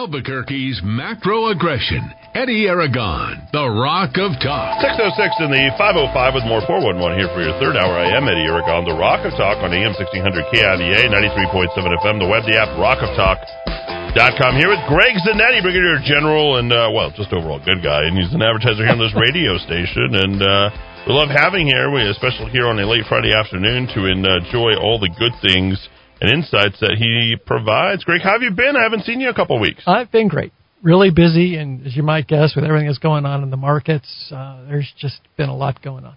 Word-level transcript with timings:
Albuquerque's 0.00 0.80
macro 0.80 1.52
aggression. 1.52 2.00
Eddy 2.32 2.64
Aragon, 2.64 3.36
the 3.52 3.68
Rock 3.68 4.16
of 4.16 4.32
Talk. 4.40 4.80
606 4.80 5.44
in 5.44 5.52
the 5.52 5.76
505 5.76 6.40
with 6.40 6.48
more 6.48 6.64
411 6.64 7.20
here 7.20 7.28
for 7.36 7.44
your 7.44 7.52
third 7.60 7.76
hour. 7.76 8.00
I 8.00 8.08
am 8.16 8.24
Eddy 8.24 8.48
Aragon, 8.48 8.88
the 8.88 8.96
Rock 8.96 9.28
of 9.28 9.36
Talk 9.36 9.60
on 9.60 9.76
AM 9.76 9.92
1600 9.92 10.24
KIVA, 10.56 11.04
93.7 11.04 12.00
FM, 12.00 12.16
the 12.16 12.24
web, 12.32 12.48
the 12.48 12.56
app, 12.56 12.72
rockoftalk.com. 12.80 14.52
Here 14.56 14.72
with 14.72 14.80
Greg 14.88 15.20
Zanetti, 15.20 15.60
Brigadier 15.60 16.00
General, 16.00 16.64
and, 16.64 16.72
uh, 16.72 16.88
well, 16.96 17.12
just 17.12 17.28
overall 17.36 17.60
good 17.60 17.84
guy. 17.84 18.08
And 18.08 18.16
he's 18.16 18.32
an 18.32 18.40
advertiser 18.40 18.88
here 18.88 18.96
on 18.96 19.04
this 19.04 19.12
radio 19.12 19.60
station. 19.68 20.16
And, 20.16 20.40
uh, 20.40 20.72
we 21.04 21.12
love 21.12 21.28
having 21.28 21.68
here, 21.68 21.92
we, 21.92 22.08
especially 22.08 22.48
here 22.56 22.72
on 22.72 22.80
a 22.80 22.88
late 22.88 23.04
Friday 23.04 23.36
afternoon, 23.36 23.84
to 23.92 24.08
enjoy 24.08 24.80
all 24.80 24.96
the 24.96 25.12
good 25.20 25.36
things 25.44 25.76
and 26.20 26.30
insights 26.30 26.78
that 26.80 26.96
he 26.98 27.36
provides. 27.44 28.04
Greg, 28.04 28.20
how 28.22 28.32
have 28.32 28.42
you 28.42 28.50
been? 28.50 28.76
I 28.76 28.82
haven't 28.82 29.04
seen 29.04 29.20
you 29.20 29.30
a 29.30 29.34
couple 29.34 29.58
weeks. 29.58 29.82
I've 29.86 30.12
been 30.12 30.28
great. 30.28 30.52
Really 30.82 31.10
busy, 31.10 31.56
and 31.56 31.86
as 31.86 31.94
you 31.94 32.02
might 32.02 32.26
guess, 32.26 32.54
with 32.56 32.64
everything 32.64 32.86
that's 32.86 32.98
going 32.98 33.26
on 33.26 33.42
in 33.42 33.50
the 33.50 33.56
markets, 33.56 34.32
uh, 34.34 34.64
there's 34.66 34.90
just 34.98 35.20
been 35.36 35.48
a 35.48 35.56
lot 35.56 35.82
going 35.82 36.04
on. 36.04 36.16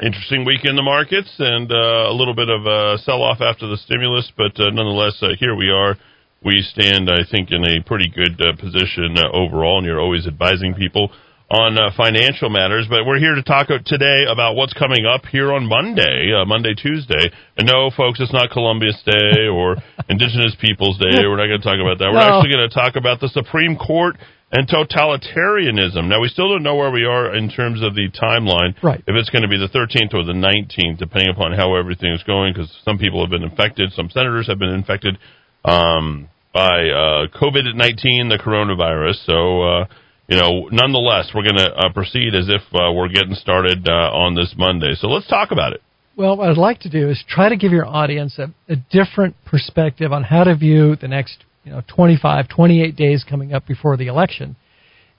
Interesting 0.00 0.44
week 0.44 0.60
in 0.64 0.76
the 0.76 0.82
markets, 0.82 1.34
and 1.38 1.70
uh, 1.70 2.08
a 2.08 2.14
little 2.14 2.34
bit 2.34 2.48
of 2.48 2.64
a 2.64 2.98
sell 2.98 3.22
off 3.22 3.40
after 3.40 3.66
the 3.66 3.76
stimulus, 3.76 4.30
but 4.36 4.58
uh, 4.60 4.70
nonetheless, 4.70 5.18
uh, 5.22 5.28
here 5.38 5.54
we 5.54 5.70
are. 5.70 5.96
We 6.44 6.62
stand, 6.62 7.10
I 7.10 7.28
think, 7.28 7.50
in 7.50 7.64
a 7.64 7.82
pretty 7.82 8.08
good 8.08 8.40
uh, 8.40 8.54
position 8.56 9.16
uh, 9.18 9.28
overall, 9.32 9.78
and 9.78 9.86
you're 9.86 10.00
always 10.00 10.26
advising 10.26 10.74
people 10.74 11.10
on 11.50 11.78
uh, 11.78 11.90
financial 11.96 12.50
matters, 12.50 12.86
but 12.90 13.06
we're 13.06 13.18
here 13.18 13.34
to 13.34 13.42
talk 13.42 13.68
today 13.86 14.28
about 14.28 14.54
what's 14.54 14.74
coming 14.74 15.06
up 15.08 15.24
here 15.24 15.52
on 15.52 15.64
Monday, 15.66 16.28
uh, 16.30 16.44
Monday, 16.44 16.74
Tuesday. 16.74 17.32
And 17.56 17.66
no, 17.66 17.90
folks, 17.96 18.20
it's 18.20 18.32
not 18.32 18.50
Columbus 18.50 19.00
Day 19.06 19.48
or 19.52 19.76
Indigenous 20.10 20.54
Peoples 20.60 20.98
Day. 20.98 21.24
We're 21.24 21.40
not 21.40 21.48
going 21.48 21.60
to 21.60 21.64
talk 21.64 21.80
about 21.80 21.98
that. 21.98 22.12
We're 22.12 22.20
No. 22.20 22.36
actually 22.36 22.52
going 22.52 22.68
to 22.68 22.74
talk 22.74 22.96
about 22.96 23.20
the 23.20 23.28
Supreme 23.32 23.76
Court 23.76 24.16
and 24.52 24.68
totalitarianism. 24.68 26.08
Now, 26.08 26.20
we 26.20 26.28
still 26.28 26.50
don't 26.50 26.62
know 26.62 26.76
where 26.76 26.90
we 26.90 27.04
are 27.04 27.34
in 27.34 27.48
terms 27.48 27.82
of 27.82 27.94
the 27.94 28.08
timeline. 28.12 28.76
Right. 28.82 29.00
If 29.06 29.16
it's 29.16 29.30
going 29.30 29.42
to 29.42 29.48
be 29.48 29.56
the 29.56 29.72
13th 29.72 30.12
or 30.12 30.24
the 30.24 30.36
19th, 30.36 30.98
depending 30.98 31.30
upon 31.30 31.52
how 31.52 31.76
everything 31.76 32.12
is 32.12 32.22
going, 32.24 32.52
because 32.52 32.70
some 32.84 32.98
people 32.98 33.22
have 33.22 33.30
been 33.30 33.42
infected, 33.42 33.92
some 33.92 34.10
senators 34.10 34.48
have 34.48 34.58
been 34.58 34.72
infected 34.76 35.16
um, 35.64 36.28
by 36.52 36.88
uh, 36.88 37.26
COVID 37.40 37.74
19, 37.74 38.28
the 38.28 38.38
coronavirus. 38.38 39.24
So, 39.24 39.62
uh, 39.62 39.86
you 40.28 40.36
know, 40.36 40.68
nonetheless, 40.70 41.30
we're 41.34 41.42
going 41.42 41.56
to 41.56 41.74
uh, 41.74 41.92
proceed 41.92 42.34
as 42.34 42.48
if 42.48 42.60
uh, 42.74 42.92
we're 42.92 43.08
getting 43.08 43.34
started 43.34 43.88
uh, 43.88 44.12
on 44.12 44.34
this 44.34 44.54
Monday. 44.56 44.92
So 44.94 45.08
let's 45.08 45.26
talk 45.26 45.50
about 45.50 45.72
it. 45.72 45.82
Well, 46.16 46.36
what 46.36 46.50
I'd 46.50 46.58
like 46.58 46.80
to 46.80 46.90
do 46.90 47.08
is 47.08 47.22
try 47.26 47.48
to 47.48 47.56
give 47.56 47.72
your 47.72 47.86
audience 47.86 48.38
a, 48.38 48.52
a 48.70 48.76
different 48.90 49.36
perspective 49.46 50.12
on 50.12 50.24
how 50.24 50.44
to 50.44 50.54
view 50.54 50.96
the 50.96 51.08
next, 51.08 51.44
you 51.64 51.72
know, 51.72 51.82
25, 51.94 52.48
28 52.48 52.94
days 52.94 53.24
coming 53.28 53.54
up 53.54 53.66
before 53.66 53.96
the 53.96 54.08
election. 54.08 54.56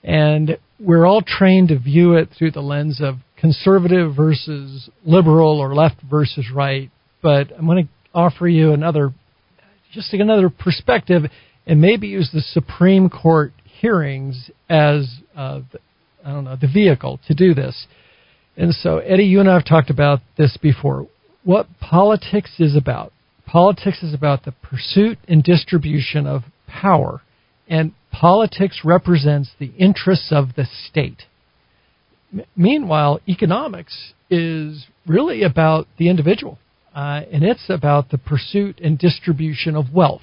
And 0.04 0.58
we're 0.78 1.06
all 1.06 1.22
trained 1.22 1.68
to 1.68 1.78
view 1.78 2.14
it 2.14 2.28
through 2.38 2.52
the 2.52 2.60
lens 2.60 3.00
of 3.02 3.16
conservative 3.36 4.14
versus 4.14 4.88
liberal 5.04 5.58
or 5.58 5.74
left 5.74 5.96
versus 6.08 6.46
right. 6.54 6.90
But 7.20 7.50
I'm 7.58 7.66
going 7.66 7.86
to 7.86 7.90
offer 8.14 8.46
you 8.46 8.72
another, 8.72 9.12
just 9.92 10.12
another 10.12 10.50
perspective 10.50 11.22
and 11.66 11.80
maybe 11.80 12.08
use 12.08 12.30
the 12.32 12.40
Supreme 12.40 13.08
Court 13.08 13.52
hearings 13.80 14.50
as, 14.68 15.20
uh, 15.36 15.60
the, 15.72 15.78
I 16.24 16.32
don't 16.32 16.44
know, 16.44 16.56
the 16.60 16.68
vehicle 16.68 17.18
to 17.28 17.34
do 17.34 17.54
this. 17.54 17.86
And 18.56 18.74
so, 18.74 18.98
Eddy, 18.98 19.24
you 19.24 19.40
and 19.40 19.48
I 19.48 19.54
have 19.54 19.64
talked 19.64 19.90
about 19.90 20.20
this 20.36 20.56
before. 20.60 21.06
What 21.44 21.66
politics 21.80 22.52
is 22.58 22.76
about? 22.76 23.12
Politics 23.46 24.02
is 24.02 24.12
about 24.12 24.44
the 24.44 24.52
pursuit 24.52 25.18
and 25.26 25.42
distribution 25.42 26.26
of 26.26 26.42
power, 26.68 27.22
and 27.68 27.92
politics 28.12 28.82
represents 28.84 29.50
the 29.58 29.72
interests 29.78 30.28
of 30.30 30.54
the 30.56 30.66
state. 30.88 31.22
M- 32.32 32.44
meanwhile, 32.54 33.20
economics 33.28 34.12
is 34.28 34.86
really 35.06 35.42
about 35.42 35.86
the 35.98 36.08
individual, 36.08 36.58
uh, 36.94 37.22
and 37.32 37.42
it's 37.42 37.68
about 37.68 38.10
the 38.10 38.18
pursuit 38.18 38.78
and 38.80 38.98
distribution 38.98 39.74
of 39.74 39.92
wealth. 39.92 40.22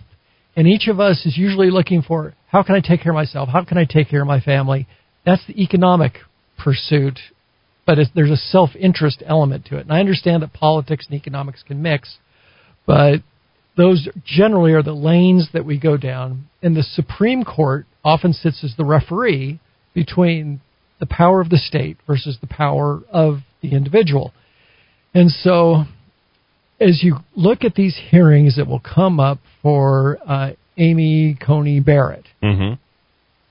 And 0.58 0.68
each 0.68 0.90
of 0.90 1.00
us 1.00 1.26
is 1.26 1.38
usually 1.38 1.72
looking 1.72 2.02
for 2.02 2.34
how 2.48 2.64
can 2.64 2.76
I 2.76 2.82
take 2.82 3.02
care 3.02 3.14
of 3.14 3.16
myself? 3.16 3.48
How 3.48 3.64
can 3.64 3.78
I 3.78 3.86
take 3.86 4.10
care 4.10 4.22
of 4.22 4.28
my 4.28 4.42
family? 4.42 4.88
That's 5.26 5.46
the 5.48 5.62
economic 5.62 6.18
pursuit 6.58 7.20
but 7.88 7.98
there's 8.14 8.30
a 8.30 8.38
self 8.38 8.72
interest 8.76 9.24
element 9.26 9.66
to 9.68 9.78
it. 9.78 9.84
And 9.84 9.94
I 9.94 10.02
understand 10.02 10.44
that 10.44 10.54
politics 10.54 11.08
and 11.10 11.18
economics 11.18 11.64
can 11.64 11.82
mix, 11.82 12.18
but 12.86 13.22
those 13.78 14.10
generally 14.26 14.74
are 14.74 14.84
the 14.84 14.92
lanes 14.92 15.48
that 15.54 15.66
we 15.66 15.80
go 15.80 15.96
down. 15.96 16.50
And 16.62 16.76
the 16.76 16.84
Supreme 16.84 17.46
Court 17.46 17.86
often 18.04 18.34
sits 18.34 18.64
as 18.64 18.76
the 18.76 18.84
referee 18.84 19.62
between 19.94 20.60
the 21.00 21.06
power 21.06 21.40
of 21.40 21.50
the 21.50 21.58
state 21.58 21.98
versus 22.06 22.38
the 22.42 22.48
power 22.48 23.02
of 23.10 23.38
the 23.62 23.72
individual. 23.72 24.34
And 25.14 25.32
so, 25.32 25.86
as 26.80 27.04
you 27.04 27.18
look 27.36 27.64
at 27.64 27.76
these 27.76 28.00
hearings 28.10 28.58
that 28.58 28.68
will 28.68 28.82
come 28.82 29.20
up 29.20 29.40
for 29.62 30.18
uh, 30.28 30.52
Amy 30.78 31.38
Coney 31.46 31.80
Barrett, 31.80 32.26
Mm-hmm. 32.44 32.76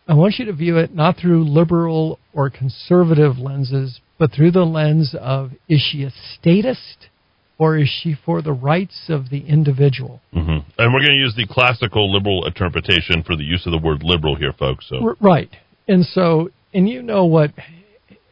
I 0.09 0.15
want 0.15 0.35
you 0.39 0.45
to 0.45 0.53
view 0.53 0.79
it 0.79 0.95
not 0.95 1.17
through 1.17 1.45
liberal 1.49 2.21
or 2.33 2.49
conservative 2.49 3.39
lenses, 3.39 4.01
but 4.19 4.31
through 4.31 4.53
the 4.53 4.65
lens 4.65 5.17
of 5.19 5.51
is 5.69 5.81
she 5.81 6.05
a 6.05 6.13
statist 6.39 7.09
or 7.59 7.77
is 7.77 7.89
she 7.89 8.15
for 8.25 8.41
the 8.41 8.53
rights 8.53 9.07
of 9.09 9.31
the 9.31 9.41
individual? 9.49 10.21
Mm-hmm. 10.33 10.59
And 10.79 10.95
we're 10.95 11.01
going 11.01 11.19
to 11.19 11.25
use 11.25 11.35
the 11.37 11.47
classical 11.49 12.13
liberal 12.13 12.47
interpretation 12.47 13.25
for 13.25 13.35
the 13.35 13.43
use 13.43 13.67
of 13.67 13.73
the 13.73 13.79
word 13.79 14.03
liberal 14.05 14.37
here, 14.37 14.53
folks. 14.53 14.87
So 14.89 15.09
R- 15.09 15.17
right. 15.21 15.51
And 15.89 16.05
so, 16.05 16.51
and 16.73 16.89
you 16.89 17.03
know 17.03 17.25
what, 17.25 17.51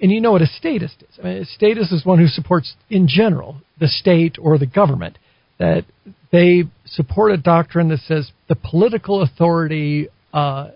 and 0.04 0.12
you 0.12 0.20
know 0.20 0.32
what 0.32 0.42
a 0.42 0.46
statist 0.46 1.02
is. 1.02 1.18
I 1.18 1.26
mean, 1.26 1.36
a 1.38 1.44
statist 1.46 1.90
is 1.90 2.04
one 2.04 2.18
who 2.18 2.26
supports, 2.26 2.74
in 2.90 3.08
general, 3.08 3.62
the 3.80 3.88
state 3.88 4.36
or 4.38 4.58
the 4.58 4.66
government. 4.66 5.16
That 5.58 5.86
they 6.30 6.64
support 6.84 7.32
a 7.32 7.38
doctrine 7.38 7.88
that 7.88 8.00
says 8.00 8.30
the 8.46 8.54
political 8.54 9.22
authority 9.22 10.08
uh, 10.34 10.72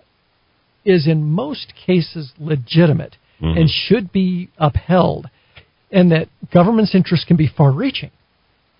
is 0.83 1.05
in 1.07 1.25
most 1.25 1.73
cases 1.85 2.31
legitimate 2.39 3.17
Mhm. 3.39 3.59
and 3.59 3.69
should 3.69 4.11
be 4.11 4.49
upheld, 4.57 5.29
and 5.91 6.11
that 6.11 6.27
government's 6.51 6.95
interests 6.95 7.25
can 7.27 7.37
be 7.37 7.45
far 7.47 7.71
reaching. 7.71 8.09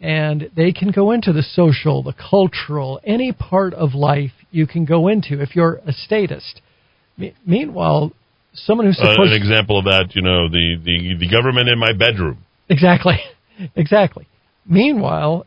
And 0.01 0.49
they 0.55 0.71
can 0.71 0.89
go 0.89 1.11
into 1.11 1.31
the 1.31 1.43
social, 1.43 2.01
the 2.01 2.13
cultural, 2.13 2.99
any 3.03 3.31
part 3.33 3.75
of 3.75 3.93
life 3.93 4.33
you 4.49 4.65
can 4.65 4.85
go 4.85 5.07
into 5.09 5.39
if 5.41 5.55
you're 5.55 5.79
a 5.85 5.93
statist. 5.93 6.61
Me- 7.17 7.35
meanwhile, 7.45 8.13
someone 8.53 8.87
who 8.87 8.91
uh, 8.91 9.11
supports 9.11 9.31
an 9.31 9.37
example 9.37 9.79
of 9.79 9.85
that, 9.85 10.15
you 10.15 10.21
know, 10.21 10.49
the, 10.49 10.75
the, 10.83 11.15
the 11.19 11.29
government 11.29 11.69
in 11.69 11.79
my 11.79 11.93
bedroom. 11.93 12.39
Exactly, 12.69 13.19
exactly. 13.75 14.27
Meanwhile, 14.65 15.45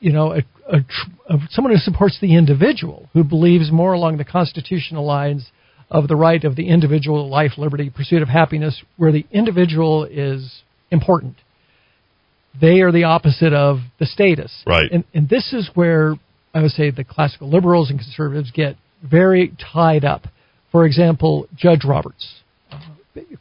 you 0.00 0.12
know, 0.12 0.32
a, 0.32 0.42
a, 0.70 0.78
a, 1.28 1.38
someone 1.50 1.72
who 1.72 1.78
supports 1.78 2.18
the 2.20 2.36
individual, 2.36 3.08
who 3.12 3.24
believes 3.24 3.70
more 3.72 3.92
along 3.92 4.18
the 4.18 4.24
constitutional 4.24 5.04
lines 5.04 5.50
of 5.90 6.08
the 6.08 6.16
right 6.16 6.44
of 6.44 6.56
the 6.56 6.68
individual, 6.68 7.28
life, 7.28 7.52
liberty, 7.56 7.90
pursuit 7.90 8.22
of 8.22 8.28
happiness, 8.28 8.82
where 8.96 9.12
the 9.12 9.26
individual 9.30 10.04
is 10.04 10.62
important. 10.90 11.36
They 12.60 12.80
are 12.80 12.92
the 12.92 13.04
opposite 13.04 13.52
of 13.52 13.78
the 13.98 14.06
statists. 14.06 14.62
Right. 14.66 14.90
And, 14.90 15.04
and 15.14 15.28
this 15.28 15.52
is 15.52 15.70
where 15.74 16.14
I 16.52 16.62
would 16.62 16.72
say 16.72 16.90
the 16.90 17.04
classical 17.04 17.50
liberals 17.50 17.90
and 17.90 17.98
conservatives 17.98 18.50
get 18.50 18.76
very 19.02 19.52
tied 19.72 20.04
up. 20.04 20.22
For 20.70 20.84
example, 20.84 21.46
Judge 21.56 21.84
Roberts. 21.84 22.40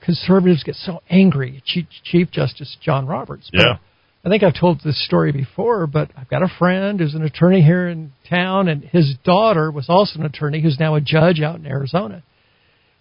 Conservatives 0.02 0.64
get 0.64 0.76
so 0.76 1.02
angry 1.10 1.58
at 1.58 1.66
Chief, 1.66 1.86
Chief 2.04 2.32
Justice 2.32 2.78
John 2.82 3.06
Roberts. 3.06 3.50
Yeah. 3.54 3.78
I 4.26 4.30
think 4.30 4.44
I've 4.44 4.60
told 4.60 4.82
this 4.84 5.04
story 5.06 5.32
before, 5.32 5.88
but 5.88 6.10
I've 6.18 6.30
got 6.30 6.42
a 6.42 6.50
friend 6.60 7.00
who's 7.00 7.14
an 7.14 7.24
attorney 7.24 7.62
here 7.62 7.88
in 7.88 8.12
town, 8.30 8.68
and 8.68 8.84
his 8.84 9.16
daughter 9.24 9.72
was 9.72 9.86
also 9.88 10.20
an 10.20 10.26
attorney 10.26 10.62
who's 10.62 10.80
now 10.80 10.96
a 10.96 11.02
judge 11.02 11.40
out 11.40 11.56
in 11.56 11.66
Arizona. 11.66 12.24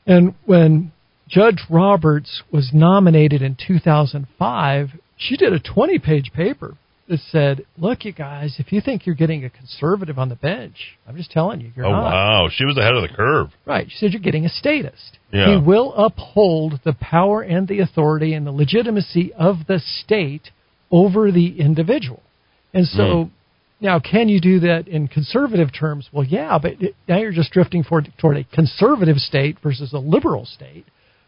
And 0.07 0.35
when 0.45 0.93
Judge 1.29 1.63
Roberts 1.69 2.43
was 2.53 2.71
nominated 2.73 3.43
in 3.43 3.57
2005, 3.57 4.91
she 5.17 5.37
did 5.37 5.53
a 5.53 5.59
20 5.59 5.99
page 5.99 6.31
paper 6.33 6.77
that 7.09 7.21
said, 7.31 7.65
Look, 7.79 8.05
you 8.05 8.13
guys, 8.13 8.57
if 8.59 8.73
you 8.73 8.81
think 8.81 9.07
you're 9.07 9.15
getting 9.15 9.45
a 9.45 9.51
conservative 9.51 10.19
on 10.19 10.29
the 10.29 10.35
bench, 10.37 10.99
I'm 11.09 11.17
just 11.17 11.31
telling 11.31 11.61
you, 11.61 11.71
you're 11.77 11.87
Oh, 11.87 11.91
not. 11.93 12.03
wow. 12.13 12.49
She 12.53 12.65
was 12.65 12.77
ahead 12.77 12.95
of 12.95 13.03
the 13.03 13.09
curve. 13.15 13.49
Right. 13.65 13.87
She 13.91 13.97
said 13.99 14.13
you're 14.13 14.21
getting 14.23 14.45
a 14.45 14.49
statist. 14.49 15.19
Yeah. 15.33 15.53
He 15.53 15.57
will 15.65 15.95
uphold 15.95 16.81
the 16.85 16.93
power 16.95 17.43
and 17.43 17.69
the 17.69 17.81
authority 17.81 18.33
and 18.35 18.47
the 18.47 18.53
legitimacy 18.53 19.33
of 19.35 19.67
the 19.69 19.79
state 19.79 20.51
over 20.91 21.31
the 21.31 21.61
individual. 21.61 22.23
And 22.75 22.87
so 22.87 23.03
Mm. 23.03 23.31
now, 23.81 23.99
can 24.01 24.29
you 24.29 24.41
do 24.41 24.61
that 24.61 24.89
in 24.89 25.09
conservative 25.09 25.73
terms? 25.73 26.09
Well, 26.13 26.25
yeah, 26.25 26.59
but 26.59 26.81
it, 26.81 26.95
now 27.09 27.19
you're 27.19 27.33
just 27.33 27.53
drifting 27.53 27.85
toward, 27.85 28.13
toward 28.19 28.37
a 28.37 28.45
conservative 28.45 29.19
state 29.19 29.59
versus 29.63 29.93
a 29.93 29.99
liberal 29.99 30.45
state, 30.45 30.87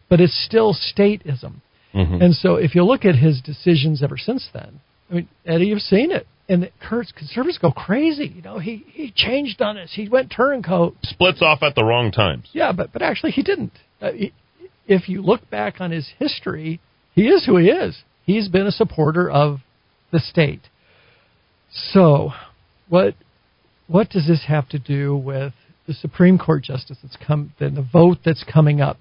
but 0.09 0.19
it's 0.21 0.37
still 0.45 0.73
statism. 0.73 1.61
Mhm. 1.93 2.21
And 2.21 2.35
so 2.35 2.55
if 2.55 2.75
you 2.75 2.83
look 2.83 3.03
at 3.05 3.15
his 3.15 3.41
decisions 3.41 4.03
ever 4.03 4.17
since 4.17 4.47
then, 4.53 4.79
I 5.09 5.13
mean, 5.13 5.29
Eddy, 5.45 5.67
you've 5.67 5.81
seen 5.81 6.11
it. 6.11 6.27
and 6.47 6.69
Kurt's 6.81 7.11
conservatives 7.11 7.57
go 7.57 7.71
crazy. 7.71 8.31
You 8.35 8.41
know, 8.41 8.59
he 8.59 8.85
he 8.91 9.11
changed 9.15 9.61
on 9.61 9.77
us. 9.77 9.91
He 9.93 10.09
went 10.09 10.31
turncoat. 10.35 10.95
Splits 11.03 11.41
off 11.41 11.63
at 11.63 11.75
the 11.75 11.83
wrong 11.83 12.11
times. 12.11 12.49
Yeah, 12.53 12.71
but 12.71 12.91
but 12.91 13.01
actually 13.01 13.31
he 13.31 13.43
didn't. 13.43 13.73
Uh, 14.01 14.11
he, 14.11 14.33
if 14.87 15.07
you 15.07 15.21
look 15.21 15.49
back 15.49 15.79
on 15.79 15.91
his 15.91 16.09
history, 16.17 16.79
he 17.13 17.27
is 17.27 17.45
who 17.45 17.57
he 17.57 17.67
is. 17.67 18.03
He's 18.25 18.47
been 18.47 18.65
a 18.65 18.71
supporter 18.71 19.29
of 19.29 19.59
the 20.11 20.19
state. 20.19 20.61
So, 21.71 22.31
what 22.87 23.15
what 23.87 24.09
does 24.09 24.27
this 24.27 24.45
have 24.47 24.69
to 24.69 24.79
do 24.79 25.15
with 25.15 25.53
the 25.87 25.93
Supreme 25.93 26.37
Court 26.37 26.63
justice 26.63 26.97
that's 27.01 27.17
come, 27.25 27.53
the, 27.59 27.69
the 27.69 27.81
vote 27.93 28.19
that's 28.23 28.43
coming 28.43 28.81
up? 28.81 28.97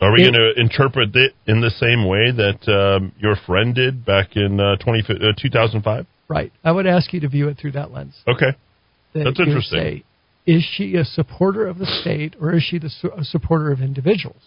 Are 0.00 0.12
we 0.12 0.18
going 0.18 0.34
to 0.34 0.52
interpret 0.60 1.14
it 1.16 1.32
in 1.46 1.60
the 1.60 1.70
same 1.70 2.06
way 2.06 2.30
that 2.30 2.68
um, 2.70 3.12
your 3.18 3.34
friend 3.46 3.74
did 3.74 4.04
back 4.04 4.36
in 4.36 4.60
uh, 4.60 4.76
20, 4.76 5.04
uh, 5.08 5.32
2005? 5.40 6.06
Right. 6.28 6.52
I 6.62 6.72
would 6.72 6.86
ask 6.86 7.12
you 7.12 7.20
to 7.20 7.28
view 7.28 7.48
it 7.48 7.56
through 7.58 7.72
that 7.72 7.92
lens. 7.92 8.14
Okay. 8.28 8.56
That 9.14 9.24
That's 9.24 9.40
interesting. 9.40 9.78
Say, 9.78 10.04
is 10.46 10.64
she 10.76 10.96
a 10.96 11.04
supporter 11.04 11.66
of 11.66 11.78
the 11.78 11.86
state 11.86 12.36
or 12.40 12.54
is 12.54 12.62
she 12.62 12.78
the, 12.78 12.90
su- 12.90 13.12
a 13.16 13.24
supporter 13.24 13.72
of 13.72 13.80
individuals? 13.80 14.42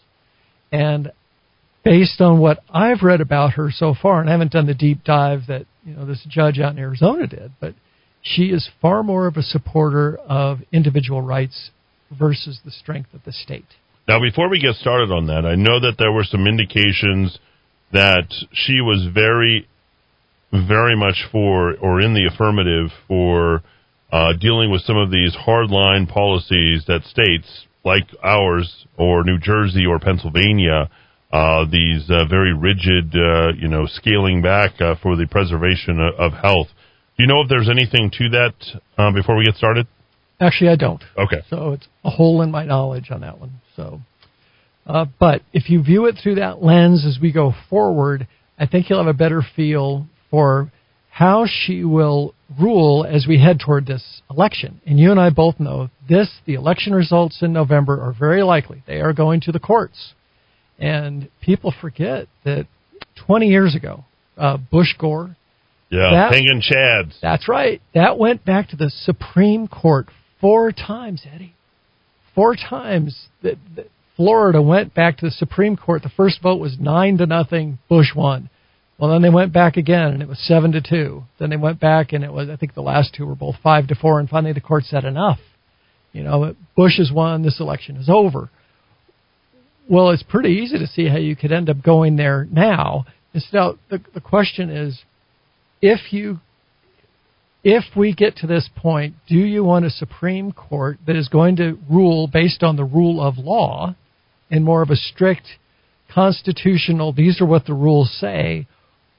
And 0.72 1.12
based 1.84 2.22
on 2.22 2.40
what 2.40 2.60
I've 2.69 3.01
read 3.01 3.22
about 3.22 3.54
her 3.54 3.72
so 3.72 3.96
far, 4.00 4.22
and 4.22 4.30
I 4.30 4.34
haven't 4.34 4.51
done 4.51 4.68
the 4.68 4.74
deep 4.74 5.04
dive 5.04 5.42
that 5.48 5.66
you 5.84 5.96
know 5.96 6.06
this 6.06 6.25
judge 6.30 6.60
out 6.60 6.74
in 6.74 6.80
Arizona 6.80 7.25
did, 7.25 7.51
but 7.60 7.74
she 8.22 8.48
is 8.48 8.69
far 8.81 9.01
more 9.01 9.28
of 9.28 9.38
a 9.38 9.42
supporter 9.42 10.18
of 10.18 10.60
individual 10.72 11.22
rights 11.22 11.72
versus 12.18 12.60
the 12.63 12.72
strength 12.72 13.13
of 13.13 13.22
the 13.25 13.31
state. 13.31 13.66
Now, 14.09 14.19
before 14.19 14.50
we 14.50 14.59
get 14.59 14.73
started 14.73 15.11
on 15.11 15.27
that, 15.27 15.45
I 15.45 15.53
know 15.53 15.79
that 15.81 16.00
there 16.00 16.11
were 16.11 16.23
some 16.23 16.47
indications 16.47 17.38
that 17.94 18.25
she 18.51 18.81
was 18.81 19.07
very, 19.13 19.69
very 20.51 20.97
much 20.97 21.27
for 21.31 21.77
or 21.77 22.01
in 22.01 22.15
the 22.15 22.25
affirmative 22.25 22.89
for 23.07 23.61
uh, 24.11 24.33
dealing 24.41 24.71
with 24.71 24.81
some 24.81 24.97
of 24.97 25.11
these 25.11 25.38
hardline 25.38 26.09
policies 26.09 26.85
that 26.88 27.03
states 27.03 27.67
like 27.85 28.09
ours 28.23 28.88
or 28.97 29.23
New 29.23 29.38
Jersey 29.38 29.85
or 29.85 30.00
Pennsylvania, 30.00 30.89
uh, 31.31 31.65
these 31.69 32.09
uh, 32.09 32.25
very 32.27 32.57
rigid, 32.57 33.13
uh, 33.13 33.53
you 33.59 33.67
know, 33.67 33.85
scaling 33.85 34.41
back 34.41 34.81
uh, 34.81 34.95
for 35.03 35.17
the 35.17 35.27
preservation 35.27 36.00
of, 36.17 36.33
health. 36.33 36.69
Do 37.15 37.23
you 37.23 37.27
know 37.27 37.41
if 37.41 37.47
there's 37.47 37.69
anything 37.69 38.09
to 38.17 38.29
that 38.29 38.55
uh, 38.97 39.12
before 39.12 39.35
we 39.35 39.45
get 39.45 39.53
started? 39.53 39.85
Actually, 40.39 40.69
I 40.69 40.75
don't. 40.75 41.03
Okay. 41.18 41.41
So 41.50 41.74
it's 41.74 41.88
a 42.03 42.09
hole 42.09 42.41
in 42.41 42.51
my 42.51 42.65
knowledge 42.65 43.12
on 43.12 43.21
that 43.21 43.39
one. 43.39 43.53
So, 43.75 44.00
uh, 44.88 45.06
but 45.19 45.41
if 45.53 45.69
you 45.69 45.83
view 45.83 46.06
it 46.06 46.15
through 46.21 46.36
that 46.36 46.63
lens 46.63 47.06
as 47.06 47.19
we 47.21 47.31
go 47.31 47.53
forward, 47.69 48.27
I 48.57 48.65
think 48.65 48.89
you'll 48.89 49.00
have 49.03 49.13
a 49.13 49.18
better 49.18 49.41
feel 49.56 50.07
for 50.31 50.71
how 51.12 51.45
she 51.47 51.83
will 51.83 52.33
rule 52.59 53.06
as 53.07 53.25
we 53.27 53.39
head 53.39 53.59
toward 53.59 53.86
this 53.86 54.21
election. 54.30 54.80
And 54.86 54.97
you 55.00 55.12
and 55.12 55.19
I 55.19 55.30
both 55.30 55.59
know 55.59 55.89
this: 56.07 56.30
the 56.45 56.53
election 56.53 56.94
results 56.94 57.41
in 57.41 57.51
November 57.51 58.01
are 58.01 58.13
very 58.18 58.41
likely 58.44 58.83
they 58.88 59.01
are 59.01 59.13
going 59.13 59.41
to 59.41 59.51
the 59.51 59.59
courts. 59.59 60.13
And 60.77 61.27
people 61.41 61.74
forget 61.81 62.27
that 62.45 62.65
20 63.25 63.47
years 63.47 63.75
ago, 63.75 64.06
uh, 64.38 64.56
Bush 64.56 64.95
Gore 64.97 65.36
Yeah, 65.91 66.12
That- 66.12 66.33
hanging 66.33 66.62
chads. 66.62 67.19
that's 67.19 67.50
right. 67.50 67.81
That 67.94 68.18
went 68.18 68.45
back 68.45 68.69
to 68.69 68.75
the 68.77 68.89
Supreme 68.89 69.68
Court 69.68 70.07
four 70.41 70.71
times, 70.71 71.25
Eddy. 71.31 71.53
Four 72.36 72.56
times 72.56 73.27
that, 73.44 73.57
that 73.75 73.88
Florida 74.15 74.62
went 74.62 74.94
back 74.94 75.18
to 75.18 75.25
the 75.25 75.31
Supreme 75.31 75.75
Court. 75.75 76.03
The 76.03 76.09
first 76.09 76.41
vote 76.41 76.59
was 76.59 76.77
nine 76.80 77.18
to 77.18 77.25
nothing. 77.25 77.80
Bush 77.89 78.13
won. 78.15 78.50
Well, 78.97 79.12
then 79.12 79.21
they 79.21 79.30
went 79.30 79.53
back 79.53 79.77
again, 79.77 80.12
and 80.12 80.21
it 80.21 80.27
was 80.27 80.39
seven 80.39 80.74
to 80.74 80.81
two. 80.81 81.24
Then 81.39 81.50
they 81.50 81.57
went 81.57 81.80
back, 81.80 82.12
and 82.12 82.24
it 82.24 82.33
was 82.33 82.50
I 82.50 82.57
think 82.57 82.74
the 82.74 82.81
last 82.81 83.13
two 83.15 83.25
were 83.25 83.36
both 83.36 83.56
five 83.63 83.88
to 83.88 83.95
four. 83.95 84.19
And 84.19 84.30
finally, 84.30 84.51
the 84.51 84.59
court 84.59 84.83
said 84.83 85.06
enough. 85.06 85.39
You 86.12 86.24
know, 86.24 86.56
Bush 86.75 86.97
has 86.97 87.12
won. 87.13 87.44
This 87.44 87.59
election 87.59 87.95
is 87.95 88.09
over. 88.09 88.50
Well, 89.89 90.09
it's 90.09 90.24
pretty 90.24 90.50
easy 90.50 90.77
to 90.77 90.88
see 90.88 91.07
how 91.07 91.18
you 91.18 91.36
could 91.36 91.51
end 91.51 91.69
up 91.69 91.81
going 91.81 92.18
there 92.18 92.45
now. 92.51 93.06
And 93.33 93.41
so 93.51 93.80
the, 93.89 94.01
the 94.13 94.21
question 94.21 94.69
is, 94.69 95.01
if 95.81 96.12
you 96.12 96.39
if 97.63 97.83
we 97.95 98.13
get 98.13 98.38
to 98.38 98.47
this 98.47 98.69
point, 98.75 99.15
do 99.27 99.35
you 99.35 99.63
want 99.63 99.85
a 99.85 99.89
Supreme 99.89 100.51
Court 100.51 100.97
that 101.07 101.15
is 101.15 101.27
going 101.27 101.57
to 101.57 101.77
rule 101.89 102.27
based 102.27 102.63
on 102.63 102.75
the 102.75 102.85
rule 102.85 103.21
of 103.21 103.38
law 103.38 103.95
and 104.50 104.63
more 104.63 104.81
of 104.81 104.89
a 104.89 104.95
strict 104.95 105.47
constitutional, 106.13 107.11
these 107.13 107.39
are 107.41 107.45
what 107.45 107.65
the 107.65 107.73
rules 107.73 108.11
say, 108.19 108.67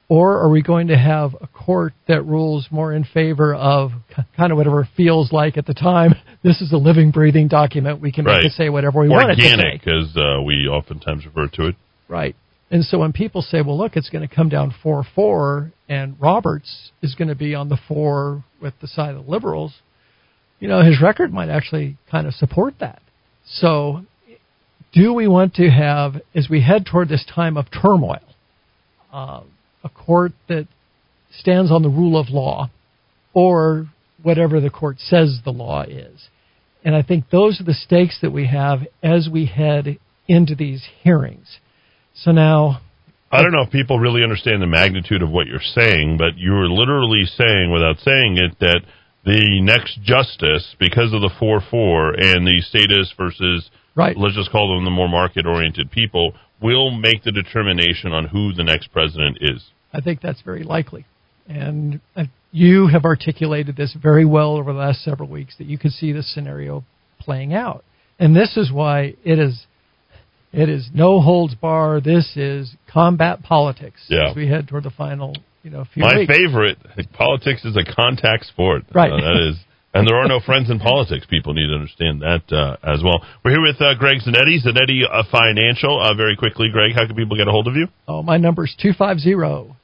or 0.09 0.39
are 0.39 0.49
we 0.51 0.61
going 0.63 0.89
to 0.89 0.97
have 0.99 1.37
a 1.41 1.47
court 1.47 1.93
that 2.09 2.23
rules 2.23 2.67
more 2.71 2.93
in 2.93 3.05
favor 3.05 3.55
of 3.55 3.93
kind 4.37 4.51
of 4.51 4.59
whatever 4.59 4.89
feels 4.97 5.33
like 5.33 5.57
at 5.57 5.67
the 5.67 5.75
time? 5.75 6.15
This 6.43 6.63
is 6.63 6.73
a 6.73 6.79
living, 6.79 7.11
breathing 7.11 7.49
document. 7.49 8.01
We 8.01 8.11
can 8.11 8.25
make 8.25 8.37
Right. 8.37 8.45
it 8.47 8.53
say 8.53 8.71
whatever 8.71 9.01
we 9.03 9.11
want 9.11 9.31
it 9.31 9.37
to 9.37 9.43
say. 9.43 9.51
Organic, 9.51 9.87
as 9.87 10.17
uh, 10.17 10.41
we 10.43 10.67
oftentimes 10.69 11.27
refer 11.27 11.49
to 11.49 11.67
it. 11.67 11.77
Right. 12.09 12.35
And 12.71 12.85
so 12.85 12.99
when 12.99 13.13
people 13.13 13.43
say, 13.43 13.63
well, 13.63 13.77
look, 13.77 13.97
it's 13.97 14.11
going 14.11 14.27
to 14.27 14.33
come 14.33 14.49
down 14.49 14.73
4 14.83 15.05
4, 15.15 15.73
and 15.89 16.17
Roberts 16.21 16.93
is 17.03 17.15
going 17.17 17.29
to 17.29 17.35
be 17.35 17.55
on 17.55 17.69
the 17.69 17.79
4 17.89 18.45
with 18.63 18.75
the 18.81 18.87
side 18.87 19.15
of 19.15 19.25
the 19.25 19.31
liberals, 19.31 19.75
you 20.61 20.69
know, 20.69 20.83
his 20.83 21.01
record 21.03 21.33
might 21.33 21.49
actually 21.49 21.97
kind 22.11 22.27
of 22.27 22.35
support 22.35 22.75
that. 22.81 23.03
So, 23.47 24.05
do 24.93 25.13
we 25.13 25.27
want 25.27 25.55
to 25.55 25.69
have, 25.69 26.21
as 26.35 26.49
we 26.49 26.61
head 26.63 26.87
toward 26.87 27.09
this 27.09 27.25
time 27.35 27.57
of 27.57 27.67
turmoil, 27.71 28.21
uh, 29.13 29.43
a 29.83 29.89
court 29.89 30.33
that 30.49 30.69
stands 31.39 31.71
on 31.71 31.83
the 31.83 31.89
rule 31.89 32.21
of 32.21 32.29
law 32.29 32.71
or 33.33 33.87
whatever 34.23 34.61
the 34.61 34.71
court 34.71 34.99
says 34.99 35.41
the 35.45 35.51
law 35.51 35.83
is? 35.83 36.29
And 36.85 36.95
I 36.95 37.03
think 37.03 37.31
those 37.31 37.61
are 37.61 37.65
the 37.65 37.75
stakes 37.75 38.19
that 38.23 38.31
we 38.31 38.47
have 38.47 38.81
as 39.03 39.29
we 39.31 39.47
head 39.47 39.99
into 40.29 40.55
these 40.55 40.87
hearings. 41.03 41.59
So 42.15 42.33
now, 42.33 42.81
I 43.33 43.43
don't 43.43 43.53
know 43.53 43.63
if 43.63 43.71
people 43.71 43.99
really 43.99 44.23
understand 44.23 44.61
the 44.61 44.67
magnitude 44.67 45.23
of 45.23 45.31
what 45.31 45.47
you're 45.47 45.61
saying, 45.61 46.17
but 46.19 46.37
you're 46.37 46.69
literally 46.69 47.25
saying, 47.25 47.71
without 47.71 47.99
saying 48.01 48.39
it, 48.39 48.59
that 48.61 48.83
the 49.25 49.61
next 49.61 50.03
justice, 50.03 50.75
because 50.79 51.13
of 51.13 51.21
the 51.21 51.31
4 51.39 51.61
4 51.71 52.15
and 52.15 52.47
the 52.47 52.61
statists 52.61 53.15
versus, 53.17 53.71
Right. 53.95 54.17
let's 54.17 54.35
just 54.35 54.51
call 54.51 54.75
them 54.75 54.85
the 54.85 54.91
more 54.91 55.09
market 55.09 55.47
oriented 55.47 55.91
people, 55.91 56.35
will 56.61 56.91
make 56.91 57.23
the 57.23 57.33
determination 57.33 58.13
on 58.13 58.27
who 58.27 58.53
the 58.53 58.65
next 58.65 58.89
president 58.89 59.39
is. 59.41 59.65
I 59.93 60.01
think 60.01 60.21
that's 60.21 60.43
very 60.43 60.63
likely. 60.63 61.07
And 61.49 62.01
uh, 62.17 62.25
you 62.53 62.89
have 62.89 63.05
articulated 63.05 63.77
this 63.77 63.97
very 64.01 64.25
well 64.25 64.57
over 64.57 64.73
the 64.73 64.79
last 64.79 65.03
several 65.03 65.29
weeks 65.29 65.57
that 65.59 65.67
you 65.67 65.79
could 65.79 65.93
see 65.93 66.13
this 66.13 66.33
scenario 66.33 66.85
playing 67.19 67.55
out. 67.55 67.85
And 68.19 68.37
this 68.37 68.57
is 68.57 68.71
why 68.73 69.15
it 69.25 69.39
is 69.39 69.67
it 70.53 70.69
is 70.69 70.89
no 70.95 71.21
holds 71.21 71.55
bar. 71.55 72.01
This 72.01 72.37
is 72.37 72.75
combat 72.93 73.43
politics 73.43 74.01
Yeah. 74.09 74.31
as 74.31 74.37
we 74.37 74.47
head 74.49 74.69
toward 74.69 74.85
the 74.85 74.91
final, 74.91 75.35
you 75.63 75.71
know, 75.71 75.85
few 75.93 76.03
My 76.03 76.17
weeks. 76.19 76.33
favorite, 76.37 76.79
politics 77.13 77.65
is 77.65 77.77
a 77.77 77.85
contact 77.85 78.47
sport. 78.47 78.83
Right. 78.93 79.13
Uh, 79.13 79.17
that 79.21 79.49
is. 79.51 79.57
And 79.93 80.07
there 80.07 80.15
are 80.15 80.29
no 80.29 80.39
friends 80.39 80.71
in 80.71 80.79
politics. 80.79 81.27
People 81.29 81.53
need 81.53 81.67
to 81.67 81.75
understand 81.75 82.23
that 82.23 82.43
uh, 82.55 82.77
as 82.85 83.03
well. 83.03 83.25
We're 83.45 83.51
here 83.51 83.61
with 83.61 83.81
uh, 83.83 83.95
Greg 83.95 84.19
Zanetti, 84.25 84.63
Zanetti 84.65 85.03
uh, 85.03 85.25
Financial. 85.33 86.01
Uh, 86.01 86.15
very 86.15 86.37
quickly, 86.37 86.69
Greg, 86.73 86.93
how 86.95 87.07
can 87.09 87.17
people 87.17 87.37
get 87.37 87.49
a 87.49 87.51
hold 87.51 87.67
of 87.67 87.75
you? 87.75 87.89
Oh, 88.07 88.23
my 88.23 88.37
number 88.37 88.65
is 88.67 88.77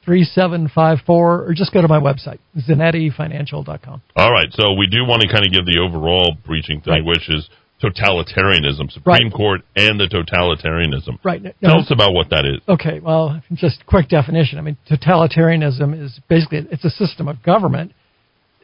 250-3754 0.07 1.09
or 1.09 1.53
just 1.57 1.73
go 1.73 1.83
to 1.83 1.89
my 1.89 1.99
website, 1.99 2.39
zanettifinancial.com. 2.57 4.03
All 4.15 4.31
right, 4.33 4.47
so 4.53 4.75
we 4.75 4.87
do 4.87 5.05
want 5.05 5.23
to 5.23 5.29
kind 5.29 5.45
of 5.45 5.53
give 5.53 5.67
the 5.67 5.81
overall 5.83 6.37
breaching 6.47 6.81
thing, 6.81 6.93
Right. 6.93 7.05
which 7.05 7.29
is 7.29 7.49
totalitarianism, 7.83 8.91
Supreme 8.91 9.25
Right. 9.25 9.33
Court 9.33 9.61
and 9.75 10.01
the 10.01 10.07
totalitarianism. 10.07 11.19
Right. 11.23 11.43
No, 11.43 11.53
Tell 11.63 11.81
us 11.81 11.91
about 11.91 12.15
what 12.15 12.31
that 12.31 12.45
is. 12.47 12.61
Okay, 12.69 13.01
well, 13.01 13.43
just 13.55 13.85
quick 13.87 14.09
definition. 14.09 14.59
I 14.59 14.63
mean, 14.63 14.77
totalitarianism 14.91 16.03
is 16.03 16.19
basically 16.29 16.67
it's 16.71 16.85
a 16.85 16.91
system 16.91 17.29
of 17.29 17.43
government 17.43 17.93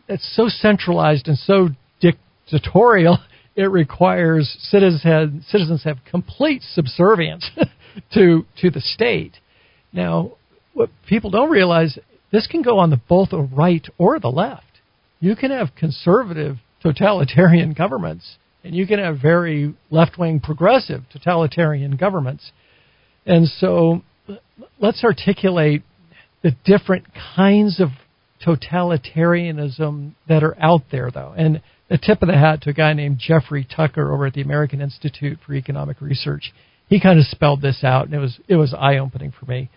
that's 0.08 0.28
so 0.34 0.48
centralized 0.48 1.28
and 1.28 1.38
so 1.38 1.68
dictatorial. 2.00 3.18
It 3.54 3.64
requires 3.64 4.56
citizens 4.70 5.02
have, 5.02 5.30
citizens 5.46 5.84
have 5.84 5.98
complete 6.10 6.62
subservience 6.62 7.50
to 8.14 8.46
to 8.62 8.70
the 8.70 8.80
state. 8.80 9.34
Now, 9.92 10.32
what 10.72 10.88
people 11.06 11.30
don't 11.30 11.50
realize 11.50 11.98
this 12.30 12.46
can 12.46 12.62
go 12.62 12.78
on 12.78 12.88
the 12.88 12.96
both 12.96 13.28
the 13.28 13.42
right 13.42 13.86
or 13.98 14.18
the 14.18 14.30
left. 14.30 14.64
You 15.20 15.36
can 15.36 15.50
have 15.50 15.74
conservative 15.76 16.56
totalitarian 16.82 17.74
governments, 17.74 18.38
and 18.64 18.74
you 18.74 18.86
can 18.86 18.98
have 18.98 19.20
very 19.20 19.74
left 19.90 20.18
wing 20.18 20.40
progressive 20.40 21.02
totalitarian 21.12 21.96
governments. 21.96 22.52
And 23.26 23.48
so 23.48 24.02
let's 24.80 25.02
articulate 25.04 25.82
the 26.42 26.52
different 26.64 27.06
kinds 27.36 27.80
of 27.80 27.88
totalitarianism 28.44 30.12
that 30.28 30.42
are 30.42 30.56
out 30.60 30.82
there, 30.90 31.10
though. 31.10 31.34
And 31.36 31.62
a 31.90 31.98
tip 31.98 32.22
of 32.22 32.28
the 32.28 32.38
hat 32.38 32.62
to 32.62 32.70
a 32.70 32.72
guy 32.72 32.92
named 32.94 33.18
Jeffrey 33.18 33.66
Tucker 33.76 34.12
over 34.12 34.26
at 34.26 34.34
the 34.34 34.42
American 34.42 34.80
Institute 34.80 35.38
for 35.44 35.54
Economic 35.54 36.00
Research. 36.00 36.52
He 36.88 37.00
kind 37.00 37.18
of 37.18 37.26
spelled 37.26 37.62
this 37.62 37.84
out, 37.84 38.06
and 38.06 38.14
it 38.14 38.18
was 38.18 38.38
it 38.48 38.56
was 38.56 38.74
eye 38.74 38.98
opening 38.98 39.32
for 39.38 39.46
me. 39.46 39.70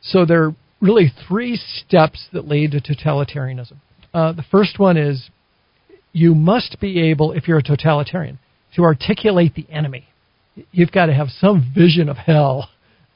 So 0.00 0.24
there 0.24 0.44
are 0.44 0.54
really 0.80 1.12
three 1.26 1.56
steps 1.56 2.26
that 2.32 2.46
lead 2.46 2.72
to 2.72 2.80
totalitarianism. 2.80 3.76
Uh, 4.14 4.32
the 4.32 4.44
first 4.50 4.78
one 4.78 4.96
is 4.96 5.30
you 6.12 6.34
must 6.34 6.80
be 6.80 7.10
able, 7.10 7.32
if 7.32 7.48
you're 7.48 7.58
a 7.58 7.62
totalitarian, 7.62 8.38
to 8.76 8.84
articulate 8.84 9.54
the 9.54 9.66
enemy. 9.70 10.06
You've 10.72 10.92
got 10.92 11.06
to 11.06 11.14
have 11.14 11.28
some 11.40 11.72
vision 11.74 12.08
of 12.08 12.16
hell 12.16 12.68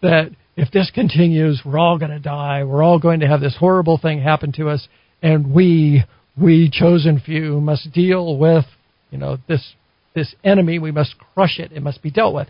that 0.03 0.31
if 0.57 0.71
this 0.71 0.91
continues, 0.95 1.63
we're 1.65 1.79
all 1.79 1.99
going 1.99 2.11
to 2.11 2.19
die. 2.19 2.65
We're 2.65 2.83
all 2.83 2.99
going 2.99 3.21
to 3.21 3.29
have 3.29 3.41
this 3.41 3.57
horrible 3.59 3.99
thing 3.99 4.21
happen 4.21 4.53
to 4.53 4.69
us, 4.69 4.87
and 5.23 5.53
we, 5.53 6.05
we 6.41 6.71
chosen 6.71 7.21
few, 7.21 7.61
must 7.61 7.93
deal 7.93 8.37
with, 8.37 8.65
you 9.11 9.19
know, 9.19 9.39
this 9.49 9.75
this 10.15 10.35
enemy. 10.45 10.79
We 10.79 10.91
must 10.91 11.15
crush 11.35 11.59
it. 11.59 11.73
It 11.73 11.83
must 11.83 12.03
be 12.03 12.11
dealt 12.11 12.35
with. 12.35 12.49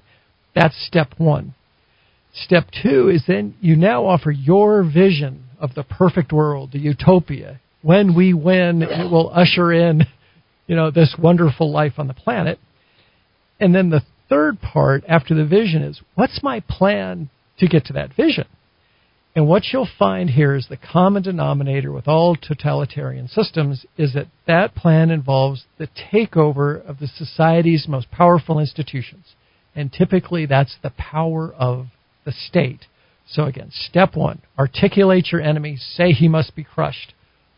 That's 0.54 0.75
step 0.87 1.14
one. 1.18 1.54
Step 2.34 2.66
two 2.82 3.08
is 3.08 3.25
then 3.26 3.54
you 3.61 3.76
now 3.76 4.06
offer 4.06 4.30
your 4.30 4.82
vision 4.82 5.44
of 5.61 5.75
the 5.75 5.82
perfect 5.82 6.32
world, 6.32 6.70
the 6.72 6.78
utopia. 6.78 7.61
When 7.82 8.14
we 8.14 8.32
win, 8.32 8.82
it 8.82 9.11
will 9.11 9.30
usher 9.30 9.72
in, 9.72 10.02
you 10.66 10.76
know, 10.76 10.90
this 10.90 11.14
wonderful 11.19 11.71
life 11.71 11.95
on 11.99 12.07
the 12.07 12.14
planet. 12.14 12.59
And 13.61 13.75
then 13.75 13.90
the 13.90 14.02
third 14.28 14.61
part 14.61 15.04
after 15.09 15.35
the 15.35 15.45
vision 15.45 15.83
is 15.83 16.00
what's 16.14 16.42
my 16.42 16.61
plan 16.61 17.31
to 17.59 17.69
get 17.69 17.87
to 17.87 17.92
that 17.95 18.14
vision? 18.14 18.47
And 19.35 19.49
what 19.49 19.64
you'll 19.73 19.88
find 19.99 20.28
here 20.28 20.54
is 20.54 20.66
the 20.69 20.76
common 20.76 21.23
denominator 21.23 21.90
with 21.90 22.07
all 22.07 22.37
totalitarian 22.37 23.28
systems 23.28 23.87
is 23.97 24.12
that 24.12 24.26
that 24.47 24.75
plan 24.75 25.11
involves 25.11 25.64
the 25.78 25.88
takeover 26.12 26.85
of 26.85 26.99
the 26.99 27.07
society's 27.07 27.88
most 27.88 28.11
powerful 28.11 28.59
institutions. 28.59 29.35
And 29.75 29.90
typically 29.90 30.45
that's 30.45 30.76
the 30.83 30.90
power 30.90 31.52
of 31.52 31.87
the 32.26 32.33
state. 32.33 32.87
So 33.26 33.45
again, 33.45 33.71
step 33.73 34.14
one, 34.14 34.42
articulate 34.59 35.33
your 35.33 35.40
enemy, 35.40 35.76
say 35.76 36.12
he 36.12 36.28
must 36.28 36.54
be 36.54 36.64
crushed. 36.64 37.14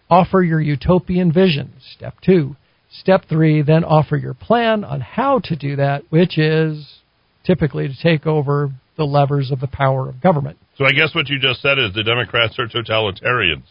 Offer 0.09 0.43
your 0.43 0.61
utopian 0.61 1.33
vision. 1.33 1.73
Step 1.97 2.15
two. 2.25 2.57
Step 3.01 3.25
three, 3.29 3.63
then 3.63 3.85
offer 3.85 4.17
your 4.17 4.35
plan 4.35 4.85
on 4.85 5.01
how 5.01 5.41
to 5.45 5.57
do 5.57 5.77
that, 5.77 6.05
which 6.11 6.39
is 6.39 7.01
typically 7.45 7.89
to 7.89 7.95
take 8.03 8.27
over 8.27 8.73
the 8.97 9.05
levers 9.05 9.51
of 9.51 9.61
the 9.61 9.67
power 9.67 10.09
of 10.09 10.21
government. 10.21 10.59
So 10.79 10.85
I 10.85 10.93
guess 10.93 11.15
what 11.15 11.29
you 11.29 11.39
just 11.39 11.61
said 11.61 11.79
is 11.79 11.93
the 11.95 12.05
Democrats 12.05 12.59
are 12.59 12.67
totalitarians 12.67 13.65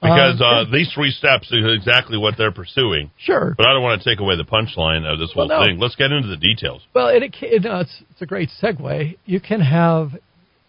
because 0.00 0.40
uh, 0.40 0.44
uh, 0.44 0.64
these 0.72 0.90
three 0.94 1.10
steps 1.10 1.52
is 1.52 1.64
exactly 1.76 2.16
what 2.16 2.34
they're 2.38 2.52
pursuing. 2.52 3.10
Sure, 3.18 3.54
but 3.56 3.66
I 3.66 3.72
don't 3.72 3.82
want 3.82 4.00
to 4.02 4.10
take 4.10 4.20
away 4.20 4.36
the 4.36 4.44
punchline 4.44 5.04
of 5.04 5.18
this 5.18 5.32
whole 5.32 5.46
well, 5.46 5.60
no. 5.60 5.66
thing. 5.66 5.78
Let's 5.78 5.96
get 5.96 6.10
into 6.10 6.28
the 6.28 6.36
details. 6.36 6.82
Well, 6.94 7.08
it, 7.08 7.22
it, 7.42 7.66
uh, 7.66 7.80
it's, 7.80 8.02
it's 8.10 8.22
a 8.22 8.26
great 8.26 8.48
segue. 8.62 9.16
You 9.26 9.40
can 9.40 9.60
have 9.60 10.12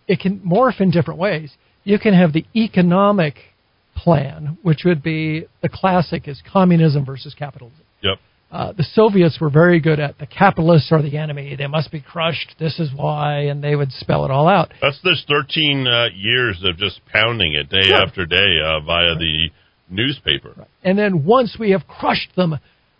it 0.07 0.19
can 0.19 0.39
morph 0.39 0.81
in 0.81 0.91
different 0.91 1.19
ways. 1.19 1.53
You 1.83 1.97
can 1.97 2.13
have 2.13 2.33
the 2.33 2.45
economic 2.55 3.35
plan, 3.95 4.57
which 4.61 4.81
would 4.83 5.01
be 5.01 5.45
the 5.61 5.69
classic 5.69 6.27
is 6.27 6.41
communism 6.51 7.05
versus 7.05 7.33
capitalism. 7.33 7.83
Yep. 8.01 8.17
Uh, 8.51 8.73
the 8.73 8.83
Soviets 8.83 9.39
were 9.39 9.49
very 9.49 9.79
good 9.79 9.99
at 9.99 10.19
the 10.19 10.27
capitalists 10.27 10.91
are 10.91 11.01
the 11.01 11.17
enemy. 11.17 11.55
They 11.55 11.67
must 11.67 11.89
be 11.89 12.01
crushed. 12.01 12.55
This 12.59 12.79
is 12.79 12.89
why, 12.93 13.43
and 13.43 13.63
they 13.63 13.77
would 13.77 13.93
spell 13.93 14.25
it 14.25 14.31
all 14.31 14.47
out. 14.47 14.73
That's 14.81 14.99
this 15.03 15.23
13 15.29 15.87
uh, 15.87 16.05
years 16.13 16.61
of 16.65 16.77
just 16.77 16.99
pounding 17.13 17.53
it 17.53 17.69
day 17.69 17.89
yeah. 17.89 18.03
after 18.05 18.25
day 18.25 18.59
uh, 18.61 18.81
via 18.81 19.11
right. 19.11 19.19
the 19.19 19.47
newspaper. 19.89 20.53
Right. 20.57 20.67
And 20.83 20.97
then 20.97 21.23
once 21.23 21.55
we 21.57 21.71
have 21.71 21.87
crushed 21.87 22.35
them, 22.35 22.57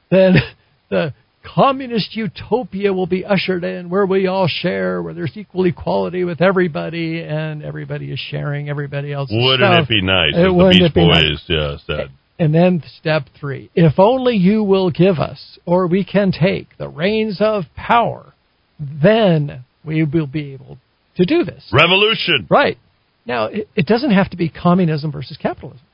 then 0.10 0.36
the 0.90 1.14
communist 1.44 2.16
utopia 2.16 2.94
will 2.94 3.08
be 3.08 3.26
ushered 3.26 3.66
in 3.66 3.90
where 3.90 4.06
we 4.06 4.28
all 4.28 4.48
share, 4.48 5.02
where 5.02 5.14
there's 5.14 5.36
equal 5.36 5.66
equality 5.66 6.24
with 6.24 6.42
everybody, 6.42 7.22
and 7.22 7.62
everybody 7.62 8.12
is 8.12 8.20
sharing 8.20 8.70
everybody 8.70 9.12
else's 9.12 9.36
Wouldn't 9.38 9.60
stuff. 9.60 9.84
it 9.84 9.90
be 9.90 10.02
nice? 10.02 10.34
It 10.34 10.48
the 10.48 10.70
Beach 10.72 10.94
Boys 10.94 11.14
nice. 11.14 11.44
yeah, 11.48 11.76
said. 11.86 12.12
And 12.42 12.56
then 12.56 12.82
step 12.98 13.28
three 13.40 13.70
if 13.76 14.00
only 14.00 14.36
you 14.36 14.64
will 14.64 14.90
give 14.90 15.20
us, 15.20 15.60
or 15.64 15.86
we 15.86 16.04
can 16.04 16.32
take 16.32 16.76
the 16.80 16.90
reins 16.90 17.38
of 17.40 17.66
power, 17.76 18.34
then 18.80 19.64
we 19.86 20.04
will 20.04 20.26
be 20.26 20.54
able 20.54 20.80
to 21.18 21.26
do 21.26 21.44
this. 21.44 21.70
Revolution. 21.72 22.48
Right. 22.50 22.80
Now, 23.28 23.46
it, 23.46 23.70
it 23.76 23.86
doesn't 23.86 24.10
have 24.10 24.32
to 24.32 24.38
be 24.38 24.50
communism 24.50 25.12
versus 25.12 25.38
capitalism. 25.40 25.86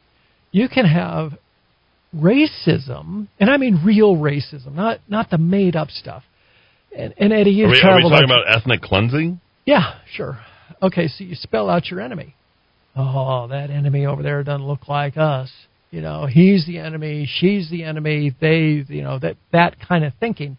You 0.54 0.70
can 0.70 0.86
have 0.86 1.34
racism, 2.16 3.28
and 3.42 3.50
I 3.50 3.58
mean 3.58 3.82
real 3.84 4.16
racism, 4.16 4.74
not, 4.74 5.02
not 5.10 5.30
the 5.30 5.38
made 5.38 5.76
up 5.76 5.90
stuff. 5.90 6.24
And, 6.98 7.14
and 7.18 7.34
Eddy, 7.34 7.52
you've 7.52 7.68
are 7.68 7.72
we. 7.72 7.82
Are 7.82 7.96
we 7.98 8.04
talking 8.04 8.24
about 8.24 8.46
ethnic 8.48 8.82
cleansing? 8.82 9.42
Yeah, 9.66 9.96
sure. 10.14 10.40
Okay, 10.82 11.10
so 11.10 11.26
you 11.26 11.36
spell 11.36 11.70
out 11.70 11.88
your 11.88 12.00
enemy. 12.00 12.36
Oh, 12.96 13.48
that 13.50 13.70
enemy 13.70 14.06
over 14.06 14.24
there 14.24 14.42
doesn't 14.44 14.66
look 14.66 14.88
like 14.88 15.18
us. 15.18 15.52
You 15.92 16.02
know, 16.02 16.26
he's 16.26 16.66
the 16.66 16.80
enemy, 16.80 17.30
she's 17.40 17.70
the 17.70 17.84
enemy, 17.84 18.36
they, 18.42 18.84
you 18.88 19.02
know, 19.02 19.20
that, 19.20 19.38
that 19.54 19.78
kind 19.80 20.04
of 20.04 20.14
thinking. 20.20 20.58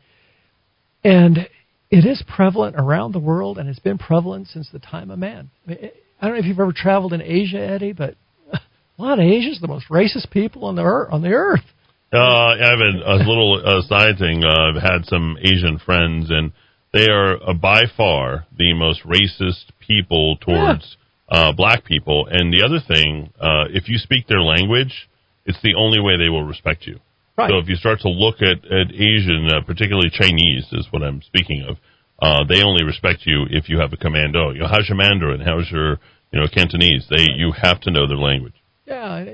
And 1.04 1.48
it 1.90 2.06
is 2.06 2.22
prevalent 2.26 2.76
around 2.76 3.12
the 3.12 3.18
world 3.18 3.58
and 3.58 3.68
it's 3.68 3.78
been 3.78 3.98
prevalent 3.98 4.48
since 4.48 4.70
the 4.72 4.78
time 4.78 5.10
of 5.10 5.18
man. 5.18 5.50
I, 5.66 5.70
mean, 5.70 5.78
I 6.20 6.26
don't 6.26 6.34
know 6.34 6.40
if 6.40 6.46
you've 6.46 6.58
ever 6.58 6.72
traveled 6.72 7.12
in 7.12 7.22
Asia, 7.22 7.58
Eddy, 7.58 7.92
but 7.92 8.14
a 8.52 8.58
lot 8.98 9.18
of 9.18 9.24
Asians, 9.24 9.58
are 9.58 9.66
the 9.66 9.68
most 9.68 9.88
racist 9.88 10.30
people 10.30 10.64
on 10.64 10.76
the 10.76 10.82
earth. 10.82 11.08
On 11.12 11.22
the 11.22 11.32
earth. 11.32 11.64
Uh, 12.12 12.16
I 12.18 12.56
have 12.58 12.80
a, 12.80 13.12
a 13.12 13.16
little 13.28 13.62
uh, 13.64 13.82
side 13.82 14.18
thing. 14.18 14.42
Uh, 14.42 14.70
I've 14.70 14.82
had 14.82 15.04
some 15.04 15.36
Asian 15.42 15.78
friends, 15.78 16.30
and 16.30 16.52
they 16.92 17.06
are 17.10 17.36
uh, 17.36 17.52
by 17.52 17.82
far 17.96 18.46
the 18.56 18.72
most 18.72 19.02
racist 19.04 19.72
people 19.86 20.38
towards 20.38 20.96
yeah. 21.30 21.38
uh, 21.38 21.52
black 21.52 21.84
people. 21.84 22.26
And 22.30 22.52
the 22.52 22.64
other 22.64 22.80
thing, 22.80 23.30
uh, 23.38 23.64
if 23.70 23.88
you 23.88 23.98
speak 23.98 24.26
their 24.26 24.40
language, 24.40 25.07
it's 25.48 25.58
the 25.62 25.74
only 25.76 25.98
way 25.98 26.16
they 26.16 26.28
will 26.28 26.44
respect 26.44 26.86
you. 26.86 27.00
Right. 27.36 27.50
So 27.50 27.58
if 27.58 27.68
you 27.68 27.76
start 27.76 28.00
to 28.00 28.08
look 28.08 28.36
at, 28.42 28.64
at 28.70 28.92
Asian, 28.92 29.48
uh, 29.50 29.62
particularly 29.66 30.10
Chinese, 30.12 30.66
is 30.72 30.86
what 30.90 31.02
I'm 31.02 31.22
speaking 31.22 31.64
of, 31.68 31.76
uh, 32.20 32.44
they 32.48 32.62
only 32.62 32.84
respect 32.84 33.20
you 33.24 33.46
if 33.50 33.68
you 33.68 33.78
have 33.78 33.92
a 33.92 33.96
commando. 33.96 34.50
You 34.50 34.60
know, 34.60 34.68
how's 34.68 34.88
your 34.88 34.98
Mandarin? 34.98 35.40
How's 35.40 35.70
your, 35.70 35.98
you 36.32 36.40
know, 36.40 36.46
Cantonese? 36.52 37.06
They, 37.08 37.26
you 37.34 37.52
have 37.62 37.80
to 37.82 37.90
know 37.90 38.06
their 38.06 38.18
language. 38.18 38.54
Yeah, 38.86 39.24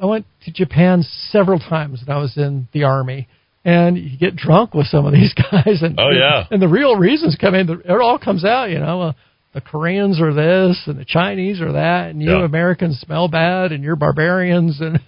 I 0.00 0.06
went 0.06 0.26
to 0.44 0.52
Japan 0.52 1.04
several 1.30 1.58
times 1.58 2.02
when 2.04 2.14
I 2.14 2.20
was 2.20 2.36
in 2.36 2.68
the 2.72 2.84
army, 2.84 3.28
and 3.64 3.96
you 3.96 4.18
get 4.18 4.34
drunk 4.34 4.74
with 4.74 4.88
some 4.88 5.06
of 5.06 5.12
these 5.12 5.32
guys, 5.52 5.82
and 5.82 6.00
oh 6.00 6.10
yeah, 6.10 6.46
and 6.50 6.60
the 6.60 6.68
real 6.68 6.96
reasons 6.96 7.36
come 7.40 7.54
in. 7.54 7.68
It 7.70 7.88
all 7.88 8.18
comes 8.18 8.44
out, 8.44 8.70
you 8.70 8.80
know. 8.80 9.02
Uh, 9.02 9.12
the 9.54 9.60
Koreans 9.60 10.20
are 10.20 10.32
this, 10.32 10.82
and 10.86 10.98
the 10.98 11.04
Chinese 11.04 11.60
are 11.60 11.72
that, 11.72 12.10
and 12.10 12.22
you 12.22 12.30
yeah. 12.30 12.44
Americans 12.44 12.98
smell 13.00 13.28
bad, 13.28 13.70
and 13.70 13.84
you're 13.84 13.96
barbarians, 13.96 14.80
and 14.80 14.98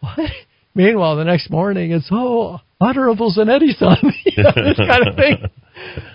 what? 0.00 0.30
Meanwhile, 0.74 1.16
the 1.16 1.24
next 1.24 1.50
morning 1.50 1.92
it's 1.92 2.08
oh, 2.12 2.60
honorables 2.80 3.36
and 3.36 3.50
Eddy 3.50 3.72
son, 3.72 3.96
you 4.24 4.42
know, 4.42 4.52
this 4.54 4.76
kind 4.76 5.08
of 5.08 5.16
thing. 5.16 5.36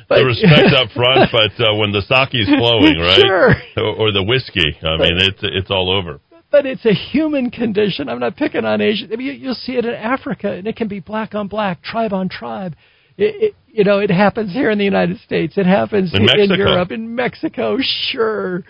But, 0.09 0.17
the 0.17 0.25
respect 0.25 0.75
up 0.75 0.91
front, 0.91 1.31
but 1.31 1.55
uh, 1.65 1.73
when 1.75 1.93
the 1.93 2.01
sake's 2.01 2.49
flowing, 2.49 2.99
right? 2.99 3.23
Sure. 3.25 3.55
Or, 3.77 3.95
or 3.95 4.11
the 4.11 4.21
whiskey, 4.21 4.75
I 4.83 4.97
mean, 4.97 5.15
it's 5.21 5.39
it's 5.41 5.71
all 5.71 5.89
over. 5.89 6.19
But 6.51 6.65
it's 6.65 6.85
a 6.85 6.93
human 6.93 7.49
condition. 7.49 8.09
I'm 8.09 8.19
not 8.19 8.35
picking 8.35 8.65
on 8.65 8.81
Asia. 8.81 9.07
I 9.11 9.15
mean, 9.15 9.39
you'll 9.39 9.55
see 9.55 9.77
it 9.77 9.85
in 9.85 9.93
Africa, 9.93 10.51
and 10.51 10.67
it 10.67 10.75
can 10.75 10.89
be 10.89 10.99
black 10.99 11.33
on 11.33 11.47
black, 11.47 11.81
tribe 11.81 12.11
on 12.11 12.27
tribe. 12.27 12.75
It, 13.17 13.35
it, 13.41 13.55
you 13.67 13.85
know, 13.85 13.99
it 13.99 14.11
happens 14.11 14.51
here 14.51 14.69
in 14.69 14.77
the 14.77 14.83
United 14.83 15.19
States. 15.21 15.57
It 15.57 15.65
happens 15.65 16.13
in, 16.13 16.27
in 16.37 16.51
Europe, 16.51 16.91
in 16.91 17.15
Mexico, 17.15 17.77
sure. 17.79 18.63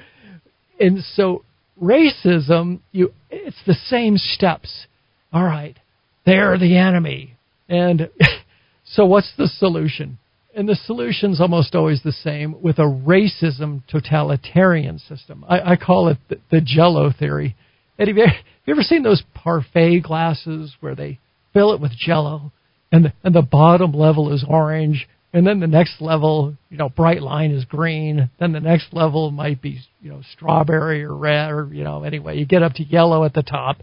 And 0.79 1.03
so 1.15 1.43
racism, 1.82 2.82
you, 2.91 3.12
it's 3.32 3.62
the 3.65 3.74
same 3.74 4.17
steps 4.17 4.86
all 5.34 5.44
right, 5.44 5.75
they're 6.25 6.58
the 6.58 6.78
enemy. 6.78 7.36
And 7.68 8.10
so 8.86 9.06
what's 9.06 9.34
the 9.38 9.48
solution? 9.48 10.20
And 10.56 10.70
the 10.70 10.75
solution's 10.75 11.42
almost 11.42 11.74
always 11.74 12.04
the 12.04 12.12
same 12.12 12.62
with 12.62 12.78
a 12.78 12.84
racism 12.84 13.82
totalitarian 13.88 15.00
system. 15.00 15.44
I, 15.50 15.72
I 15.72 15.75
call 15.75 16.10
it 16.10 16.18
the, 16.30 16.40
the 16.52 16.62
jello 16.62 17.12
theory. 17.12 17.56
Eddy, 17.98 18.12
have 18.12 18.18
you, 18.18 18.25
have 18.25 18.36
you 18.68 18.74
ever 18.74 18.84
seen 18.84 19.02
those 19.02 19.24
parfait 19.34 20.02
glasses 20.02 20.75
where 20.80 20.96
they 20.96 21.20
fill 21.54 21.74
it 21.74 21.82
with 21.82 21.92
jello 21.92 22.52
and 22.92 23.06
the, 23.06 23.13
and 23.24 23.34
the 23.34 23.42
bottom 23.42 23.94
level 23.94 24.32
is 24.32 24.46
orange 24.48 25.08
and 25.34 25.48
then 25.48 25.60
the 25.60 25.68
next 25.68 26.00
level, 26.00 26.56
you 26.70 26.78
know, 26.78 26.90
bright 26.90 27.24
line 27.24 27.50
is 27.50 27.66
green. 27.66 28.30
Then 28.40 28.52
the 28.52 28.60
next 28.60 28.94
level 28.94 29.32
might 29.32 29.63
be, 29.63 29.80
you 30.00 30.12
know, 30.12 30.22
strawberry 30.34 31.04
or 31.04 31.16
red 31.16 31.50
or, 31.50 31.70
you 31.72 31.84
know, 31.84 32.04
anyway, 32.04 32.38
you 32.38 32.46
get 32.46 32.62
up 32.62 32.74
to 32.74 32.84
yellow 32.84 33.25
at 33.25 33.34
the 33.34 33.42
top. 33.42 33.78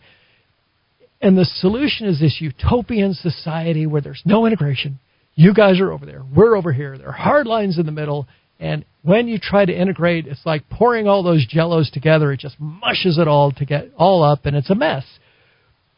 And 1.20 1.36
the 1.36 1.44
solution 1.44 2.06
is 2.06 2.18
this 2.18 2.38
utopian 2.40 3.14
society 3.14 3.86
where 3.86 4.00
there's 4.00 4.22
no 4.24 4.46
integration. 4.46 4.98
You 5.34 5.54
guys 5.54 5.80
are 5.80 5.92
over 5.92 6.06
there. 6.06 6.22
We're 6.34 6.56
over 6.56 6.72
here. 6.72 6.96
There 6.96 7.08
are 7.08 7.12
hard 7.12 7.46
lines 7.46 7.78
in 7.78 7.86
the 7.86 7.92
middle. 7.92 8.26
And 8.58 8.84
when 9.02 9.28
you 9.28 9.38
try 9.38 9.64
to 9.64 9.72
integrate, 9.72 10.26
it's 10.26 10.44
like 10.44 10.68
pouring 10.68 11.08
all 11.08 11.22
those 11.22 11.46
jellos 11.46 11.90
together. 11.90 12.32
It 12.32 12.40
just 12.40 12.58
mushes 12.58 13.18
it 13.18 13.28
all 13.28 13.52
to 13.52 13.64
get 13.64 13.90
all 13.96 14.22
up 14.22 14.46
and 14.46 14.56
it's 14.56 14.70
a 14.70 14.74
mess. 14.74 15.04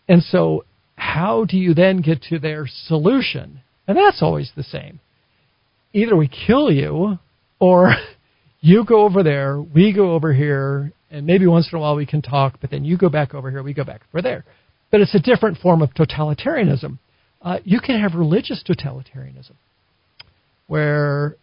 And 0.08 0.22
so 0.22 0.64
how 0.96 1.44
do 1.44 1.56
you 1.56 1.74
then 1.74 2.00
get 2.00 2.22
to 2.30 2.38
their 2.38 2.66
solution? 2.86 3.60
And 3.86 3.96
that's 3.96 4.22
always 4.22 4.52
the 4.56 4.62
same. 4.62 5.00
Either 5.92 6.16
we 6.16 6.28
kill 6.28 6.70
you 6.70 7.18
or 7.58 7.94
you 8.60 8.84
go 8.84 9.02
over 9.02 9.22
there, 9.22 9.60
we 9.60 9.92
go 9.92 10.12
over 10.12 10.32
here, 10.32 10.92
and 11.10 11.26
maybe 11.26 11.46
once 11.46 11.68
in 11.70 11.78
a 11.78 11.80
while 11.80 11.96
we 11.96 12.06
can 12.06 12.22
talk, 12.22 12.58
but 12.60 12.70
then 12.70 12.84
you 12.84 12.96
go 12.96 13.08
back 13.08 13.34
over 13.34 13.50
here, 13.50 13.62
we 13.62 13.74
go 13.74 13.84
back 13.84 14.02
over 14.12 14.22
there. 14.22 14.44
But 14.92 15.00
it's 15.00 15.14
a 15.14 15.18
different 15.18 15.58
form 15.58 15.82
of 15.82 15.92
totalitarianism. 15.94 16.98
Uh, 17.40 17.58
you 17.64 17.80
can 17.80 18.00
have 18.00 18.14
religious 18.14 18.62
totalitarianism, 18.62 19.54
where 20.68 21.34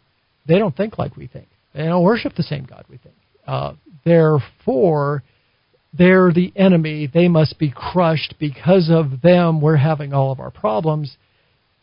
they 0.47 0.57
don't 0.57 0.77
think 0.77 0.97
like 0.97 1.17
we 1.17 1.27
think. 1.27 1.47
They 1.73 1.83
don't 1.83 2.03
worship 2.03 2.35
the 2.35 2.43
same 2.43 2.63
God 2.63 2.85
we 2.89 2.97
think. 2.97 3.15
Uh, 3.45 3.73
therefore, 4.05 5.23
they're 5.97 6.31
the 6.31 6.53
enemy. 6.55 7.09
They 7.11 7.27
must 7.27 7.59
be 7.59 7.71
crushed. 7.75 8.35
Because 8.39 8.89
of 8.89 9.21
them, 9.21 9.59
we're 9.59 9.75
having 9.75 10.13
all 10.13 10.31
of 10.31 10.39
our 10.39 10.51
problems. 10.51 11.17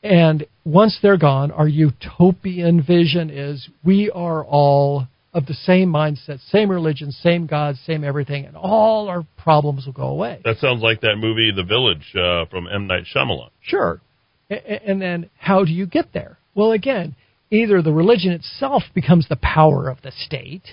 And 0.03 0.47
once 0.65 0.99
they're 1.03 1.19
gone, 1.19 1.51
our 1.51 1.69
utopian 1.69 2.83
vision 2.83 3.29
is 3.29 3.69
we 3.85 4.11
are 4.11 4.45
all 4.45 5.09
of 5.37 5.45
the 5.45 5.55
same 5.55 5.93
mindset, 5.93 6.41
same 6.51 6.71
religion, 6.71 7.13
same 7.13 7.47
God, 7.47 7.77
same 7.85 8.03
everything, 8.03 8.47
and 8.47 8.57
all 8.57 9.09
our 9.09 9.27
problems 9.37 9.85
will 9.85 9.93
go 9.93 10.09
away. 10.09 10.41
That 10.45 10.57
sounds 10.57 10.83
like 10.83 11.03
that 11.03 11.17
movie, 11.17 11.53
The 11.55 11.63
Village, 11.63 12.15
uh, 12.17 12.47
from 12.47 12.67
M. 12.67 12.87
Night 12.87 13.05
Shyamalan. 13.15 13.51
Sure. 13.61 14.01
And 14.49 15.03
then 15.03 15.29
how 15.37 15.65
do 15.65 15.73
you 15.73 15.87
get 15.87 16.15
there? 16.15 16.39
Well, 16.55 16.73
again, 16.73 17.17
either 17.51 17.83
the 17.83 17.93
religion 17.93 18.33
itself 18.33 18.85
becomes 18.95 19.29
the 19.29 19.37
power 19.37 19.91
of 19.91 20.01
the 20.01 20.11
state, 20.11 20.65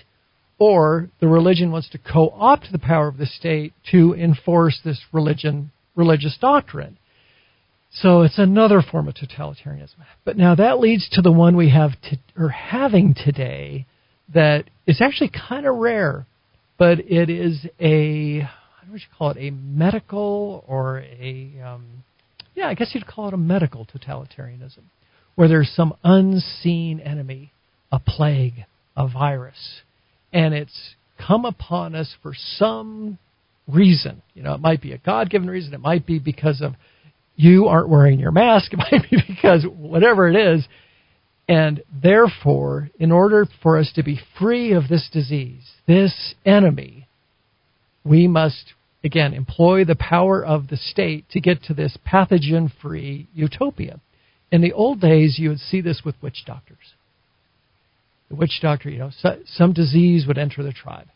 or 0.57 1.09
the 1.19 1.27
religion 1.27 1.69
wants 1.73 1.89
to 1.89 1.97
co-opt 1.97 2.67
the 2.71 2.79
power 2.79 3.09
of 3.09 3.17
the 3.17 3.25
state 3.25 3.73
to 3.91 4.13
enforce 4.13 4.79
this 4.85 5.01
religion 5.11 5.71
religious 5.95 6.37
doctrine. 6.39 6.97
So 7.91 8.21
it's 8.21 8.39
another 8.39 8.81
form 8.81 9.09
of 9.09 9.15
totalitarianism. 9.15 9.95
But 10.23 10.37
now 10.37 10.55
that 10.55 10.79
leads 10.79 11.09
to 11.09 11.21
the 11.21 11.33
one 11.33 11.57
we 11.57 11.69
have 11.71 11.91
to, 12.03 12.17
or 12.37 12.49
having 12.49 13.13
today 13.13 13.85
that 14.33 14.65
is 14.87 15.01
actually 15.01 15.31
kind 15.47 15.65
of 15.65 15.75
rare, 15.75 16.25
but 16.77 16.99
it 16.99 17.29
is 17.29 17.65
a 17.79 18.39
how 18.39 18.91
would 18.91 19.01
you 19.01 19.07
call 19.17 19.31
it 19.31 19.37
a 19.39 19.51
medical 19.51 20.63
or 20.67 20.99
a 20.99 21.51
um, 21.65 21.85
yeah 22.55 22.67
I 22.67 22.73
guess 22.73 22.91
you'd 22.93 23.07
call 23.07 23.27
it 23.27 23.33
a 23.33 23.37
medical 23.37 23.85
totalitarianism, 23.85 24.83
where 25.35 25.47
there's 25.47 25.71
some 25.75 25.95
unseen 26.03 26.99
enemy, 26.99 27.51
a 27.91 27.99
plague, 27.99 28.65
a 28.95 29.07
virus, 29.07 29.81
and 30.31 30.53
it's 30.53 30.95
come 31.25 31.45
upon 31.45 31.95
us 31.95 32.13
for 32.21 32.33
some 32.57 33.17
reason. 33.67 34.21
You 34.33 34.43
know, 34.43 34.53
it 34.53 34.61
might 34.61 34.81
be 34.81 34.93
a 34.93 34.97
God 34.97 35.29
given 35.29 35.49
reason, 35.49 35.73
it 35.73 35.81
might 35.81 36.05
be 36.05 36.19
because 36.19 36.61
of 36.61 36.73
you 37.35 37.67
aren't 37.67 37.89
wearing 37.89 38.19
your 38.19 38.31
mask, 38.31 38.73
it 38.73 38.77
might 38.77 39.09
be 39.09 39.17
because 39.27 39.65
whatever 39.65 40.29
it 40.29 40.35
is. 40.35 40.65
And 41.47 41.83
therefore, 41.91 42.89
in 42.99 43.11
order 43.11 43.45
for 43.61 43.77
us 43.77 43.91
to 43.95 44.03
be 44.03 44.21
free 44.39 44.71
of 44.71 44.87
this 44.87 45.09
disease, 45.11 45.71
this 45.87 46.35
enemy, 46.45 47.07
we 48.05 48.27
must, 48.27 48.73
again, 49.03 49.33
employ 49.33 49.83
the 49.83 49.95
power 49.95 50.43
of 50.43 50.69
the 50.69 50.77
state 50.77 51.25
to 51.31 51.41
get 51.41 51.63
to 51.63 51.73
this 51.73 51.97
pathogen 52.07 52.71
free 52.81 53.27
utopia. 53.33 53.99
In 54.51 54.61
the 54.61 54.73
old 54.73 55.01
days, 55.01 55.37
you 55.37 55.49
would 55.49 55.59
see 55.59 55.81
this 55.81 56.03
with 56.05 56.15
witch 56.21 56.43
doctors 56.45 56.93
the 58.33 58.39
witch 58.39 58.59
doctor, 58.61 58.89
you 58.89 58.97
know, 58.97 59.11
so, 59.19 59.37
some 59.45 59.73
disease 59.73 60.25
would 60.27 60.39
enter 60.39 60.63
the 60.63 60.73
tribe. 60.73 61.07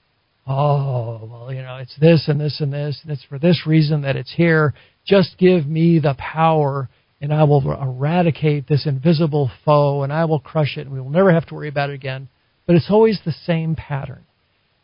Oh, 0.45 1.27
well, 1.29 1.53
you 1.53 1.61
know, 1.61 1.77
it's 1.77 1.97
this 1.99 2.25
and 2.27 2.39
this 2.39 2.61
and 2.61 2.71
this, 2.71 2.99
and 3.01 3.11
it's 3.11 3.23
for 3.23 3.39
this 3.39 3.63
reason 3.65 4.03
that 4.03 4.15
it's 4.15 4.33
here. 4.33 4.73
Just 5.05 5.37
give 5.37 5.65
me 5.65 5.99
the 5.99 6.15
power, 6.17 6.89
and 7.21 7.33
I 7.33 7.43
will 7.43 7.71
eradicate 7.71 8.67
this 8.67 8.85
invisible 8.85 9.49
foe, 9.65 10.03
and 10.03 10.13
I 10.13 10.25
will 10.25 10.39
crush 10.39 10.77
it, 10.77 10.81
and 10.81 10.91
we 10.91 11.01
will 11.01 11.09
never 11.09 11.31
have 11.31 11.45
to 11.47 11.55
worry 11.55 11.69
about 11.69 11.89
it 11.89 11.95
again. 11.95 12.29
But 12.65 12.75
it's 12.75 12.91
always 12.91 13.19
the 13.23 13.31
same 13.31 13.75
pattern. 13.75 14.23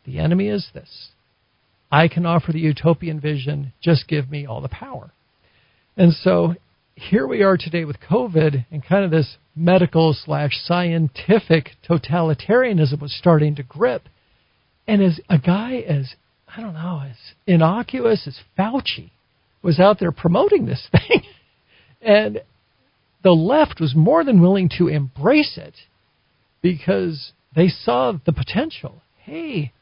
The 0.04 0.18
enemy 0.18 0.48
is 0.48 0.68
this. 0.74 1.10
I 1.92 2.08
can 2.08 2.26
offer 2.26 2.52
the 2.52 2.60
utopian 2.60 3.20
vision, 3.20 3.72
just 3.80 4.08
give 4.08 4.30
me 4.30 4.46
all 4.46 4.60
the 4.60 4.68
power. 4.68 5.12
And 5.96 6.12
so 6.12 6.56
here 6.96 7.26
we 7.26 7.42
are 7.42 7.56
today 7.56 7.84
with 7.84 8.00
COVID 8.00 8.66
and 8.70 8.84
kind 8.84 9.04
of 9.04 9.10
this 9.10 9.36
medical 9.54 10.12
slash 10.12 10.52
scientific 10.64 11.70
totalitarianism 11.88 13.00
was 13.00 13.16
starting 13.16 13.54
to 13.56 13.62
grip. 13.62 14.08
And 14.86 15.02
as 15.02 15.20
a 15.28 15.38
guy 15.38 15.76
as, 15.76 16.14
I 16.56 16.60
don't 16.60 16.74
know, 16.74 17.02
as 17.08 17.16
innocuous 17.46 18.26
as 18.26 18.40
Fauci 18.58 19.10
was 19.62 19.78
out 19.78 19.98
there 19.98 20.12
promoting 20.12 20.66
this 20.66 20.88
thing, 20.92 21.22
and 22.04 22.42
the 23.22 23.32
left 23.32 23.80
was 23.80 23.94
more 23.94 24.22
than 24.24 24.40
willing 24.40 24.70
to 24.78 24.88
embrace 24.88 25.56
it 25.56 25.74
because 26.62 27.32
they 27.56 27.68
saw 27.68 28.12
the 28.24 28.32
potential. 28.32 29.02
Hey, 29.18 29.72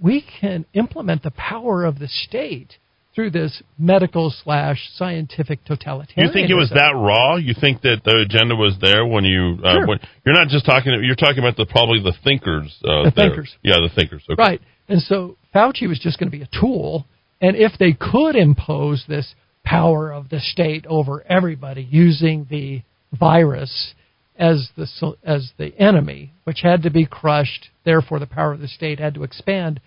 we 0.00 0.24
can 0.40 0.66
implement 0.74 1.22
the 1.22 1.30
power 1.30 1.84
of 1.84 1.98
the 1.98 2.08
state 2.08 2.78
through 3.14 3.30
this 3.30 3.62
medical 3.78 4.32
slash 4.44 4.88
scientific 4.94 5.64
totalitarianism. 5.64 6.16
You 6.16 6.32
think 6.32 6.50
it 6.50 6.54
was 6.54 6.70
that 6.70 6.94
raw? 6.94 7.36
You 7.36 7.54
think 7.58 7.82
that 7.82 8.02
the 8.04 8.24
agenda 8.24 8.54
was 8.54 8.76
there 8.80 9.04
when 9.04 9.24
you? 9.24 9.58
Uh, 9.64 9.72
sure. 9.72 9.86
when, 9.86 9.98
you're 10.24 10.34
not 10.34 10.48
just 10.48 10.64
talking. 10.64 10.92
You're 11.02 11.16
talking 11.16 11.38
about 11.38 11.56
the 11.56 11.66
probably 11.66 12.00
the 12.02 12.14
thinkers. 12.22 12.76
Uh, 12.84 13.04
the 13.04 13.12
there. 13.14 13.26
thinkers. 13.28 13.56
Yeah, 13.62 13.76
the 13.76 13.90
thinkers. 13.94 14.22
Okay. 14.30 14.40
Right. 14.40 14.60
And 14.88 15.00
so 15.02 15.36
Fauci 15.54 15.88
was 15.88 15.98
just 15.98 16.18
going 16.18 16.30
to 16.30 16.36
be 16.36 16.42
a 16.42 16.48
tool, 16.60 17.06
and 17.40 17.56
if 17.56 17.72
they 17.78 17.92
could 17.92 18.36
impose 18.36 19.04
this 19.08 19.34
power 19.64 20.12
of 20.12 20.28
the 20.28 20.40
state 20.40 20.86
over 20.86 21.22
everybody 21.28 21.82
using 21.82 22.46
the 22.50 22.82
virus 23.18 23.94
as 24.38 24.70
the 24.76 24.86
as 25.22 25.52
the 25.58 25.72
enemy, 25.78 26.32
which 26.44 26.60
had 26.62 26.82
to 26.82 26.90
be 26.90 27.04
crushed, 27.06 27.68
therefore 27.84 28.18
the 28.18 28.26
power 28.26 28.52
of 28.52 28.60
the 28.60 28.68
state 28.68 28.98
had 28.98 29.14
to 29.14 29.22
expand 29.22 29.80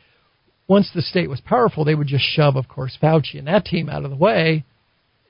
once 0.67 0.89
the 0.93 1.01
state 1.01 1.29
was 1.29 1.41
powerful, 1.41 1.83
they 1.83 1.95
would 1.95 2.07
just 2.07 2.23
shove, 2.23 2.55
of 2.55 2.67
course, 2.67 2.97
Fauci 3.01 3.37
and 3.37 3.47
that 3.47 3.65
team 3.65 3.89
out 3.89 4.05
of 4.05 4.09
the 4.11 4.15
way, 4.17 4.63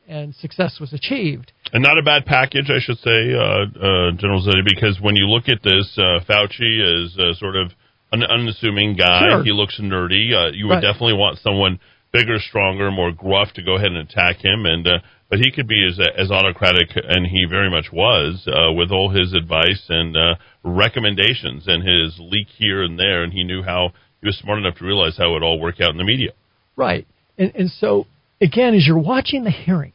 and 0.07 0.35
success 0.35 0.77
was 0.79 0.93
achieved. 0.93 1.51
And 1.71 1.81
not 1.83 1.97
a 1.97 2.03
bad 2.03 2.25
package, 2.25 2.69
I 2.69 2.79
should 2.79 2.99
say, 2.99 3.33
uh, 3.33 3.65
uh, 3.65 4.11
General 4.11 4.41
Zeddy, 4.45 4.63
because 4.63 4.99
when 5.01 5.15
you 5.15 5.25
look 5.25 5.45
at 5.49 5.63
this, 5.63 5.97
uh, 5.97 6.19
Fauci 6.29 7.03
is 7.03 7.17
uh, 7.17 7.33
sort 7.33 7.55
of 7.55 7.71
an 8.11 8.23
unassuming 8.23 8.95
guy. 8.95 9.27
Sure. 9.29 9.43
He 9.43 9.51
looks 9.51 9.79
nerdy. 9.81 10.33
Uh, 10.33 10.51
you 10.53 10.67
would 10.67 10.75
Right. 10.75 10.81
definitely 10.81 11.13
want 11.13 11.39
someone 11.39 11.79
bigger, 12.13 12.37
stronger, 12.39 12.91
more 12.91 13.11
gruff 13.11 13.51
to 13.55 13.63
go 13.63 13.75
ahead 13.75 13.91
and 13.91 13.97
attack 13.97 14.37
him. 14.37 14.65
And 14.65 14.87
uh, 14.87 14.99
but 15.29 15.39
he 15.39 15.51
could 15.51 15.67
be 15.67 15.85
as 15.85 15.99
as 16.15 16.31
autocratic, 16.31 16.89
and 16.95 17.25
he 17.25 17.45
very 17.49 17.69
much 17.69 17.91
was 17.91 18.47
uh, 18.47 18.71
with 18.71 18.91
all 18.91 19.09
his 19.09 19.33
advice 19.33 19.83
and 19.89 20.15
uh, 20.15 20.35
recommendations 20.63 21.63
and 21.67 21.83
his 21.83 22.15
leak 22.19 22.47
here 22.57 22.83
and 22.83 22.97
there. 22.97 23.23
And 23.23 23.33
he 23.33 23.43
knew 23.43 23.63
how 23.63 23.93
he 24.21 24.27
was 24.27 24.37
smart 24.37 24.59
enough 24.59 24.77
to 24.77 24.85
realize 24.85 25.17
how 25.17 25.35
it 25.35 25.43
all 25.43 25.59
work 25.59 25.81
out 25.81 25.89
in 25.89 25.97
the 25.97 26.03
media. 26.03 26.31
Right. 26.75 27.05
And, 27.37 27.53
and 27.55 27.69
so, 27.69 28.05
again, 28.39 28.75
as 28.75 28.85
you're 28.87 28.97
watching 28.97 29.43
the 29.43 29.51
hearings, 29.51 29.93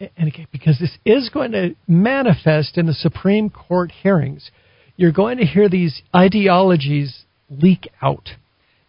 and 0.00 0.28
again, 0.28 0.46
because 0.50 0.78
this 0.78 0.96
is 1.04 1.28
going 1.28 1.52
to 1.52 1.76
manifest 1.86 2.78
in 2.78 2.86
the 2.86 2.94
Supreme 2.94 3.50
Court 3.50 3.92
hearings, 3.92 4.50
you're 4.96 5.12
going 5.12 5.38
to 5.38 5.44
hear 5.44 5.68
these 5.68 6.02
ideologies 6.14 7.24
leak 7.50 7.88
out. 8.00 8.30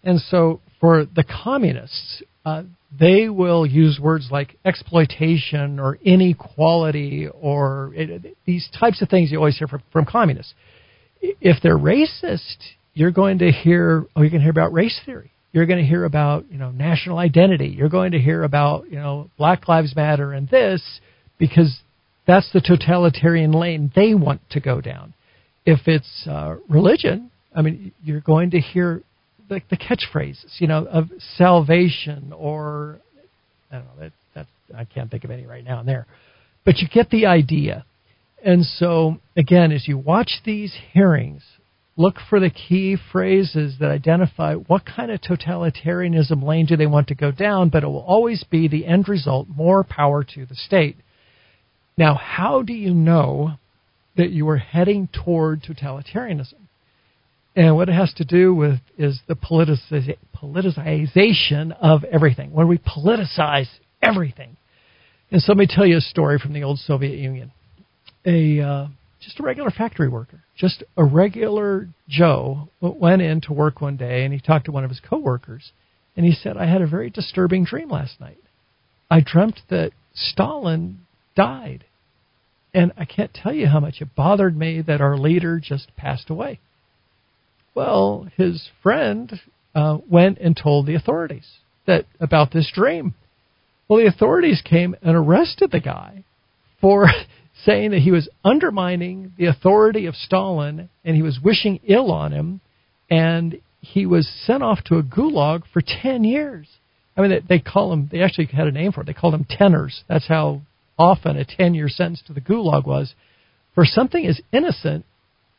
And 0.03 0.19
so, 0.19 0.61
for 0.79 1.05
the 1.05 1.23
communists, 1.23 2.23
uh, 2.45 2.63
they 2.99 3.29
will 3.29 3.65
use 3.65 3.99
words 4.01 4.27
like 4.31 4.57
exploitation 4.65 5.79
or 5.79 5.97
inequality 6.03 7.27
or 7.27 7.91
it, 7.95 8.35
these 8.45 8.67
types 8.77 9.01
of 9.01 9.09
things 9.09 9.31
you 9.31 9.37
always 9.37 9.57
hear 9.57 9.67
from, 9.67 9.83
from 9.93 10.05
communists. 10.05 10.53
If 11.21 11.61
they're 11.61 11.77
racist, 11.77 12.57
you're 12.93 13.11
going 13.11 13.39
to 13.39 13.51
hear, 13.51 14.05
oh, 14.15 14.21
you're 14.21 14.29
going 14.29 14.41
to 14.41 14.43
hear 14.43 14.51
about 14.51 14.73
race 14.73 14.99
theory. 15.05 15.31
You're 15.53 15.65
going 15.65 15.79
to 15.79 15.85
hear 15.85 16.05
about, 16.05 16.45
you 16.51 16.57
know, 16.57 16.71
national 16.71 17.17
identity. 17.17 17.67
You're 17.67 17.89
going 17.89 18.13
to 18.13 18.19
hear 18.19 18.43
about, 18.43 18.89
you 18.89 18.97
know, 18.97 19.29
Black 19.37 19.67
Lives 19.67 19.95
Matter 19.95 20.33
and 20.33 20.49
this 20.49 20.81
because 21.37 21.79
that's 22.25 22.51
the 22.53 22.61
totalitarian 22.61 23.51
lane 23.51 23.91
they 23.95 24.13
want 24.13 24.41
to 24.51 24.59
go 24.59 24.81
down. 24.81 25.13
If 25.65 25.81
it's 25.87 26.27
uh, 26.27 26.55
religion, 26.69 27.31
I 27.55 27.61
mean, 27.61 27.91
you're 28.03 28.21
going 28.21 28.51
to 28.51 28.59
hear 28.59 29.03
like 29.51 29.69
the 29.69 29.77
catchphrases, 29.77 30.59
you 30.59 30.67
know, 30.67 30.85
of 30.85 31.09
salvation 31.37 32.33
or 32.35 32.99
I 33.71 33.75
don't 33.75 33.85
know. 33.85 33.91
That, 33.99 34.11
that's 34.33 34.49
I 34.75 34.85
can't 34.85 35.11
think 35.11 35.23
of 35.23 35.31
any 35.31 35.45
right 35.45 35.63
now 35.63 35.79
and 35.79 35.87
there, 35.87 36.07
but 36.65 36.77
you 36.77 36.87
get 36.87 37.09
the 37.09 37.25
idea. 37.25 37.85
And 38.43 38.65
so 38.65 39.17
again, 39.37 39.71
as 39.71 39.87
you 39.87 39.97
watch 39.97 40.39
these 40.45 40.75
hearings, 40.93 41.43
look 41.97 42.15
for 42.29 42.39
the 42.39 42.49
key 42.49 42.97
phrases 43.11 43.75
that 43.79 43.91
identify 43.91 44.55
what 44.55 44.83
kind 44.85 45.11
of 45.11 45.21
totalitarianism 45.21 46.43
lane 46.43 46.65
do 46.65 46.75
they 46.75 46.87
want 46.87 47.07
to 47.09 47.15
go 47.15 47.31
down, 47.31 47.69
but 47.69 47.83
it 47.83 47.87
will 47.87 47.99
always 47.99 48.43
be 48.49 48.67
the 48.67 48.85
end 48.85 49.07
result 49.07 49.47
more 49.47 49.83
power 49.83 50.23
to 50.23 50.45
the 50.45 50.55
state. 50.55 50.97
Now, 51.97 52.15
how 52.15 52.63
do 52.63 52.73
you 52.73 52.93
know 52.93 53.51
that 54.17 54.31
you 54.31 54.47
are 54.49 54.57
heading 54.57 55.09
toward 55.11 55.63
totalitarianism? 55.63 56.55
And 57.55 57.75
what 57.75 57.89
it 57.89 57.93
has 57.93 58.13
to 58.15 58.25
do 58.25 58.53
with 58.53 58.79
is 58.97 59.19
the 59.27 59.35
politici- 59.35 60.17
politicization 60.35 61.75
of 61.81 62.03
everything. 62.05 62.51
When 62.51 62.67
we 62.67 62.77
politicize 62.77 63.67
everything. 64.01 64.57
And 65.31 65.41
so 65.41 65.51
let 65.51 65.57
me 65.57 65.67
tell 65.69 65.85
you 65.85 65.97
a 65.97 66.01
story 66.01 66.39
from 66.39 66.53
the 66.53 66.63
old 66.63 66.79
Soviet 66.79 67.17
Union. 67.17 67.51
A 68.25 68.59
uh, 68.61 68.87
just 69.21 69.39
a 69.39 69.43
regular 69.43 69.71
factory 69.71 70.09
worker, 70.09 70.41
just 70.55 70.83
a 70.97 71.03
regular 71.03 71.87
Joe, 72.07 72.69
went 72.79 73.21
in 73.21 73.41
to 73.41 73.53
work 73.53 73.81
one 73.81 73.97
day 73.97 74.23
and 74.23 74.33
he 74.33 74.39
talked 74.39 74.65
to 74.65 74.71
one 74.71 74.83
of 74.83 74.89
his 74.89 74.99
coworkers, 74.99 75.71
and 76.15 76.25
he 76.25 76.33
said, 76.33 76.57
"I 76.57 76.65
had 76.65 76.81
a 76.81 76.87
very 76.87 77.09
disturbing 77.09 77.65
dream 77.65 77.89
last 77.89 78.19
night. 78.19 78.37
I 79.09 79.21
dreamt 79.21 79.59
that 79.69 79.91
Stalin 80.13 80.99
died. 81.35 81.85
And 82.73 82.93
I 82.97 83.05
can't 83.05 83.33
tell 83.33 83.53
you 83.53 83.67
how 83.67 83.79
much 83.79 84.01
it 84.01 84.15
bothered 84.15 84.57
me 84.57 84.81
that 84.81 85.01
our 85.01 85.17
leader 85.17 85.59
just 85.59 85.95
passed 85.97 86.29
away. 86.29 86.59
Well, 87.73 88.27
his 88.35 88.67
friend 88.83 89.39
uh, 89.73 89.97
went 90.09 90.39
and 90.39 90.55
told 90.55 90.85
the 90.85 90.95
authorities 90.95 91.47
that 91.87 92.05
about 92.19 92.51
this 92.51 92.71
dream. 92.73 93.15
Well, 93.87 93.99
the 93.99 94.07
authorities 94.07 94.61
came 94.63 94.95
and 95.01 95.15
arrested 95.15 95.71
the 95.71 95.79
guy 95.79 96.23
for 96.79 97.07
saying 97.65 97.91
that 97.91 97.99
he 97.99 98.11
was 98.11 98.29
undermining 98.43 99.33
the 99.37 99.45
authority 99.45 100.05
of 100.05 100.15
Stalin 100.15 100.89
and 101.03 101.15
he 101.15 101.21
was 101.21 101.39
wishing 101.43 101.79
ill 101.83 102.11
on 102.11 102.31
him, 102.31 102.61
and 103.09 103.59
he 103.81 104.05
was 104.05 104.27
sent 104.45 104.63
off 104.63 104.83
to 104.85 104.97
a 104.97 105.03
gulag 105.03 105.63
for 105.71 105.81
10 105.81 106.23
years. 106.23 106.67
I 107.17 107.21
mean, 107.21 107.31
they, 107.31 107.57
they 107.57 107.59
call 107.59 107.89
them, 107.89 108.09
they 108.11 108.21
actually 108.21 108.45
had 108.45 108.67
a 108.67 108.71
name 108.71 108.91
for 108.91 109.01
it. 109.01 109.07
They 109.07 109.13
called 109.13 109.33
them 109.33 109.45
tenners. 109.45 110.01
That's 110.07 110.27
how 110.27 110.61
often 110.97 111.37
a 111.37 111.45
10 111.45 111.73
year 111.73 111.89
sentence 111.89 112.21
to 112.27 112.33
the 112.33 112.41
gulag 112.41 112.85
was 112.85 113.13
for 113.73 113.85
something 113.85 114.25
as 114.25 114.41
innocent 114.51 115.05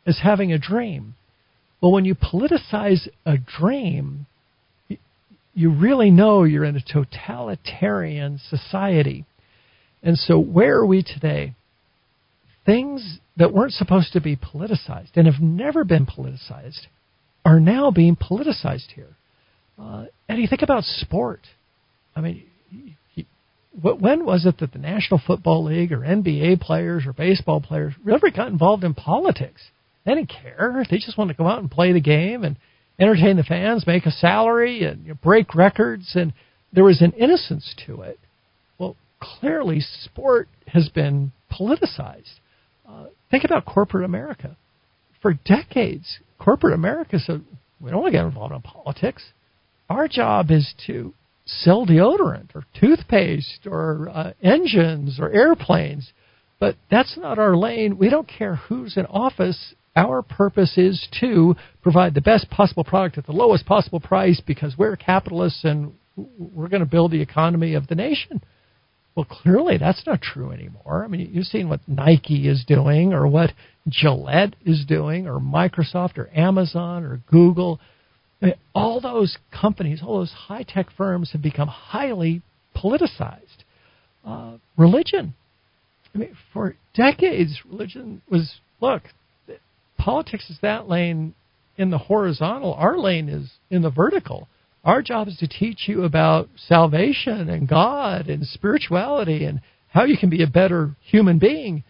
as 0.07 0.21
having 0.23 0.53
a 0.53 0.59
dream. 0.59 1.15
Well, 1.83 1.91
when 1.91 2.05
you 2.05 2.15
politicize 2.15 3.09
a 3.27 3.37
dream, 3.37 4.27
you 5.53 5.71
really 5.73 6.13
know 6.13 6.45
you're 6.45 6.65
in 6.65 6.77
a 6.77 6.81
totalitarian 6.81 8.39
society. 8.49 9.27
And 10.01 10.17
so, 10.17 10.39
where 10.39 10.77
are 10.77 10.87
we 10.87 11.03
today? 11.03 11.55
Things 12.65 13.19
that 13.37 13.53
weren't 13.53 13.73
supposed 13.73 14.13
to 14.13 14.21
be 14.21 14.37
politicized 14.37 15.17
and 15.17 15.27
have 15.27 15.43
never 15.43 15.85
been 15.85 16.07
politicized 16.07 16.87
are 17.45 17.59
now 17.59 17.91
being 17.91 18.15
politicized 18.15 18.93
here. 18.95 19.17
Uh, 19.77 20.05
and 20.29 20.41
you 20.41 20.47
think 20.47 20.63
about 20.63 20.85
sport. 20.85 21.41
I 22.15 22.21
mean, 22.21 22.45
when 23.75 24.25
was 24.25 24.47
it 24.47 24.59
that 24.59 24.73
the 24.73 24.79
National 24.79 25.21
Football 25.27 25.65
League 25.65 25.93
or 25.93 25.99
NBA 25.99 26.61
players 26.61 27.05
or 27.07 27.13
baseball 27.13 27.61
players 27.61 27.95
ever 28.09 28.31
got 28.31 28.49
involved 28.49 28.85
in 28.85 28.95
politics? 28.95 29.63
They 30.05 30.15
didn't 30.15 30.33
care. 30.43 30.85
They 30.91 30.99
just 30.99 31.17
wanted 31.17 31.35
to 31.35 31.39
go 31.39 31.47
out 31.47 31.61
and 31.61 31.71
play 31.71 31.93
the 31.93 32.01
game 32.01 32.45
and 32.45 32.57
entertain 32.99 33.37
the 33.37 33.43
fans, 33.43 33.87
make 33.87 34.07
a 34.07 34.11
salary, 34.11 34.85
and 34.85 35.03
you 35.03 35.09
know, 35.11 35.19
break 35.23 35.55
records. 35.55 36.13
And 36.15 36.33
there 36.73 36.85
was 36.85 37.03
an 37.03 37.13
innocence 37.13 37.75
to 37.87 38.03
it. 38.03 38.19
Well, 38.79 38.97
clearly, 39.21 39.81
sport 39.81 40.49
has 40.67 40.89
been 40.89 41.33
politicized. 41.51 42.39
Uh, 42.89 43.07
think 43.31 43.45
about 43.45 43.65
corporate 43.65 44.05
America. 44.05 44.57
For 45.21 45.35
decades, 45.35 46.19
corporate 46.39 46.75
America 46.75 47.19
said, 47.19 47.45
we 47.81 47.91
don't 47.91 48.03
want 48.03 48.13
to 48.13 48.19
get 48.19 48.27
involved 48.27 48.55
in 48.55 48.63
politics. 48.63 49.23
Our 49.89 50.09
job 50.09 50.51
is 50.51 50.73
to 50.87 51.15
sell 51.45 51.87
deodorant 51.87 52.55
or 52.55 52.65
toothpaste 52.79 53.67
or 53.67 54.09
uh, 54.09 54.33
engines 54.43 55.19
or 55.21 55.31
airplanes, 55.31 56.13
but 56.61 56.77
that's 56.91 57.17
not 57.17 57.39
our 57.39 57.57
lane. 57.57 57.99
We 57.99 58.09
don't 58.09 58.29
care 58.29 58.57
who's 58.57 58.97
in 58.97 59.07
office. 59.07 59.75
Our 59.95 60.23
purpose 60.23 60.79
is 60.79 61.07
to 61.21 61.55
provide 61.83 62.15
the 62.15 62.23
best 62.23 62.49
possible 62.51 62.85
product 62.85 63.19
at 63.19 63.27
the 63.27 63.33
lowest 63.33 63.67
possible 63.67 64.01
price 64.01 64.41
because 64.45 64.77
we're 64.79 64.97
capitalists 64.97 65.65
and 65.65 65.93
we're 66.17 66.69
going 66.69 66.81
to 66.81 66.87
build 66.87 67.11
the 67.11 67.21
economy 67.21 67.75
of 67.75 67.89
the 67.89 67.95
nation. 67.95 68.43
Well, 69.15 69.27
clearly 69.27 69.77
that's 69.77 70.07
not 70.07 70.23
true 70.23 70.51
anymore. 70.51 71.05
I 71.05 71.09
mean, 71.09 71.31
you've 71.33 71.47
seen 71.47 71.69
what 71.69 71.81
Nike 71.87 72.49
is 72.49 72.65
doing 72.67 73.13
or 73.13 73.27
what 73.27 73.51
Gillette 73.87 74.57
is 74.65 74.87
doing 74.87 75.27
or 75.27 75.39
Microsoft 75.39 76.17
or 76.17 76.31
Amazon 76.35 77.05
or 77.05 77.21
Google. 77.31 77.79
I 78.41 78.47
mean, 78.47 78.55
all 78.75 79.01
those 79.01 79.37
companies, 79.51 80.01
all 80.03 80.19
those 80.19 80.33
high 80.33 80.65
tech 80.67 80.87
firms 80.97 81.33
have 81.33 81.43
become 81.43 81.69
highly 81.69 82.41
politicized. 82.75 83.41
Uh, 84.25 84.57
religion. 84.79 85.35
I 86.15 86.19
mean, 86.19 86.37
for 86.53 86.77
decades, 86.95 87.61
religion 87.69 88.23
was 88.31 88.55
look, 88.81 89.03
politics 90.03 90.51
is 90.51 90.59
that 90.63 90.89
lane 90.89 91.35
in 91.77 91.91
the 91.91 91.99
horizontal. 91.99 92.75
Our 92.75 92.99
lane 92.99 93.29
is 93.29 93.51
in 93.71 93.83
the 93.83 93.91
vertical. 93.91 94.49
Our 94.85 95.01
job 95.01 95.29
is 95.29 95.37
to 95.39 95.47
teach 95.47 95.83
you 95.87 96.03
about 96.03 96.49
salvation 96.57 97.49
and 97.49 97.69
God 97.69 98.29
and 98.29 98.45
spirituality 98.45 99.45
and 99.45 99.61
how 99.89 100.05
you 100.05 100.19
can 100.19 100.29
be 100.29 100.43
a 100.43 100.49
better 100.49 100.97
human 101.03 101.39
being. 101.39 101.85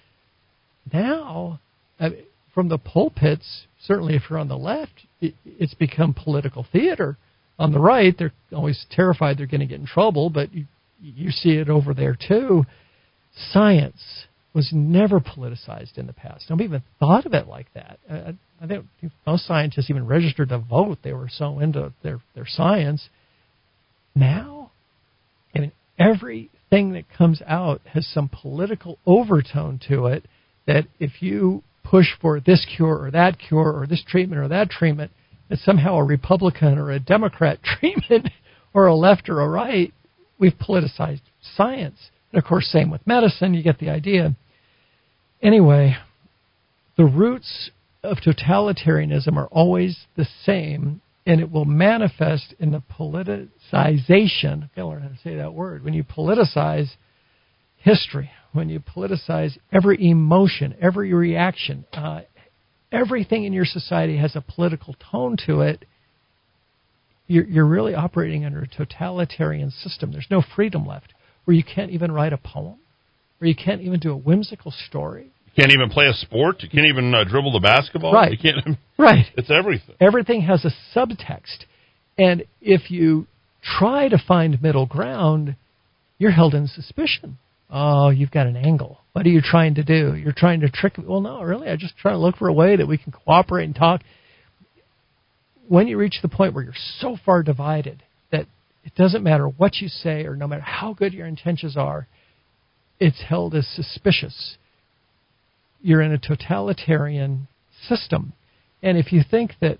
Now, 0.92 1.60
uh, 1.98 2.10
from 2.54 2.68
the 2.68 2.76
pulpits, 2.76 3.66
certainly 3.86 4.14
if 4.14 4.22
you're 4.28 4.38
on 4.38 4.48
the 4.48 4.58
left, 4.58 4.92
it, 5.20 5.34
it's 5.46 5.74
become 5.74 6.12
political 6.12 6.66
theater. 6.70 7.16
On 7.58 7.72
the 7.72 7.80
right, 7.80 8.14
they're 8.18 8.32
always 8.54 8.84
terrified 8.90 9.38
they're 9.38 9.46
going 9.46 9.60
to 9.60 9.66
get 9.66 9.80
in 9.80 9.86
trouble, 9.86 10.28
but 10.28 10.52
you, 10.52 10.66
you 11.00 11.30
see 11.30 11.52
it 11.52 11.70
over 11.70 11.94
there 11.94 12.16
too. 12.28 12.64
Science 13.52 14.26
was 14.54 14.70
never 14.72 15.18
politicized 15.18 15.96
in 15.96 16.06
the 16.06 16.12
past. 16.12 16.44
Nobody 16.50 16.66
even 16.66 16.82
thought 17.00 17.24
of 17.24 17.32
it 17.32 17.46
like 17.46 17.72
that. 17.74 17.98
I, 18.10 18.34
I 18.60 18.66
think 18.66 18.84
most 19.26 19.46
scientists 19.46 19.88
even 19.88 20.06
registered 20.06 20.50
to 20.50 20.58
vote. 20.58 20.98
They 21.02 21.12
were 21.12 21.30
so 21.30 21.58
into 21.58 21.92
their, 22.02 22.20
their 22.34 22.46
science. 22.46 23.08
Now, 24.14 24.72
I 25.54 25.60
mean, 25.60 25.72
everything 25.98 26.92
that 26.92 27.04
comes 27.16 27.40
out 27.46 27.80
has 27.86 28.06
some 28.06 28.28
political 28.28 28.98
overtone 29.06 29.80
to 29.88 30.06
it 30.06 30.24
that 30.66 30.86
if 31.00 31.22
you 31.22 31.62
push 31.82 32.06
for 32.20 32.40
this 32.40 32.66
cure 32.76 33.04
or 33.04 33.10
that 33.10 33.38
cure 33.38 33.72
or 33.72 33.86
this 33.86 34.04
treatment 34.06 34.40
or 34.40 34.48
that 34.48 34.70
treatment, 34.70 35.10
it's 35.50 35.64
somehow 35.64 35.96
a 35.96 36.04
Republican 36.04 36.78
or 36.78 36.90
a 36.90 37.00
Democrat 37.00 37.58
treatment 37.80 38.28
or 38.74 38.86
a 38.86 38.94
left 38.94 39.28
or 39.28 39.40
a 39.40 39.48
right. 39.48 39.92
We've 40.38 40.54
politicized 40.54 41.20
science. 41.56 41.98
And 42.32 42.42
of 42.42 42.48
course, 42.48 42.66
same 42.66 42.90
with 42.90 43.06
medicine. 43.06 43.54
You 43.54 43.62
get 43.62 43.78
the 43.78 43.90
idea. 43.90 44.34
Anyway, 45.42 45.96
the 46.96 47.04
roots 47.04 47.70
of 48.02 48.18
totalitarianism 48.18 49.36
are 49.36 49.48
always 49.48 50.06
the 50.16 50.26
same, 50.44 51.00
and 51.26 51.40
it 51.40 51.50
will 51.50 51.64
manifest 51.64 52.54
in 52.58 52.72
the 52.72 52.82
politicization. 52.82 54.64
I've 54.64 54.74
got 54.74 54.82
to 54.82 54.86
learn 54.86 55.02
how 55.02 55.08
to 55.08 55.18
say 55.22 55.36
that 55.36 55.54
word. 55.54 55.84
When 55.84 55.94
you 55.94 56.04
politicize 56.04 56.90
history, 57.76 58.30
when 58.52 58.68
you 58.68 58.80
politicize 58.80 59.58
every 59.72 60.10
emotion, 60.10 60.74
every 60.80 61.12
reaction, 61.12 61.84
uh, 61.92 62.22
everything 62.90 63.44
in 63.44 63.52
your 63.52 63.64
society 63.64 64.16
has 64.18 64.36
a 64.36 64.40
political 64.40 64.94
tone 65.10 65.36
to 65.46 65.60
it, 65.60 65.84
you're, 67.26 67.44
you're 67.44 67.66
really 67.66 67.94
operating 67.94 68.44
under 68.44 68.62
a 68.62 68.68
totalitarian 68.68 69.70
system. 69.70 70.12
There's 70.12 70.26
no 70.30 70.42
freedom 70.54 70.86
left, 70.86 71.14
where 71.44 71.56
you 71.56 71.64
can't 71.64 71.90
even 71.90 72.12
write 72.12 72.32
a 72.32 72.38
poem, 72.38 72.78
where 73.38 73.48
you 73.48 73.54
can't 73.54 73.80
even 73.80 74.00
do 74.00 74.12
a 74.12 74.16
whimsical 74.16 74.72
story. 74.88 75.32
You 75.46 75.52
can't 75.62 75.72
even 75.72 75.90
play 75.90 76.06
a 76.06 76.14
sport. 76.14 76.62
You 76.62 76.68
can't 76.68 76.86
even 76.86 77.14
uh, 77.14 77.24
dribble 77.24 77.52
the 77.52 77.60
basketball. 77.60 78.12
Right. 78.12 78.32
You 78.32 78.38
can't. 78.38 78.78
Right. 78.98 79.26
It's 79.36 79.50
everything. 79.50 79.96
Everything 80.00 80.42
has 80.42 80.64
a 80.64 80.70
subtext, 80.96 81.64
and 82.16 82.44
if 82.60 82.88
you 82.88 83.26
try 83.60 84.08
to 84.08 84.16
find 84.16 84.62
middle 84.62 84.86
ground, 84.86 85.56
you're 86.18 86.30
held 86.30 86.54
in 86.54 86.68
suspicion. 86.68 87.38
Oh, 87.68 88.10
you've 88.10 88.30
got 88.30 88.46
an 88.46 88.56
angle. 88.56 88.98
What 89.12 89.26
are 89.26 89.30
you 89.30 89.40
trying 89.42 89.74
to 89.76 89.82
do? 89.82 90.14
You're 90.14 90.34
trying 90.36 90.60
to 90.60 90.70
trick 90.70 90.98
me. 90.98 91.04
Well, 91.08 91.20
no, 91.20 91.42
really. 91.42 91.68
I 91.68 91.76
just 91.76 91.96
try 91.96 92.12
to 92.12 92.18
look 92.18 92.36
for 92.36 92.46
a 92.46 92.52
way 92.52 92.76
that 92.76 92.86
we 92.86 92.98
can 92.98 93.12
cooperate 93.12 93.64
and 93.64 93.74
talk. 93.74 94.02
When 95.66 95.88
you 95.88 95.96
reach 95.96 96.18
the 96.22 96.28
point 96.28 96.54
where 96.54 96.62
you're 96.62 96.74
so 97.00 97.16
far 97.24 97.42
divided 97.42 98.02
it 98.84 98.94
doesn't 98.94 99.22
matter 99.22 99.46
what 99.46 99.76
you 99.76 99.88
say 99.88 100.24
or 100.24 100.36
no 100.36 100.46
matter 100.46 100.62
how 100.62 100.94
good 100.94 101.12
your 101.12 101.26
intentions 101.26 101.76
are, 101.76 102.06
it's 102.98 103.22
held 103.28 103.54
as 103.54 103.66
suspicious. 103.66 104.56
You're 105.80 106.02
in 106.02 106.12
a 106.12 106.18
totalitarian 106.18 107.48
system. 107.88 108.32
And 108.82 108.98
if 108.98 109.12
you 109.12 109.22
think 109.28 109.52
that 109.60 109.78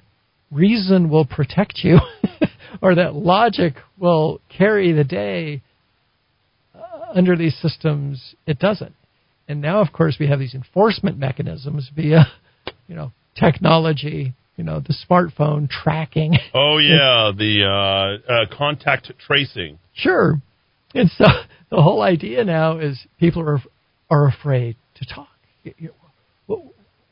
reason 0.51 1.09
will 1.09 1.25
protect 1.25 1.81
you 1.83 1.99
or 2.83 2.95
that 2.95 3.15
logic 3.15 3.75
will 3.99 4.41
carry 4.57 4.93
the 4.93 5.05
day, 5.05 5.63
uh, 6.75 7.13
under 7.15 7.37
these 7.37 7.57
systems, 7.61 8.35
it 8.47 8.59
doesn't. 8.59 8.95
And 9.49 9.61
now, 9.61 9.81
of 9.81 9.93
course, 9.93 10.17
we 10.19 10.29
have 10.29 10.39
these 10.39 10.55
enforcement 10.55 11.19
mechanisms 11.19 11.91
via, 11.95 12.27
you 12.87 12.95
know, 12.95 13.13
technology, 13.39 14.35
you 14.57 14.65
know, 14.65 14.81
the 14.81 14.95
smartphone 15.09 15.69
tracking. 15.69 16.37
Oh 16.55 16.79
yeah, 16.79 17.33
the 17.37 17.65
uh, 17.65 18.33
uh, 18.33 18.57
contact 18.57 19.11
tracing. 19.27 19.79
Sure. 19.95 20.41
And 20.95 21.11
so 21.17 21.25
the 21.71 21.83
whole 21.83 22.03
idea 22.03 22.45
now 22.45 22.79
is 22.79 23.01
people 23.19 23.43
are 23.43 23.61
are 24.11 24.29
afraid 24.29 24.77
to 24.97 25.07
talk. 25.07 25.29
What, 26.47 26.61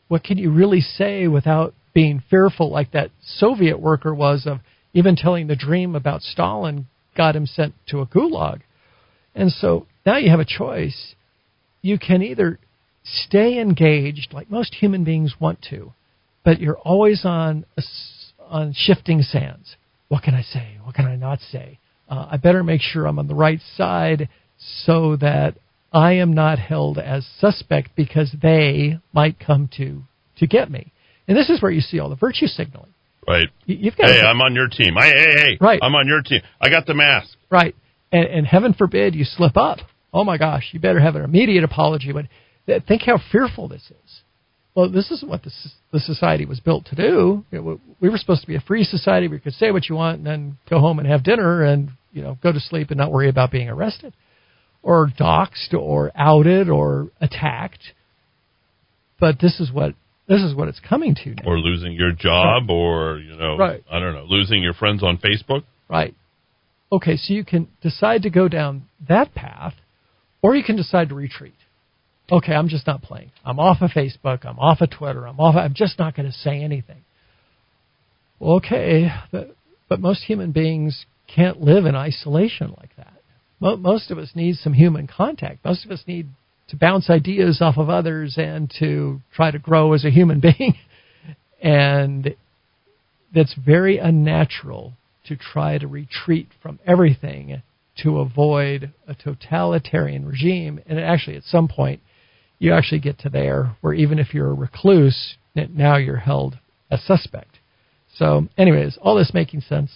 what 0.09 0.25
can 0.25 0.39
you 0.39 0.51
really 0.51 0.81
say 0.81 1.27
without 1.29 1.75
being 1.95 2.23
fearful, 2.31 2.71
like 2.71 2.93
that 2.93 3.11
Soviet 3.23 3.81
worker 3.81 4.15
was 4.15 4.47
of 4.47 4.59
even 4.93 5.17
telling 5.17 5.47
the 5.47 5.57
dream 5.57 5.95
about 5.95 6.23
Stalin 6.23 6.87
got 7.17 7.37
him 7.37 7.47
sent 7.47 7.75
to 7.89 8.01
a 8.01 8.07
gulag. 8.07 8.61
And 9.35 9.51
so 9.51 9.87
now 10.05 10.17
you 10.17 10.31
have 10.31 10.41
a 10.41 10.45
choice. 10.45 11.15
You 11.83 11.99
can 11.99 12.23
either 12.23 12.59
stay 13.05 13.61
engaged 13.61 14.33
like 14.33 14.51
most 14.51 14.75
human 14.75 15.05
beings 15.05 15.35
want 15.41 15.65
to, 15.71 15.93
but 16.45 16.61
you're 16.61 16.79
always 16.79 17.25
on 17.25 17.65
on 18.49 18.73
shifting 18.77 19.23
sands. 19.23 19.77
What 20.09 20.23
can 20.23 20.35
I 20.35 20.43
say? 20.43 20.79
What 20.83 20.95
can 20.95 21.07
I 21.07 21.17
not 21.17 21.39
say? 21.53 21.79
Uh, 22.09 22.27
I 22.33 22.37
better 22.37 22.65
make 22.65 22.81
sure 22.81 23.07
I'm 23.07 23.19
on 23.19 23.29
the 23.29 23.35
right 23.35 23.61
side 23.77 24.29
so 24.59 25.17
that 25.17 25.55
I 25.93 26.15
am 26.15 26.33
not 26.33 26.59
held 26.59 26.99
as 26.99 27.27
suspect 27.39 27.91
because 27.97 28.35
they 28.43 28.99
might 29.13 29.39
come 29.39 29.69
to 29.77 30.03
to 30.39 30.47
get 30.47 30.71
me. 30.71 30.93
And 31.29 31.37
this 31.37 31.49
is 31.49 31.63
where 31.63 31.71
you 31.71 31.81
see 31.81 32.01
all 32.01 32.09
the 32.09 32.17
virtue 32.17 32.47
signaling. 32.47 32.93
Right. 33.29 33.49
You- 33.67 33.77
You've 33.77 33.97
got 33.97 34.09
Hey, 34.09 34.21
to, 34.23 34.27
I'm 34.27 34.41
on 34.41 34.55
your 34.55 34.67
team. 34.69 34.99
I, 34.99 35.07
hey, 35.07 35.33
hey, 35.37 35.59
Right. 35.61 35.79
I'm 35.83 35.95
on 35.95 36.09
your 36.09 36.23
team. 36.23 36.41
I 36.61 36.71
got 36.71 36.87
the 36.87 36.95
mask. 36.95 37.37
right, 37.51 37.75
and, 38.11 38.25
and 38.27 38.47
heaven 38.47 38.73
forbid 38.75 39.15
you 39.15 39.25
slip 39.25 39.57
up. 39.57 39.79
Oh 40.13 40.25
my 40.25 40.39
gosh, 40.39 40.71
you 40.73 40.81
better 40.81 40.99
have 40.99 41.15
an 41.15 41.23
immediate 41.23 41.63
apology. 41.63 42.11
But 42.13 42.27
th- 42.67 42.83
think 42.89 43.03
how 43.03 43.19
fearful 43.31 43.69
this 43.69 43.83
is. 43.91 44.21
Well, 44.75 44.89
this 44.89 45.11
isn't 45.11 45.29
what 45.29 45.43
the, 45.43 45.51
the 45.93 46.01
society 46.01 46.47
was 46.47 46.61
built 46.61 46.87
to 46.87 46.95
do. 46.95 47.45
It, 47.51 47.61
we 48.01 48.09
were 48.09 48.19
supposed 48.19 48.43
to 48.43 48.47
be 48.47 48.55
a 48.55 48.61
free 48.61 48.85
society 48.85 49.27
We 49.27 49.41
could 49.41 49.55
say 49.55 49.73
what 49.73 49.89
you 49.89 49.97
want 49.97 50.19
and 50.19 50.27
then 50.27 50.59
go 50.69 50.79
home 50.79 50.99
and 50.99 51.09
have 51.09 51.25
dinner 51.25 51.63
and 51.65 51.91
you 52.13 52.23
know 52.23 52.39
go 52.43 52.53
to 52.53 52.61
sleep 52.61 52.91
and 52.91 52.99
not 52.99 53.11
worry 53.11 53.29
about 53.29 53.51
being 53.51 53.69
arrested 53.69 54.13
or 54.83 55.09
doxxed 55.19 55.75
or 55.75 56.13
outed 56.15 56.69
or 56.69 57.09
attacked. 57.21 57.93
But 59.19 59.41
this 59.41 59.61
is 59.61 59.71
what 59.73 59.95
this 60.29 60.41
is 60.43 60.55
what 60.55 60.69
it's 60.69 60.81
coming 60.81 61.15
to 61.25 61.31
now. 61.31 61.43
Or 61.45 61.59
losing 61.59 61.93
your 61.93 62.13
job, 62.13 62.71
or 62.71 63.19
you 63.19 63.37
know, 63.37 63.57
Right. 63.59 63.83
I 63.91 63.99
don't 63.99 64.15
know, 64.15 64.25
losing 64.29 64.63
your 64.63 64.75
friends 64.75 65.03
on 65.03 65.19
Facebook. 65.19 65.65
Right. 65.89 66.15
Okay, 66.93 67.17
so 67.17 67.35
you 67.35 67.45
can 67.45 67.69
decide 67.83 68.23
to 68.23 68.31
go 68.31 68.49
down 68.49 68.85
that 69.09 69.35
path, 69.35 69.75
or 70.43 70.57
you 70.57 70.65
can 70.65 70.77
decide 70.77 71.09
to 71.09 71.15
retreat. 71.15 71.55
Okay, 72.31 72.53
I'm 72.53 72.69
just 72.69 72.87
not 72.87 73.03
playing. 73.03 73.33
I'm 73.45 73.59
off 73.59 73.79
of 73.81 73.91
Facebook. 73.91 74.45
I'm 74.45 74.59
off 74.59 74.81
of 74.81 74.91
Twitter. 74.91 75.27
I'm 75.27 75.41
off. 75.41 75.57
I'm 75.57 75.75
just 75.75 75.99
not 75.99 76.15
going 76.15 76.31
to 76.31 76.37
say 76.37 76.63
anything. 76.63 77.03
Well, 78.39 78.57
okay, 78.57 79.09
but, 79.33 79.57
but 79.89 80.01
most 80.01 80.23
human 80.25 80.53
beings 80.53 81.07
can't 81.35 81.61
live 81.61 81.87
in 81.87 81.95
isolation 81.95 82.75
like 82.79 82.91
that. 82.97 83.13
Most 83.61 84.11
of 84.11 84.19
us 84.19 84.31
need 84.35 84.57
some 84.57 84.73
human 84.73 85.07
contact. 85.07 85.65
Most 85.65 85.85
of 85.85 85.91
us 85.91 86.03
need 86.07 86.29
to 86.69 86.77
bounce 86.77 87.11
ideas 87.11 87.61
off 87.61 87.77
of 87.77 87.91
others 87.91 88.37
and 88.39 88.73
to 88.79 89.21
try 89.35 89.51
to 89.51 89.59
grow 89.59 89.93
as 89.93 90.05
a 90.05 90.11
human 90.11 90.41
being. 90.59 90.75
And 91.63 92.35
that's 93.35 93.55
very 93.55 93.99
unnatural 93.99 94.95
to 95.27 95.37
try 95.37 95.77
to 95.79 95.87
retreat 95.87 96.49
from 96.63 96.79
everything 96.87 97.63
to 98.03 98.21
avoid 98.21 98.93
a 99.07 99.15
totalitarian 99.15 100.25
regime. 100.25 100.81
And 100.87 100.99
actually, 100.99 101.37
at 101.37 101.43
some 101.43 101.69
point, 101.69 102.01
you 102.61 102.73
actually 102.73 103.01
get 103.01 103.19
to 103.21 103.29
there 103.29 103.75
where 103.81 103.95
even 103.95 104.21
if 104.21 104.33
you're 104.33 104.51
a 104.51 104.55
recluse, 104.55 105.35
now 105.57 105.97
you're 105.97 106.17
held 106.17 106.59
a 106.91 106.99
suspect. 106.99 107.59
So, 108.17 108.47
anyways, 108.57 108.99
all 109.01 109.17
this 109.17 109.33
making 109.35 109.63
sense. 109.63 109.91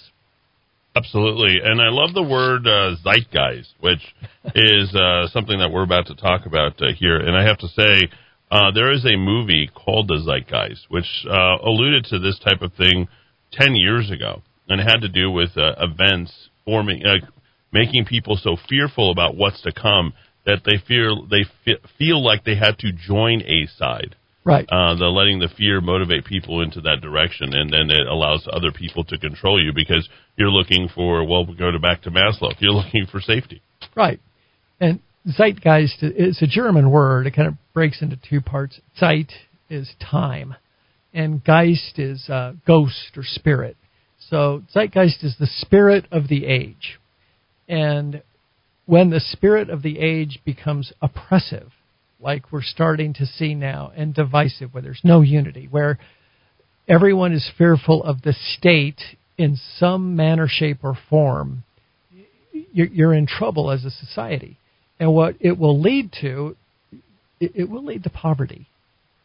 Absolutely, 0.96 1.59
and 1.62 1.81
I 1.83 1.88
love 1.90 2.14
the 2.14 2.22
word 2.22 2.66
uh, 2.66 2.96
zeitgeist, 3.05 3.74
which 3.81 4.00
is 4.55 4.94
uh, 4.94 5.29
something 5.29 5.59
that 5.59 5.70
we're 5.70 5.85
about 5.85 6.07
to 6.07 6.14
talk 6.14 6.46
about 6.46 6.81
uh, 6.81 6.87
here. 6.96 7.18
And 7.18 7.37
I 7.37 7.44
have 7.44 7.59
to 7.59 7.68
say, 7.68 8.09
uh, 8.50 8.70
there 8.72 8.92
is 8.92 9.05
a 9.05 9.16
movie 9.16 9.68
called 9.74 10.09
The 10.09 10.22
Zeitgeist, 10.24 10.87
which 10.88 11.27
uh, 11.29 11.57
alluded 11.64 12.05
to 12.07 12.18
this 12.18 12.38
type 12.38 12.62
of 12.62 12.72
thing 12.74 13.09
ten 13.53 13.74
years 13.74 14.11
ago, 14.11 14.42
and 14.68 14.81
it 14.81 14.85
had 14.85 15.00
to 15.00 15.09
do 15.09 15.31
with 15.31 15.57
uh, 15.57 15.74
events 15.79 16.33
forming, 16.64 17.05
uh, 17.05 17.27
making 17.72 18.05
people 18.05 18.38
so 18.40 18.57
fearful 18.68 19.11
about 19.11 19.37
what's 19.37 19.61
to 19.62 19.72
come 19.72 20.14
that 20.46 20.62
they 20.64 20.78
feel 20.87 21.26
they 21.26 21.44
fe- 21.64 21.80
feel 21.98 22.22
like 22.22 22.44
they 22.44 22.57
had 22.57 22.78
to 22.78 22.92
join 22.92 23.40
a 23.42 23.66
side 23.78 24.16
Right. 24.44 24.66
uh, 24.70 24.94
the 24.96 25.07
letting 25.07 25.38
the 25.38 25.48
fear 25.57 25.80
motivate 25.80 26.26
people 26.26 26.61
into 26.61 26.83
that 26.83 27.00
direction, 27.00 27.54
and 27.54 27.72
then 27.72 27.90
it 27.90 28.07
allows 28.07 28.46
other 28.52 28.72
people 28.72 29.02
to 29.04 29.16
control 29.16 29.62
you 29.62 29.72
because 29.74 30.07
you're 30.37 30.50
looking 30.50 30.88
for. 30.94 31.26
Well, 31.26 31.46
we 31.46 31.54
go 31.57 31.70
to 31.70 31.78
back 31.78 32.02
to 32.02 32.11
Maslow. 32.11 32.52
You're 32.59 32.72
looking 32.72 33.07
for 33.11 33.20
safety. 33.20 33.62
Right. 33.96 34.20
And 34.80 35.00
Zeitgeist 35.26 36.02
is 36.02 36.42
a 36.42 36.46
German 36.46 36.90
word. 36.90 37.26
It 37.26 37.35
kind 37.35 37.48
of 37.48 37.54
breaks 37.72 38.02
into 38.02 38.18
two 38.28 38.42
parts. 38.42 38.80
Zeit 39.00 39.33
is 39.70 39.90
time, 39.98 40.57
and 41.14 41.42
Geist 41.42 41.98
is 41.98 42.28
uh, 42.28 42.52
ghost 42.66 43.12
or 43.16 43.22
spirit. 43.24 43.78
So 44.28 44.62
Zeitgeist 44.74 45.24
is 45.24 45.37
the 45.38 45.46
spirit 45.46 46.07
of 46.12 46.28
the 46.28 46.44
age. 46.44 47.00
And 47.66 48.22
when 48.87 49.11
the 49.11 49.20
spirit 49.20 49.70
of 49.70 49.83
the 49.83 49.99
age 49.99 50.40
becomes 50.44 50.92
oppressive, 51.01 51.73
like 52.20 52.53
we're 52.53 52.62
starting 52.62 53.12
to 53.14 53.27
see 53.27 53.55
now, 53.55 53.92
and 53.97 54.14
divisive, 54.14 54.73
where 54.73 54.83
there's 54.83 55.01
no 55.05 55.20
unity, 55.20 55.68
where 55.70 55.99
everyone 56.88 57.33
is 57.33 57.51
fearful 57.57 58.03
of 58.03 58.23
the 58.23 58.33
state 58.33 59.01
in 59.37 59.59
some 59.79 60.14
manner, 60.16 60.47
shape, 60.49 60.79
or 60.83 60.97
form, 61.09 61.64
you're, 62.73 63.14
in 63.14 63.27
trouble 63.27 63.70
as 63.70 63.85
a 63.85 63.90
society. 63.90 64.59
And 64.99 65.12
what 65.12 65.37
it 65.40 65.59
will 65.59 65.81
lead 65.81 66.12
to, 66.20 66.57
it 67.40 67.68
will 67.68 67.85
lead 67.85 68.05
to 68.05 68.11
poverty. 68.11 68.68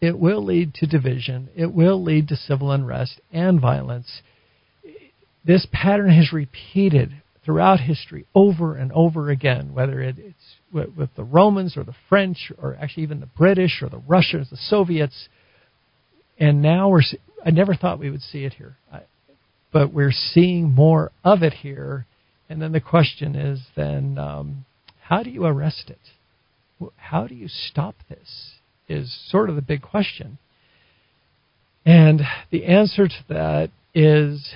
It 0.01 0.17
will 0.17 0.43
lead 0.43 0.73
to 0.75 0.87
division. 0.87 1.49
It 1.55 1.73
will 1.73 2.01
lead 2.01 2.27
to 2.29 2.35
civil 2.35 2.71
unrest 2.71 3.19
and 3.31 3.59
violence. 3.59 4.21
This 5.45 5.67
pattern 5.71 6.11
has 6.11 6.33
repeated 6.33 7.21
throughout 7.45 7.79
history 7.79 8.25
over 8.35 8.75
and 8.75 8.91
over 8.91 9.29
again, 9.29 9.73
whether 9.73 10.01
it, 10.01 10.15
it's 10.19 10.55
with, 10.71 10.89
with 10.95 11.09
the 11.15 11.23
Romans 11.23 11.77
or 11.77 11.83
the 11.83 11.95
French 12.07 12.51
or 12.57 12.77
actually 12.79 13.03
even 13.03 13.19
the 13.19 13.25
British 13.25 13.81
or 13.81 13.89
the 13.89 14.01
Russians, 14.07 14.49
the 14.49 14.57
Soviets. 14.57 15.29
And 16.39 16.61
now 16.61 16.89
we're, 16.89 17.01
I 17.45 17.51
never 17.51 17.75
thought 17.75 17.99
we 17.99 18.09
would 18.09 18.21
see 18.21 18.43
it 18.43 18.53
here. 18.53 18.77
I, 18.91 19.01
but 19.71 19.93
we're 19.93 20.11
seeing 20.11 20.71
more 20.71 21.11
of 21.23 21.43
it 21.43 21.53
here. 21.53 22.05
And 22.49 22.61
then 22.61 22.71
the 22.71 22.81
question 22.81 23.35
is 23.35 23.61
then, 23.75 24.17
um, 24.17 24.65
how 25.01 25.23
do 25.23 25.29
you 25.29 25.45
arrest 25.45 25.89
it? 25.89 26.89
How 26.97 27.27
do 27.27 27.35
you 27.35 27.47
stop 27.47 27.95
this? 28.09 28.51
Is 28.87 29.15
sort 29.29 29.49
of 29.49 29.55
the 29.55 29.61
big 29.61 29.81
question. 29.81 30.39
And 31.85 32.21
the 32.51 32.65
answer 32.65 33.07
to 33.07 33.23
that 33.29 33.69
is 33.93 34.53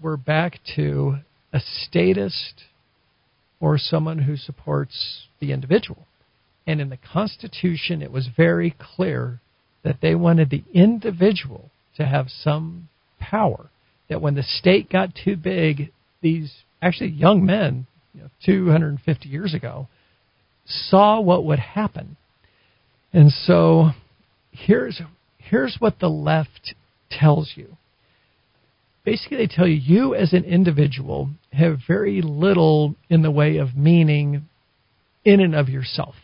we're 0.00 0.16
back 0.16 0.60
to 0.76 1.18
a 1.56 1.60
statist 1.60 2.64
or 3.60 3.78
someone 3.78 4.18
who 4.18 4.36
supports 4.36 5.26
the 5.40 5.52
individual. 5.52 6.06
And 6.66 6.82
in 6.82 6.90
the 6.90 6.98
Constitution, 6.98 8.02
it 8.02 8.12
was 8.12 8.28
very 8.36 8.76
clear 8.78 9.40
that 9.82 10.02
they 10.02 10.14
wanted 10.14 10.50
the 10.50 10.64
individual 10.74 11.70
to 11.96 12.04
have 12.04 12.26
some 12.28 12.90
power. 13.18 13.70
That 14.10 14.20
when 14.20 14.34
the 14.34 14.42
state 14.42 14.90
got 14.90 15.14
too 15.24 15.34
big, 15.34 15.92
these 16.20 16.52
actually 16.82 17.10
young 17.10 17.46
men, 17.46 17.86
you 18.12 18.20
know, 18.20 18.30
250 18.44 19.28
years 19.28 19.54
ago, 19.54 19.88
saw 20.66 21.20
what 21.20 21.44
would 21.44 21.58
happen. 21.58 22.18
And 23.14 23.30
so 23.30 23.92
here's 24.50 25.00
here's 25.38 25.76
what 25.78 26.00
the 26.00 26.10
left 26.10 26.74
tells 27.10 27.52
you. 27.54 27.78
Basically, 29.06 29.36
they 29.36 29.46
tell 29.46 29.68
you 29.68 29.76
you 29.76 30.16
as 30.16 30.32
an 30.32 30.42
individual 30.42 31.30
have 31.52 31.78
very 31.86 32.20
little 32.22 32.96
in 33.08 33.22
the 33.22 33.30
way 33.30 33.58
of 33.58 33.76
meaning 33.76 34.48
in 35.24 35.40
and 35.40 35.54
of 35.54 35.68
yourself. 35.68 36.16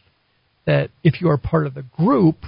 That 0.67 0.91
if 1.05 1.21
you 1.21 1.29
are 1.29 1.39
part 1.39 1.69
of 1.69 1.75
the 1.75 1.85
group, 1.97 2.39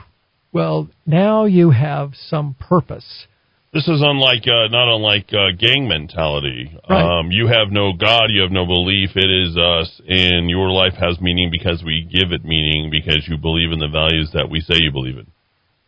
well, 0.53 0.88
now 1.07 1.44
you 1.44 1.70
have 1.70 2.14
some 2.16 2.57
purpose. 2.59 3.27
This 3.73 3.87
is 3.87 4.03
unlike, 4.03 4.42
uh, 4.42 4.66
not 4.68 4.92
unlike 4.92 5.33
uh, 5.33 5.57
gang 5.57 5.87
mentality. 5.87 6.77
Right. 6.90 7.20
Um, 7.20 7.31
you 7.31 7.47
have 7.47 7.70
no 7.70 7.92
God, 7.92 8.27
you 8.31 8.42
have 8.42 8.51
no 8.51 8.66
belief. 8.66 9.11
It 9.14 9.31
is 9.31 9.57
us, 9.57 10.01
and 10.09 10.51
your 10.51 10.70
life 10.70 10.94
has 10.99 11.20
meaning 11.20 11.53
because 11.53 11.85
we 11.85 12.03
give 12.03 12.33
it 12.33 12.44
meaning 12.44 12.90
because 12.90 13.25
you 13.29 13.37
believe 13.37 13.70
in 13.70 13.79
the 13.79 13.88
values 13.88 14.31
that 14.35 14.51
we 14.51 14.61
say 14.61 14.75
you 14.81 14.90
believe 14.90 15.16
in. 15.16 15.29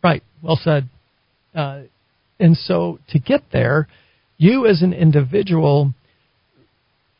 Right. 0.01 0.23
Well 0.41 0.59
said. 0.61 0.87
Uh, 1.53 1.81
and 2.39 2.55
so 2.55 2.99
to 3.09 3.19
get 3.19 3.41
there, 3.51 3.89
you 4.37 4.67
as 4.67 4.81
an 4.81 4.93
individual 4.93 5.93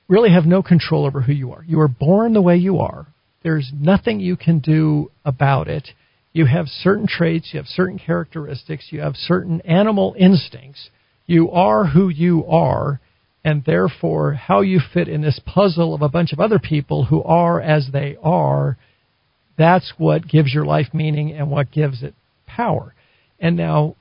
really 0.07 0.31
have 0.31 0.45
no 0.45 0.61
control 0.63 1.05
over 1.05 1.21
who 1.21 1.33
you 1.33 1.51
are. 1.51 1.63
You 1.63 1.79
are 1.81 1.87
born 1.87 2.33
the 2.33 2.41
way 2.41 2.57
you 2.57 2.79
are. 2.79 3.07
There's 3.43 3.71
nothing 3.77 4.19
you 4.19 4.37
can 4.37 4.59
do 4.59 5.11
about 5.25 5.67
it. 5.67 5.89
You 6.33 6.45
have 6.45 6.67
certain 6.67 7.07
traits, 7.07 7.49
you 7.51 7.59
have 7.59 7.67
certain 7.67 7.99
characteristics, 7.99 8.87
you 8.91 9.01
have 9.01 9.15
certain 9.15 9.61
animal 9.61 10.15
instincts. 10.17 10.89
You 11.25 11.51
are 11.51 11.85
who 11.87 12.09
you 12.09 12.45
are, 12.45 13.01
and 13.43 13.63
therefore, 13.65 14.33
how 14.33 14.61
you 14.61 14.79
fit 14.93 15.07
in 15.07 15.21
this 15.21 15.39
puzzle 15.45 15.93
of 15.93 16.01
a 16.01 16.09
bunch 16.09 16.33
of 16.33 16.39
other 16.39 16.59
people 16.59 17.05
who 17.05 17.23
are 17.23 17.59
as 17.59 17.89
they 17.91 18.17
are, 18.21 18.77
that's 19.57 19.93
what 19.97 20.27
gives 20.27 20.53
your 20.53 20.65
life 20.65 20.87
meaning 20.93 21.31
and 21.31 21.49
what 21.49 21.71
gives 21.71 22.03
it 22.03 22.13
power. 22.45 22.93
And 23.39 23.57
now 23.57 23.95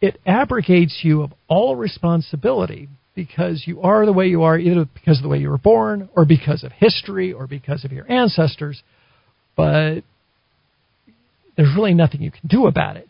it 0.00 0.20
abrogates 0.26 1.00
you 1.02 1.22
of 1.22 1.32
all 1.48 1.76
responsibility 1.76 2.88
because 3.14 3.64
you 3.66 3.82
are 3.82 4.06
the 4.06 4.12
way 4.12 4.26
you 4.26 4.42
are, 4.44 4.58
either 4.58 4.86
because 4.94 5.18
of 5.18 5.22
the 5.22 5.28
way 5.28 5.38
you 5.38 5.50
were 5.50 5.58
born, 5.58 6.08
or 6.16 6.24
because 6.24 6.64
of 6.64 6.72
history, 6.72 7.32
or 7.32 7.46
because 7.46 7.84
of 7.84 7.92
your 7.92 8.10
ancestors. 8.10 8.82
But 9.56 10.02
there's 11.56 11.74
really 11.76 11.92
nothing 11.94 12.22
you 12.22 12.30
can 12.30 12.48
do 12.48 12.66
about 12.66 12.96
it. 12.96 13.08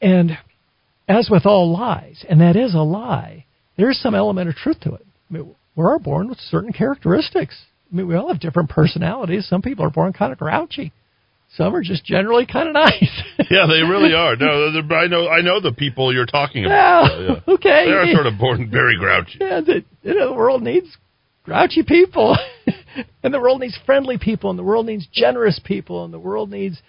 And 0.00 0.38
as 1.08 1.28
with 1.30 1.46
all 1.46 1.72
lies, 1.72 2.24
and 2.28 2.40
that 2.40 2.56
is 2.56 2.74
a 2.74 2.78
lie, 2.78 3.44
there 3.76 3.90
is 3.90 4.00
some 4.02 4.14
element 4.14 4.48
of 4.48 4.56
truth 4.56 4.80
to 4.80 4.94
it. 4.94 5.06
I 5.30 5.34
mean, 5.34 5.54
we 5.76 5.84
are 5.84 5.98
born 5.98 6.28
with 6.28 6.38
certain 6.38 6.72
characteristics. 6.72 7.56
I 7.92 7.96
mean, 7.96 8.08
we 8.08 8.16
all 8.16 8.28
have 8.28 8.40
different 8.40 8.70
personalities. 8.70 9.46
Some 9.48 9.62
people 9.62 9.84
are 9.84 9.90
born 9.90 10.12
kind 10.12 10.32
of 10.32 10.38
grouchy. 10.38 10.92
Some 11.56 11.74
are 11.74 11.82
just 11.82 12.04
generally 12.04 12.46
kind 12.46 12.68
of 12.68 12.74
nice. 12.74 13.22
yeah, 13.50 13.66
they 13.66 13.80
really 13.80 14.12
are. 14.12 14.36
No, 14.36 14.70
I 14.94 15.06
know. 15.06 15.28
I 15.28 15.40
know 15.40 15.60
the 15.60 15.72
people 15.72 16.12
you're 16.12 16.26
talking 16.26 16.64
about. 16.64 17.10
Yeah, 17.18 17.28
yeah. 17.28 17.40
Okay. 17.54 17.84
They 17.86 17.92
are 17.92 18.12
sort 18.12 18.26
of 18.26 18.38
born 18.38 18.70
very 18.70 18.96
grouchy. 18.98 19.38
Yeah, 19.40 19.60
the, 19.60 19.84
you 20.02 20.14
know, 20.14 20.28
the 20.28 20.34
world 20.34 20.62
needs 20.62 20.96
grouchy 21.44 21.82
people, 21.82 22.36
and 23.22 23.32
the 23.32 23.40
world 23.40 23.60
needs 23.60 23.78
friendly 23.86 24.18
people, 24.18 24.50
and 24.50 24.58
the 24.58 24.62
world 24.62 24.86
needs 24.86 25.08
generous 25.10 25.58
people, 25.64 26.04
and 26.04 26.12
the 26.12 26.18
world 26.18 26.50
needs 26.50 26.80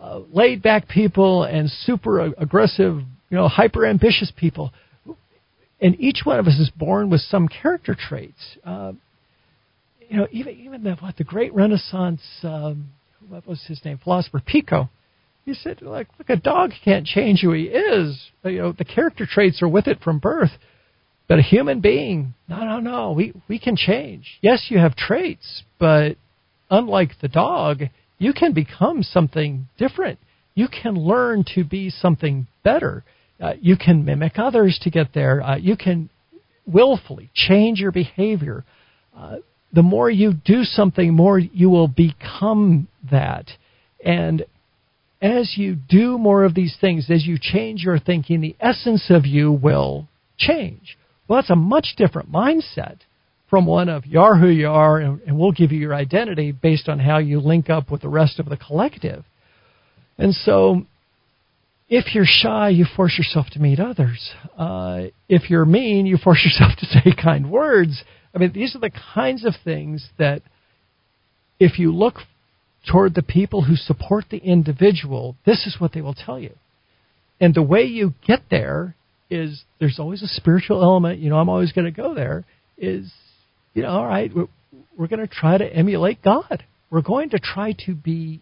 uh, 0.00 0.20
laid 0.32 0.62
back 0.62 0.88
people 0.88 1.42
and 1.42 1.68
super 1.68 2.20
aggressive, 2.20 3.00
you 3.30 3.36
know, 3.36 3.48
hyper 3.48 3.84
ambitious 3.84 4.32
people. 4.36 4.72
And 5.80 5.98
each 6.00 6.20
one 6.24 6.38
of 6.38 6.46
us 6.46 6.58
is 6.58 6.70
born 6.70 7.10
with 7.10 7.20
some 7.20 7.48
character 7.48 7.96
traits. 7.98 8.56
Uh, 8.64 8.92
you 10.08 10.18
know, 10.18 10.28
even 10.30 10.54
even 10.60 10.84
the 10.84 10.94
what 10.94 11.16
the 11.16 11.24
great 11.24 11.52
Renaissance. 11.52 12.22
Um, 12.44 12.90
what 13.28 13.46
was 13.46 13.62
his 13.66 13.84
name? 13.84 13.98
Philosopher 14.02 14.40
Pico. 14.44 14.88
He 15.44 15.54
said, 15.54 15.82
like, 15.82 16.08
look, 16.18 16.30
a 16.30 16.36
dog 16.36 16.70
can't 16.84 17.06
change 17.06 17.40
who 17.42 17.52
he 17.52 17.64
is. 17.64 18.30
You 18.44 18.58
know, 18.58 18.72
the 18.72 18.84
character 18.84 19.26
traits 19.30 19.62
are 19.62 19.68
with 19.68 19.86
it 19.86 20.00
from 20.00 20.18
birth. 20.18 20.52
But 21.28 21.38
a 21.38 21.42
human 21.42 21.80
being, 21.80 22.34
no, 22.48 22.64
no, 22.64 22.80
no, 22.80 23.12
we, 23.12 23.32
we 23.48 23.58
can 23.58 23.76
change. 23.76 24.38
Yes, 24.42 24.66
you 24.68 24.78
have 24.78 24.94
traits, 24.94 25.62
but 25.78 26.16
unlike 26.70 27.12
the 27.20 27.28
dog, 27.28 27.82
you 28.18 28.32
can 28.32 28.52
become 28.52 29.02
something 29.02 29.68
different. 29.78 30.18
You 30.54 30.68
can 30.68 30.94
learn 30.94 31.44
to 31.54 31.64
be 31.64 31.90
something 31.90 32.46
better. 32.62 33.04
Uh, 33.40 33.54
you 33.60 33.76
can 33.76 34.04
mimic 34.04 34.38
others 34.38 34.78
to 34.82 34.90
get 34.90 35.14
there. 35.14 35.42
Uh, 35.42 35.56
you 35.56 35.76
can 35.76 36.10
willfully 36.66 37.30
change 37.34 37.80
your 37.80 37.92
behavior. 37.92 38.64
Uh, 39.16 39.36
the 39.74 39.82
more 39.82 40.08
you 40.08 40.32
do 40.32 40.62
something, 40.64 41.12
more 41.12 41.38
you 41.38 41.68
will 41.68 41.88
become 41.88 42.88
that. 43.10 43.50
And 44.04 44.44
as 45.20 45.54
you 45.56 45.74
do 45.74 46.18
more 46.18 46.44
of 46.44 46.54
these 46.54 46.76
things, 46.80 47.10
as 47.10 47.26
you 47.26 47.38
change 47.40 47.82
your 47.82 47.98
thinking, 47.98 48.40
the 48.40 48.56
essence 48.60 49.06
of 49.10 49.26
you 49.26 49.50
will 49.50 50.08
change. 50.38 50.96
Well, 51.26 51.38
that's 51.38 51.50
a 51.50 51.56
much 51.56 51.94
different 51.96 52.30
mindset 52.30 52.98
from 53.50 53.66
one 53.66 53.88
of 53.88 54.06
you 54.06 54.20
are 54.20 54.36
who 54.36 54.48
you 54.48 54.68
are, 54.68 54.98
and, 54.98 55.20
and 55.22 55.38
we'll 55.38 55.52
give 55.52 55.72
you 55.72 55.78
your 55.78 55.94
identity 55.94 56.52
based 56.52 56.88
on 56.88 56.98
how 56.98 57.18
you 57.18 57.40
link 57.40 57.70
up 57.70 57.90
with 57.90 58.02
the 58.02 58.08
rest 58.08 58.38
of 58.38 58.46
the 58.46 58.56
collective. 58.56 59.24
And 60.18 60.34
so, 60.34 60.82
if 61.88 62.14
you're 62.14 62.24
shy, 62.26 62.70
you 62.70 62.84
force 62.96 63.16
yourself 63.16 63.46
to 63.52 63.60
meet 63.60 63.80
others. 63.80 64.32
Uh, 64.58 65.04
if 65.28 65.50
you're 65.50 65.64
mean, 65.64 66.06
you 66.06 66.16
force 66.16 66.44
yourself 66.44 66.78
to 66.78 66.86
say 66.86 67.14
kind 67.20 67.50
words. 67.50 68.02
I 68.34 68.38
mean, 68.38 68.52
these 68.52 68.74
are 68.74 68.80
the 68.80 68.90
kinds 69.14 69.44
of 69.44 69.54
things 69.62 70.08
that, 70.18 70.42
if 71.60 71.78
you 71.78 71.94
look 71.94 72.16
toward 72.90 73.14
the 73.14 73.22
people 73.22 73.64
who 73.64 73.76
support 73.76 74.24
the 74.30 74.38
individual, 74.38 75.36
this 75.46 75.66
is 75.66 75.76
what 75.78 75.92
they 75.92 76.00
will 76.00 76.14
tell 76.14 76.38
you. 76.38 76.54
And 77.40 77.54
the 77.54 77.62
way 77.62 77.84
you 77.84 78.14
get 78.26 78.40
there 78.50 78.96
is 79.30 79.62
there's 79.80 79.98
always 79.98 80.22
a 80.22 80.28
spiritual 80.28 80.82
element. 80.82 81.20
You 81.20 81.30
know, 81.30 81.38
I'm 81.38 81.48
always 81.48 81.72
going 81.72 81.86
to 81.86 81.90
go 81.90 82.14
there. 82.14 82.44
Is 82.76 83.12
you 83.74 83.82
know, 83.82 83.88
all 83.88 84.06
right, 84.06 84.30
we're, 84.34 84.48
we're 84.96 85.06
going 85.08 85.26
to 85.26 85.32
try 85.32 85.58
to 85.58 85.64
emulate 85.64 86.22
God. 86.22 86.64
We're 86.90 87.02
going 87.02 87.30
to 87.30 87.38
try 87.38 87.74
to 87.86 87.94
be 87.94 88.40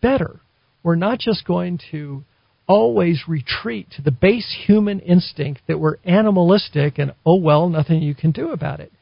better. 0.00 0.40
We're 0.82 0.96
not 0.96 1.18
just 1.18 1.44
going 1.44 1.80
to 1.90 2.24
always 2.66 3.22
retreat 3.28 3.88
to 3.96 4.02
the 4.02 4.10
base 4.10 4.56
human 4.66 5.00
instinct 5.00 5.62
that 5.68 5.78
we're 5.78 5.96
animalistic 6.04 6.98
and 6.98 7.12
oh 7.24 7.36
well, 7.36 7.68
nothing 7.68 8.02
you 8.02 8.14
can 8.14 8.32
do 8.32 8.50
about 8.50 8.80
it. 8.80 8.92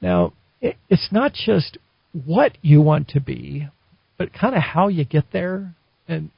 Now, 0.00 0.32
it's 0.60 1.08
not 1.10 1.32
just 1.32 1.78
what 2.24 2.56
you 2.62 2.80
want 2.80 3.08
to 3.08 3.20
be, 3.20 3.68
but 4.18 4.32
kind 4.32 4.54
of 4.54 4.62
how 4.62 4.88
you 4.88 5.04
get 5.04 5.24
there. 5.32 5.74
And 6.08 6.30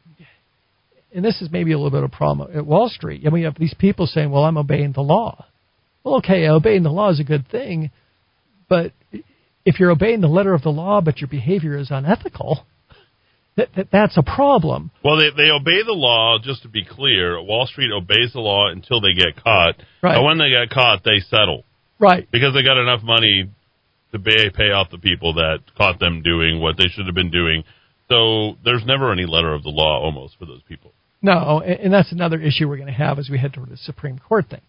and 1.15 1.25
this 1.25 1.41
is 1.41 1.51
maybe 1.51 1.73
a 1.73 1.77
little 1.79 1.91
bit 1.91 2.03
of 2.03 2.13
a 2.13 2.17
problem 2.17 2.51
at 2.55 2.67
Wall 2.67 2.89
Street. 2.89 3.23
I 3.27 3.31
mean, 3.31 3.41
you 3.41 3.47
have 3.47 3.59
these 3.59 3.75
people 3.79 4.07
saying, 4.07 4.31
"Well, 4.31 4.45
I'm 4.45 4.59
obeying 4.59 4.93
the 4.93 5.03
law." 5.03 5.47
Well, 6.05 6.17
okay, 6.17 6.49
obeying 6.49 6.83
the 6.83 6.91
law 6.91 7.11
is 7.11 7.21
a 7.21 7.25
good 7.25 7.49
thing, 7.49 7.91
but 8.69 8.93
if 9.65 9.79
you're 9.79 9.91
obeying 9.91 10.21
the 10.21 10.29
letter 10.29 10.55
of 10.55 10.63
the 10.63 10.71
law, 10.71 11.01
but 11.01 11.19
your 11.19 11.29
behavior 11.29 11.77
is 11.77 11.91
unethical, 11.91 12.65
that, 13.57 13.69
that 13.77 13.89
that's 13.91 14.17
a 14.17 14.23
problem. 14.23 14.91
Well, 15.05 15.17
they 15.17 15.31
they 15.37 15.51
obey 15.51 15.83
the 15.85 15.93
law. 15.93 16.39
Just 16.43 16.63
to 16.63 16.69
be 16.69 16.85
clear, 16.85 17.43
Wall 17.43 17.67
Street 17.67 17.91
obeys 17.93 18.33
the 18.33 18.41
law 18.41 18.69
until 18.71 19.01
they 19.01 19.15
get 19.15 19.43
caught. 19.43 19.77
Right. 20.03 20.17
And 20.17 20.25
when 20.25 20.39
they 20.39 20.51
get 20.51 20.71
caught, 20.71 21.03
they 21.05 21.19
settle. 21.29 21.65
Right. 21.99 22.29
Because 22.31 22.55
they 22.55 22.63
got 22.63 22.81
enough 22.81 23.03
money 23.03 23.51
to 24.13 24.19
pay 24.19 24.51
pay 24.51 24.71
off 24.71 24.91
the 24.91 24.99
people 24.99 25.35
that 25.35 25.61
caught 25.77 25.99
them 25.99 26.23
doing 26.23 26.61
what 26.61 26.77
they 26.77 26.89
should 26.89 27.07
have 27.07 27.15
been 27.15 27.31
doing. 27.31 27.65
So 28.09 28.57
there's 28.65 28.85
never 28.87 29.13
any 29.13 29.27
letter 29.27 29.53
of 29.53 29.63
the 29.63 29.71
law 29.71 30.01
almost 30.03 30.39
for 30.39 30.47
those 30.47 30.63
people. 30.69 30.93
No, 31.21 31.61
and 31.61 31.93
that's 31.93 32.13
another 32.13 32.41
issue 32.41 32.69
we're 32.69 32.77
going 32.77 32.87
to 32.87 32.93
have 32.93 33.19
as 33.19 33.29
we 33.29 33.39
head 33.39 33.53
toward 33.53 33.71
the 33.71 33.77
Supreme 33.77 34.19
Court 34.19 34.47
thing. 34.49 34.61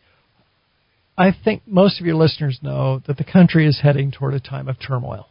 I 1.18 1.32
think 1.44 1.64
most 1.68 2.00
of 2.00 2.06
your 2.06 2.16
listeners 2.16 2.60
know 2.62 3.02
that 3.06 3.18
the 3.18 3.24
country 3.24 3.68
is 3.68 3.82
heading 3.82 4.12
toward 4.12 4.34
a 4.34 4.40
time 4.40 4.68
of 4.68 4.78
turmoil. 4.80 5.28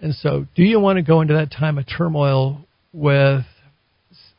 And 0.00 0.14
so, 0.14 0.46
do 0.54 0.62
you 0.62 0.78
want 0.78 0.96
to 0.98 1.02
go 1.02 1.20
into 1.20 1.34
that 1.34 1.50
time 1.50 1.78
of 1.78 1.84
turmoil 1.86 2.64
with 2.92 3.44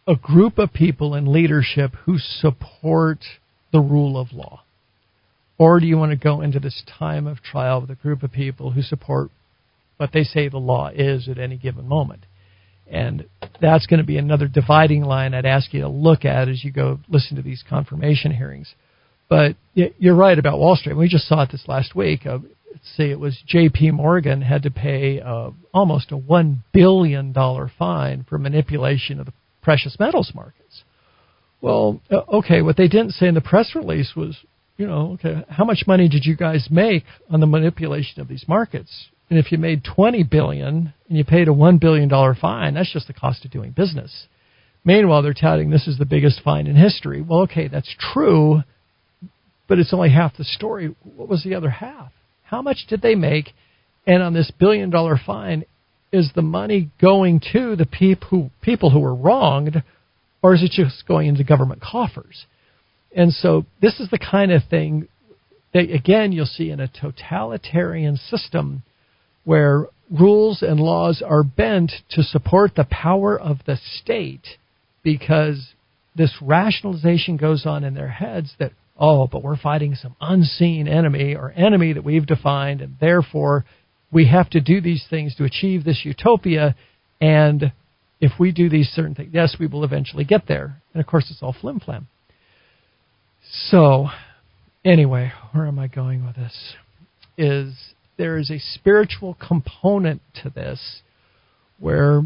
a 0.07 0.15
group 0.15 0.57
of 0.57 0.73
people 0.73 1.13
in 1.13 1.31
leadership 1.31 1.91
who 2.05 2.17
support 2.17 3.19
the 3.71 3.79
rule 3.79 4.19
of 4.19 4.31
law? 4.33 4.60
Or 5.61 5.79
do 5.79 5.85
you 5.85 5.95
want 5.95 6.09
to 6.09 6.15
go 6.15 6.41
into 6.41 6.59
this 6.59 6.81
time 6.97 7.27
of 7.27 7.43
trial 7.43 7.81
with 7.81 7.91
a 7.91 7.95
group 7.95 8.23
of 8.23 8.31
people 8.31 8.71
who 8.71 8.81
support 8.81 9.29
what 9.97 10.09
they 10.11 10.23
say 10.23 10.49
the 10.49 10.57
law 10.57 10.89
is 10.89 11.29
at 11.29 11.37
any 11.37 11.55
given 11.55 11.87
moment? 11.87 12.25
And 12.89 13.25
that's 13.61 13.85
going 13.85 13.99
to 13.99 14.03
be 14.03 14.17
another 14.17 14.47
dividing 14.47 15.03
line 15.03 15.35
I'd 15.35 15.45
ask 15.45 15.71
you 15.71 15.81
to 15.81 15.87
look 15.87 16.25
at 16.25 16.49
as 16.49 16.63
you 16.63 16.71
go 16.71 16.97
listen 17.07 17.35
to 17.35 17.43
these 17.43 17.63
confirmation 17.69 18.31
hearings. 18.31 18.73
But 19.29 19.55
you're 19.75 20.15
right 20.15 20.39
about 20.39 20.57
Wall 20.57 20.75
Street. 20.75 20.97
We 20.97 21.07
just 21.07 21.27
saw 21.27 21.43
it 21.43 21.51
this 21.51 21.67
last 21.67 21.95
week. 21.95 22.25
Uh, 22.25 22.39
say 22.97 23.11
it 23.11 23.19
was 23.19 23.37
J.P. 23.45 23.91
Morgan 23.91 24.41
had 24.41 24.63
to 24.63 24.71
pay 24.71 25.21
uh, 25.21 25.51
almost 25.75 26.11
a 26.11 26.17
one 26.17 26.63
billion 26.73 27.33
dollar 27.33 27.71
fine 27.77 28.25
for 28.27 28.39
manipulation 28.39 29.19
of 29.19 29.27
the 29.27 29.33
precious 29.61 29.95
metals 29.99 30.31
markets. 30.33 30.81
Well, 31.61 32.01
uh, 32.09 32.21
okay, 32.37 32.63
what 32.63 32.77
they 32.77 32.87
didn't 32.87 33.11
say 33.11 33.27
in 33.27 33.35
the 33.35 33.41
press 33.41 33.75
release 33.75 34.13
was, 34.15 34.35
you 34.81 34.87
know, 34.87 35.11
okay, 35.13 35.45
how 35.47 35.63
much 35.63 35.83
money 35.85 36.09
did 36.09 36.25
you 36.25 36.35
guys 36.35 36.67
make 36.71 37.03
on 37.29 37.39
the 37.39 37.45
manipulation 37.45 38.19
of 38.19 38.27
these 38.27 38.45
markets? 38.47 39.09
And 39.29 39.37
if 39.37 39.51
you 39.51 39.59
made 39.59 39.83
20 39.83 40.23
billion 40.23 40.91
and 41.07 41.17
you 41.17 41.23
paid 41.23 41.47
a 41.47 41.53
1 41.53 41.77
billion 41.77 42.09
dollar 42.09 42.33
fine, 42.33 42.73
that's 42.73 42.91
just 42.91 43.05
the 43.05 43.13
cost 43.13 43.45
of 43.45 43.51
doing 43.51 43.71
business. 43.71 44.25
Meanwhile, 44.83 45.21
they're 45.21 45.35
touting 45.35 45.69
this 45.69 45.87
is 45.87 45.99
the 45.99 46.05
biggest 46.05 46.41
fine 46.43 46.65
in 46.65 46.75
history. 46.75 47.21
Well, 47.21 47.41
okay, 47.41 47.67
that's 47.67 47.95
true, 48.11 48.63
but 49.69 49.77
it's 49.77 49.93
only 49.93 50.09
half 50.09 50.35
the 50.35 50.43
story. 50.43 50.95
What 51.15 51.29
was 51.29 51.43
the 51.43 51.53
other 51.53 51.69
half? 51.69 52.11
How 52.41 52.63
much 52.63 52.87
did 52.89 53.03
they 53.03 53.13
make? 53.13 53.51
And 54.07 54.23
on 54.23 54.33
this 54.33 54.51
billion 54.59 54.89
dollar 54.89 55.19
fine, 55.23 55.63
is 56.11 56.31
the 56.33 56.41
money 56.41 56.89
going 56.99 57.39
to 57.53 57.75
the 57.75 57.85
peop- 57.85 58.23
who, 58.31 58.49
people 58.63 58.89
who 58.89 58.99
were 58.99 59.13
wronged, 59.13 59.83
or 60.41 60.55
is 60.55 60.63
it 60.63 60.71
just 60.71 61.07
going 61.07 61.27
into 61.27 61.43
government 61.43 61.81
coffers? 61.81 62.47
And 63.15 63.33
so 63.33 63.65
this 63.81 63.99
is 63.99 64.09
the 64.09 64.19
kind 64.19 64.51
of 64.51 64.63
thing 64.69 65.07
that, 65.73 65.91
again, 65.91 66.31
you'll 66.31 66.45
see 66.45 66.69
in 66.69 66.79
a 66.79 66.87
totalitarian 66.87 68.17
system 68.17 68.83
where 69.43 69.87
rules 70.11 70.61
and 70.61 70.79
laws 70.79 71.23
are 71.25 71.43
bent 71.43 71.91
to 72.11 72.23
support 72.23 72.75
the 72.75 72.87
power 72.89 73.39
of 73.39 73.59
the 73.65 73.77
state 74.01 74.45
because 75.03 75.73
this 76.15 76.35
rationalization 76.41 77.37
goes 77.37 77.65
on 77.65 77.83
in 77.83 77.93
their 77.93 78.09
heads 78.09 78.53
that, 78.59 78.71
oh, 78.99 79.27
but 79.27 79.43
we're 79.43 79.57
fighting 79.57 79.95
some 79.95 80.15
unseen 80.19 80.87
enemy 80.87 81.35
or 81.35 81.51
enemy 81.51 81.93
that 81.93 82.03
we've 82.03 82.25
defined, 82.25 82.81
and 82.81 82.95
therefore 82.99 83.65
we 84.11 84.27
have 84.27 84.49
to 84.49 84.59
do 84.59 84.81
these 84.81 85.05
things 85.09 85.35
to 85.35 85.45
achieve 85.45 85.83
this 85.83 86.01
utopia. 86.03 86.75
And 87.21 87.71
if 88.19 88.33
we 88.39 88.51
do 88.51 88.69
these 88.69 88.89
certain 88.89 89.15
things, 89.15 89.31
yes, 89.33 89.55
we 89.59 89.67
will 89.67 89.83
eventually 89.83 90.25
get 90.25 90.47
there. 90.47 90.75
And 90.93 91.01
of 91.01 91.07
course, 91.07 91.27
it's 91.31 91.41
all 91.41 91.55
flim 91.59 91.79
flam. 91.79 92.07
So, 93.49 94.07
anyway, 94.85 95.31
where 95.51 95.67
am 95.67 95.79
I 95.79 95.87
going 95.87 96.25
with 96.25 96.35
this? 96.35 96.75
Is 97.37 97.93
there 98.17 98.37
is 98.37 98.51
a 98.51 98.59
spiritual 98.59 99.35
component 99.35 100.21
to 100.43 100.49
this 100.49 101.01
where 101.79 102.21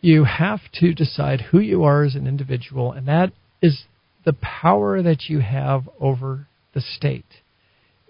you 0.00 0.24
have 0.24 0.60
to 0.74 0.94
decide 0.94 1.40
who 1.50 1.58
you 1.58 1.84
are 1.84 2.04
as 2.04 2.14
an 2.14 2.26
individual, 2.26 2.92
and 2.92 3.06
that 3.08 3.32
is 3.60 3.84
the 4.24 4.32
power 4.32 5.02
that 5.02 5.28
you 5.28 5.40
have 5.40 5.88
over 6.00 6.46
the 6.74 6.80
state. 6.80 7.24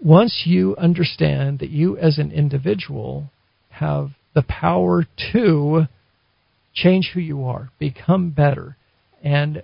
Once 0.01 0.43
you 0.45 0.75
understand 0.77 1.59
that 1.59 1.69
you 1.69 1.97
as 1.97 2.17
an 2.17 2.31
individual 2.31 3.29
have 3.69 4.11
the 4.35 4.43
power 4.43 5.05
to 5.31 5.87
change 6.73 7.11
who 7.13 7.19
you 7.19 7.43
are, 7.43 7.69
become 7.79 8.29
better, 8.29 8.77
and 9.23 9.63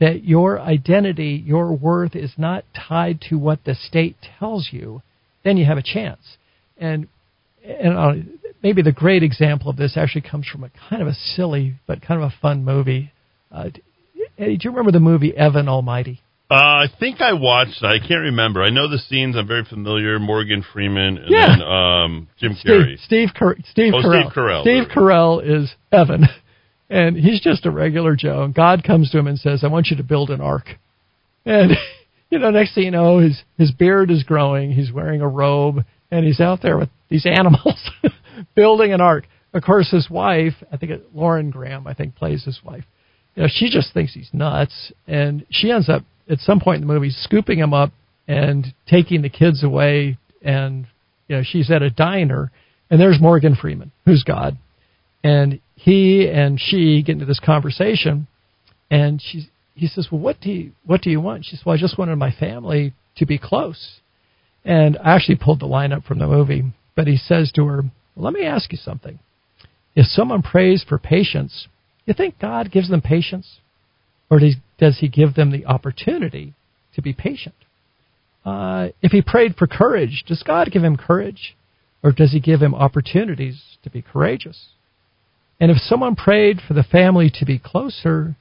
that 0.00 0.24
your 0.24 0.60
identity, 0.60 1.42
your 1.44 1.72
worth 1.72 2.14
is 2.14 2.32
not 2.36 2.64
tied 2.88 3.20
to 3.30 3.36
what 3.36 3.64
the 3.64 3.74
state 3.74 4.16
tells 4.38 4.68
you, 4.72 5.02
then 5.44 5.56
you 5.56 5.64
have 5.66 5.78
a 5.78 5.82
chance. 5.82 6.36
And 6.76 7.08
and 7.64 7.98
uh, 7.98 8.12
maybe 8.62 8.82
the 8.82 8.92
great 8.92 9.22
example 9.22 9.68
of 9.70 9.76
this 9.76 9.96
actually 9.96 10.22
comes 10.22 10.46
from 10.46 10.64
a 10.64 10.70
kind 10.88 11.02
of 11.02 11.08
a 11.08 11.14
silly 11.14 11.74
but 11.86 12.00
kind 12.00 12.22
of 12.22 12.28
a 12.30 12.34
fun 12.40 12.64
movie. 12.64 13.12
Uh, 13.52 13.70
Eddie, 14.38 14.56
do 14.56 14.64
you 14.68 14.70
remember 14.70 14.92
the 14.92 15.00
movie 15.00 15.36
Evan 15.36 15.68
Almighty? 15.68 16.22
Uh, 16.50 16.54
I 16.54 16.86
think 16.98 17.20
I 17.20 17.34
watched. 17.34 17.82
I 17.82 17.98
can't 17.98 18.22
remember. 18.22 18.62
I 18.62 18.70
know 18.70 18.88
the 18.88 18.98
scenes. 18.98 19.36
I'm 19.36 19.46
very 19.46 19.64
familiar. 19.64 20.18
Morgan 20.18 20.64
Freeman 20.72 21.18
and 21.18 21.26
Yeah. 21.28 21.48
then 21.58 21.62
um, 21.62 22.28
Jim 22.38 22.54
Steve 22.58 22.70
Carrey. 22.70 22.98
Steve 23.04 23.28
Car- 23.38 23.56
Steve 23.70 23.92
Oh, 23.94 24.00
Carell. 24.02 24.30
Steve 24.30 24.32
Carell. 24.32 24.62
Steve 24.62 24.84
Carell 24.96 25.62
is 25.62 25.74
Evan, 25.92 26.24
and 26.90 27.16
he's 27.16 27.40
just 27.40 27.66
a 27.66 27.70
regular 27.70 28.16
Joe. 28.16 28.42
And 28.42 28.54
God 28.54 28.84
comes 28.84 29.10
to 29.10 29.18
him 29.18 29.26
and 29.26 29.38
says, 29.38 29.64
"I 29.64 29.68
want 29.68 29.88
you 29.88 29.96
to 29.96 30.02
build 30.02 30.30
an 30.30 30.40
ark." 30.40 30.66
And 31.44 31.72
you 32.30 32.38
know, 32.38 32.50
next 32.50 32.74
thing 32.74 32.84
you 32.84 32.90
know, 32.90 33.18
his 33.18 33.42
his 33.56 33.72
beard 33.72 34.10
is 34.10 34.22
growing. 34.22 34.72
He's 34.72 34.92
wearing 34.92 35.20
a 35.20 35.28
robe, 35.28 35.84
and 36.10 36.24
he's 36.24 36.40
out 36.40 36.62
there 36.62 36.78
with 36.78 36.90
these 37.08 37.26
animals 37.26 37.90
building 38.54 38.92
an 38.92 39.00
ark. 39.00 39.24
Of 39.54 39.62
course, 39.62 39.90
his 39.90 40.10
wife, 40.10 40.54
I 40.70 40.76
think 40.76 40.92
it, 40.92 41.14
Lauren 41.14 41.50
Graham, 41.50 41.86
I 41.86 41.94
think 41.94 42.16
plays 42.16 42.44
his 42.44 42.60
wife. 42.62 42.84
You 43.34 43.42
know, 43.42 43.48
she 43.50 43.70
just 43.70 43.94
thinks 43.94 44.12
he's 44.12 44.28
nuts, 44.32 44.92
and 45.06 45.46
she 45.50 45.70
ends 45.70 45.88
up 45.88 46.02
at 46.28 46.38
some 46.40 46.60
point 46.60 46.82
in 46.82 46.86
the 46.86 46.92
movie 46.92 47.10
scooping 47.10 47.58
him 47.58 47.72
up 47.72 47.92
and 48.26 48.66
taking 48.86 49.22
the 49.22 49.30
kids 49.30 49.64
away. 49.64 50.18
And 50.42 50.86
you 51.28 51.36
know, 51.36 51.42
she's 51.44 51.70
at 51.70 51.82
a 51.82 51.90
diner, 51.90 52.50
and 52.90 53.00
there's 53.00 53.20
Morgan 53.20 53.56
Freeman, 53.56 53.90
who's 54.04 54.22
God, 54.22 54.58
and 55.24 55.60
he 55.78 56.28
and 56.28 56.60
she 56.60 57.02
get 57.02 57.12
into 57.12 57.24
this 57.24 57.38
conversation, 57.38 58.26
and 58.90 59.22
she's 59.22 59.46
he 59.74 59.86
says, 59.86 60.08
"Well, 60.10 60.20
what 60.20 60.40
do 60.40 60.50
you 60.50 60.72
what 60.84 61.02
do 61.02 61.10
you 61.10 61.20
want?" 61.20 61.44
She 61.44 61.54
says, 61.54 61.64
"Well, 61.64 61.76
I 61.76 61.78
just 61.78 61.96
wanted 61.96 62.16
my 62.16 62.32
family 62.32 62.94
to 63.16 63.26
be 63.26 63.38
close." 63.38 64.00
And 64.64 64.98
I 64.98 65.14
actually 65.14 65.36
pulled 65.36 65.60
the 65.60 65.66
line 65.66 65.92
up 65.92 66.02
from 66.02 66.18
the 66.18 66.26
movie, 66.26 66.64
but 66.96 67.06
he 67.06 67.16
says 67.16 67.52
to 67.52 67.64
her, 67.66 67.82
well, 68.16 68.24
"Let 68.24 68.34
me 68.34 68.44
ask 68.44 68.72
you 68.72 68.78
something. 68.78 69.20
If 69.94 70.06
someone 70.06 70.42
prays 70.42 70.84
for 70.86 70.98
patience, 70.98 71.68
you 72.06 72.12
think 72.12 72.40
God 72.40 72.72
gives 72.72 72.88
them 72.90 73.00
patience, 73.00 73.60
or 74.28 74.40
does 74.40 74.56
does 74.78 74.98
He 74.98 75.08
give 75.08 75.34
them 75.34 75.52
the 75.52 75.66
opportunity 75.66 76.54
to 76.94 77.02
be 77.02 77.12
patient? 77.12 77.54
Uh, 78.44 78.88
if 79.00 79.12
he 79.12 79.22
prayed 79.22 79.54
for 79.56 79.68
courage, 79.68 80.24
does 80.26 80.42
God 80.42 80.70
give 80.72 80.82
him 80.82 80.96
courage, 80.96 81.56
or 82.02 82.10
does 82.10 82.32
He 82.32 82.40
give 82.40 82.60
him 82.60 82.74
opportunities 82.74 83.78
to 83.84 83.90
be 83.90 84.02
courageous? 84.02 84.70
And 85.60 85.70
if 85.70 85.78
someone 85.78 86.14
prayed 86.14 86.60
for 86.66 86.74
the 86.74 86.82
family 86.84 87.30
to 87.34 87.44
be 87.44 87.58
closer, 87.58 88.36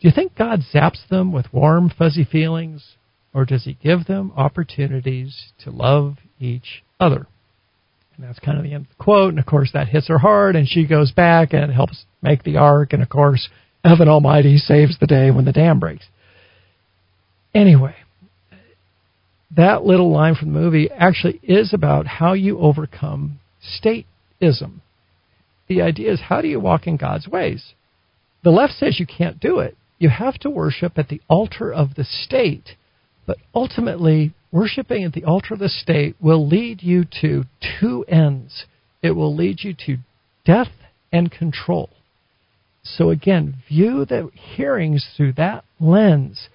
do 0.00 0.08
you 0.08 0.12
think 0.14 0.36
God 0.36 0.60
zaps 0.72 1.06
them 1.08 1.32
with 1.32 1.52
warm, 1.52 1.90
fuzzy 1.90 2.24
feelings, 2.24 2.96
or 3.34 3.44
does 3.44 3.64
He 3.64 3.74
give 3.82 4.06
them 4.06 4.32
opportunities 4.36 5.52
to 5.64 5.70
love 5.70 6.16
each 6.38 6.82
other? 6.98 7.26
And 8.16 8.28
that's 8.28 8.38
kind 8.38 8.58
of 8.58 8.64
the 8.64 8.74
end 8.74 8.84
of 8.84 8.90
the 8.96 9.02
quote. 9.02 9.30
And 9.30 9.38
of 9.38 9.46
course, 9.46 9.70
that 9.72 9.88
hits 9.88 10.08
her 10.08 10.18
hard, 10.18 10.54
and 10.54 10.68
she 10.68 10.86
goes 10.86 11.10
back 11.10 11.52
and 11.52 11.72
helps 11.72 12.04
make 12.22 12.44
the 12.44 12.56
ark. 12.56 12.92
And 12.92 13.02
of 13.02 13.08
course, 13.08 13.48
Evan 13.84 14.08
Almighty 14.08 14.58
saves 14.58 14.98
the 14.98 15.06
day 15.06 15.30
when 15.30 15.44
the 15.44 15.52
dam 15.52 15.80
breaks. 15.80 16.04
Anyway, 17.54 17.96
that 19.56 19.84
little 19.84 20.12
line 20.12 20.36
from 20.36 20.52
the 20.52 20.60
movie 20.60 20.90
actually 20.90 21.40
is 21.42 21.74
about 21.74 22.06
how 22.06 22.34
you 22.34 22.58
overcome 22.58 23.40
statism. 23.82 24.80
The 25.70 25.82
idea 25.82 26.12
is 26.12 26.22
how 26.22 26.42
do 26.42 26.48
you 26.48 26.58
walk 26.58 26.88
in 26.88 26.96
God's 26.96 27.28
ways? 27.28 27.74
The 28.42 28.50
left 28.50 28.72
says 28.72 28.98
you 28.98 29.06
can't 29.06 29.38
do 29.38 29.60
it. 29.60 29.76
You 30.00 30.08
have 30.08 30.34
to 30.38 30.50
worship 30.50 30.98
at 30.98 31.08
the 31.08 31.20
altar 31.28 31.72
of 31.72 31.94
the 31.94 32.02
state. 32.02 32.70
But 33.24 33.38
ultimately, 33.54 34.34
worshiping 34.50 35.04
at 35.04 35.12
the 35.12 35.24
altar 35.24 35.54
of 35.54 35.60
the 35.60 35.68
state 35.68 36.16
will 36.20 36.44
lead 36.44 36.82
you 36.82 37.04
to 37.20 37.44
two 37.80 38.04
ends. 38.08 38.64
It 39.00 39.12
will 39.12 39.32
lead 39.32 39.62
you 39.62 39.72
to 39.86 39.98
death 40.44 40.72
and 41.12 41.30
control. 41.30 41.90
So 42.82 43.10
again, 43.10 43.62
view 43.68 44.04
the 44.04 44.28
hearings 44.34 45.06
through 45.16 45.34
that 45.34 45.64
lens. 45.78 46.48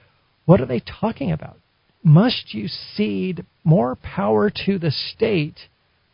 What 0.43 0.59
are 0.59 0.65
they 0.65 0.81
talking 0.81 1.31
about? 1.31 1.55
Must 2.03 2.53
you 2.53 2.67
cede 2.67 3.45
more 3.63 3.95
power 3.95 4.51
to 4.65 4.77
the 4.77 4.91
state 4.91 5.69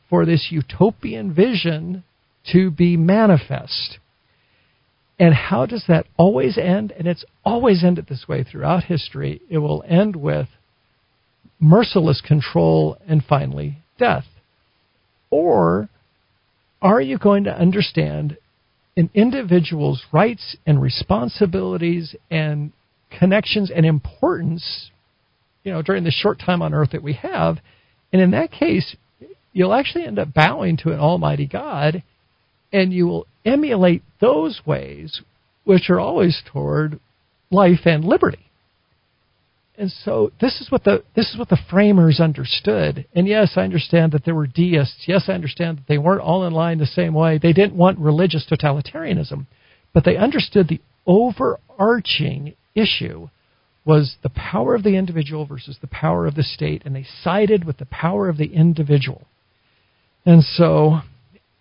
for 0.07 0.23
this 0.23 0.49
utopian 0.51 1.33
vision 1.33 2.03
to 2.51 2.71
be 2.71 2.97
manifest? 2.97 3.99
And 5.19 5.33
how 5.35 5.67
does 5.67 5.85
that 5.87 6.07
always 6.17 6.57
end? 6.57 6.91
And 6.91 7.07
it's 7.07 7.25
always 7.45 7.83
ended 7.83 8.07
this 8.07 8.25
way 8.27 8.43
throughout 8.43 8.85
history. 8.85 9.41
It 9.49 9.59
will 9.59 9.83
end 9.87 10.15
with 10.15 10.47
merciless 11.59 12.21
control 12.21 12.97
and 13.07 13.23
finally 13.23 13.77
death. 13.99 14.25
Or 15.29 15.89
are 16.81 16.99
you 16.99 17.19
going 17.19 17.43
to 17.43 17.55
understand 17.55 18.37
an 18.97 19.11
individual's 19.13 20.03
rights 20.11 20.57
and 20.65 20.81
responsibilities 20.81 22.15
and 22.31 22.71
connections 23.17 23.71
and 23.73 23.85
importance, 23.85 24.89
you 25.63 25.71
know, 25.71 25.83
during 25.83 26.03
the 26.03 26.11
short 26.11 26.39
time 26.39 26.63
on 26.63 26.73
earth 26.73 26.89
that 26.93 27.03
we 27.03 27.13
have? 27.13 27.57
And 28.11 28.21
in 28.21 28.31
that 28.31 28.51
case, 28.51 28.95
you'll 29.53 29.73
actually 29.73 30.05
end 30.05 30.17
up 30.17 30.33
bowing 30.33 30.77
to 30.77 30.91
an 30.91 30.99
almighty 30.99 31.45
God 31.45 32.01
and 32.71 32.93
you 32.93 33.07
will 33.07 33.27
emulate 33.45 34.03
those 34.19 34.61
ways 34.65 35.21
which 35.63 35.89
are 35.89 35.99
always 35.99 36.41
toward 36.51 36.99
life 37.49 37.81
and 37.85 38.03
liberty. 38.05 38.51
And 39.77 39.91
so 40.03 40.31
this 40.39 40.61
is 40.61 40.69
what 40.69 40.83
the 40.83 41.03
this 41.15 41.31
is 41.31 41.39
what 41.39 41.49
the 41.49 41.57
framers 41.69 42.19
understood. 42.19 43.07
And 43.15 43.27
yes, 43.27 43.53
I 43.55 43.61
understand 43.61 44.11
that 44.11 44.25
there 44.25 44.35
were 44.35 44.47
deists. 44.47 45.05
Yes, 45.07 45.25
I 45.27 45.33
understand 45.33 45.77
that 45.77 45.87
they 45.87 45.97
weren't 45.97 46.21
all 46.21 46.45
in 46.45 46.53
line 46.53 46.77
the 46.77 46.85
same 46.85 47.13
way. 47.13 47.39
They 47.39 47.53
didn't 47.53 47.75
want 47.75 47.97
religious 47.97 48.45
totalitarianism, 48.49 49.47
but 49.93 50.05
they 50.05 50.17
understood 50.17 50.67
the 50.67 50.81
overarching 51.07 52.55
issue 52.75 53.29
was 53.83 54.17
the 54.21 54.29
power 54.29 54.75
of 54.75 54.83
the 54.83 54.95
individual 54.95 55.45
versus 55.45 55.77
the 55.81 55.87
power 55.87 56.27
of 56.27 56.35
the 56.35 56.43
state, 56.43 56.83
and 56.85 56.95
they 56.95 57.05
sided 57.23 57.63
with 57.63 57.77
the 57.77 57.85
power 57.85 58.29
of 58.29 58.37
the 58.37 58.53
individual. 58.53 59.25
And 60.25 60.43
so 60.43 60.99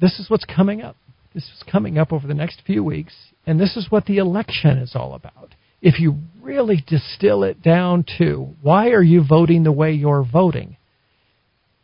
this 0.00 0.18
is 0.18 0.28
what's 0.28 0.44
coming 0.44 0.82
up. 0.82 0.96
This 1.34 1.44
is 1.44 1.62
coming 1.70 1.96
up 1.96 2.12
over 2.12 2.26
the 2.26 2.34
next 2.34 2.62
few 2.66 2.82
weeks, 2.82 3.14
and 3.46 3.60
this 3.60 3.76
is 3.76 3.90
what 3.90 4.06
the 4.06 4.18
election 4.18 4.78
is 4.78 4.92
all 4.94 5.14
about. 5.14 5.54
If 5.80 6.00
you 6.00 6.16
really 6.42 6.84
distill 6.86 7.42
it 7.44 7.62
down 7.62 8.04
to 8.18 8.54
why 8.62 8.88
are 8.90 9.02
you 9.02 9.24
voting 9.26 9.62
the 9.62 9.72
way 9.72 9.92
you're 9.92 10.26
voting? 10.30 10.76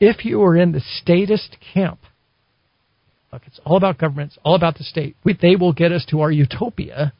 If 0.00 0.24
you 0.24 0.42
are 0.42 0.56
in 0.56 0.72
the 0.72 0.82
statist 1.00 1.56
camp, 1.72 2.00
look, 3.32 3.42
it's 3.46 3.60
all 3.64 3.76
about 3.76 3.98
government, 3.98 4.32
it's 4.32 4.38
all 4.44 4.54
about 4.54 4.76
the 4.76 4.84
state. 4.84 5.16
We, 5.24 5.38
they 5.40 5.56
will 5.56 5.72
get 5.72 5.92
us 5.92 6.04
to 6.10 6.20
our 6.20 6.30
utopia. 6.30 7.12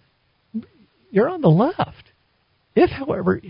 You're 1.10 1.28
on 1.28 1.40
the 1.40 1.48
left. 1.48 2.10
If, 2.74 2.90
however, 2.90 3.40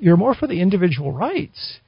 you're 0.00 0.16
more 0.16 0.34
for 0.34 0.46
the 0.46 0.62
individual 0.62 1.12
rights, 1.12 1.80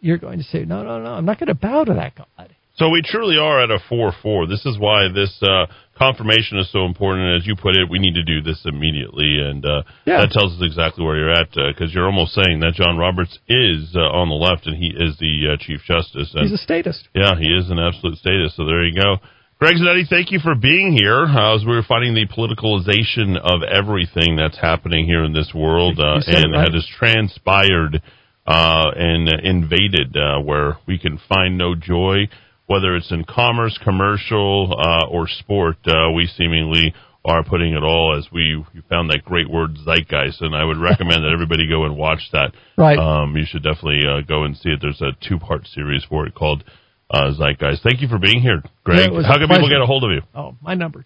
you're 0.00 0.18
going 0.18 0.38
to 0.38 0.44
say, 0.44 0.64
no, 0.64 0.82
no, 0.82 1.00
no, 1.00 1.12
I'm 1.12 1.24
not 1.24 1.38
going 1.38 1.46
to 1.46 1.54
bow 1.54 1.84
to 1.84 1.94
that 1.94 2.14
God. 2.14 2.54
So 2.76 2.90
we 2.90 3.00
truly 3.02 3.38
are 3.38 3.62
at 3.64 3.70
a 3.70 3.78
4-4. 3.90 4.48
This 4.48 4.64
is 4.66 4.78
why 4.78 5.08
this 5.08 5.32
uh, 5.42 5.64
confirmation 5.96 6.58
is 6.58 6.70
so 6.70 6.84
important. 6.84 7.40
As 7.40 7.46
you 7.46 7.56
put 7.56 7.74
it, 7.74 7.88
we 7.88 7.98
need 7.98 8.14
to 8.14 8.22
do 8.22 8.42
this 8.42 8.60
immediately. 8.66 9.40
And 9.40 9.64
uh, 9.64 9.82
Yeah. 10.04 10.20
that 10.20 10.30
tells 10.32 10.52
us 10.52 10.62
exactly 10.62 11.02
where 11.04 11.16
you're 11.16 11.32
at 11.32 11.48
because 11.52 11.94
you're 11.94 12.04
almost 12.04 12.34
saying 12.34 12.60
that 12.60 12.74
John 12.74 12.98
Roberts 12.98 13.38
is 13.48 13.96
uh, 13.96 14.00
on 14.00 14.28
the 14.28 14.36
left 14.36 14.66
and 14.66 14.76
he 14.76 14.92
is 14.92 15.16
the 15.16 15.54
uh, 15.54 15.56
Chief 15.58 15.80
Justice. 15.88 16.32
And 16.34 16.44
He's 16.44 16.52
a 16.52 16.62
statist. 16.62 17.08
yeah, 17.14 17.32
he 17.40 17.48
is 17.48 17.70
an 17.70 17.78
absolute 17.78 18.18
statist. 18.18 18.56
So 18.56 18.66
there 18.66 18.84
you 18.84 18.94
go. 18.94 19.16
Greg 19.58 19.76
Zanetti, 19.80 20.06
thank 20.06 20.30
you 20.30 20.38
for 20.38 20.54
being 20.54 20.92
here. 20.92 21.24
Uh, 21.24 21.56
as 21.56 21.64
we 21.64 21.72
were 21.72 21.82
finding 21.88 22.12
the 22.12 22.26
politicalization 22.28 23.40
of 23.40 23.62
everything 23.62 24.36
that's 24.36 24.58
happening 24.60 25.06
here 25.06 25.24
in 25.24 25.32
this 25.32 25.50
world, 25.54 25.98
uh, 25.98 26.20
and 26.26 26.52
right. 26.52 26.68
has 26.74 26.86
transpired 26.98 28.02
uh, 28.46 28.90
and 28.94 29.28
uh, 29.28 29.36
invaded, 29.42 30.14
uh, 30.14 30.40
where 30.40 30.76
we 30.86 30.98
can 30.98 31.18
find 31.26 31.56
no 31.56 31.74
joy, 31.74 32.28
whether 32.66 32.96
it's 32.96 33.10
in 33.10 33.24
commerce, 33.24 33.78
commercial, 33.82 34.76
uh, 34.78 35.06
or 35.08 35.28
sport. 35.28 35.76
Uh, 35.86 36.10
we 36.14 36.26
seemingly 36.36 36.94
are 37.24 37.42
putting 37.42 37.74
it 37.74 37.82
all 37.82 38.16
as 38.16 38.28
we, 38.32 38.56
we 38.72 38.80
found 38.88 39.10
that 39.10 39.24
great 39.24 39.50
word 39.50 39.76
zeitgeist, 39.84 40.40
and 40.40 40.54
I 40.54 40.64
would 40.64 40.78
recommend 40.78 41.24
that 41.24 41.32
everybody 41.32 41.68
go 41.68 41.84
and 41.84 41.96
watch 41.96 42.20
that. 42.32 42.52
Right. 42.78 42.98
Um, 42.98 43.36
you 43.36 43.44
should 43.44 43.64
definitely 43.64 44.02
uh, 44.06 44.20
go 44.20 44.44
and 44.44 44.56
see 44.56 44.68
it. 44.70 44.78
There's 44.80 45.00
a 45.00 45.10
two 45.28 45.38
part 45.38 45.66
series 45.66 46.04
for 46.08 46.26
it 46.26 46.34
called 46.34 46.62
uh, 47.10 47.32
Zeitgeist. 47.38 47.82
Thank 47.82 48.00
you 48.00 48.08
for 48.08 48.18
being 48.18 48.40
here, 48.40 48.62
Greg. 48.84 49.10
Yeah, 49.12 49.22
How 49.22 49.36
a 49.36 49.38
can 49.38 49.48
people 49.48 49.68
get 49.68 49.80
a 49.80 49.86
hold 49.86 50.04
of 50.04 50.10
you? 50.10 50.22
Oh, 50.34 50.54
my 50.60 50.74
number, 50.74 51.04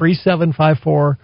250-3754, 0.00 0.86
or 0.86 1.18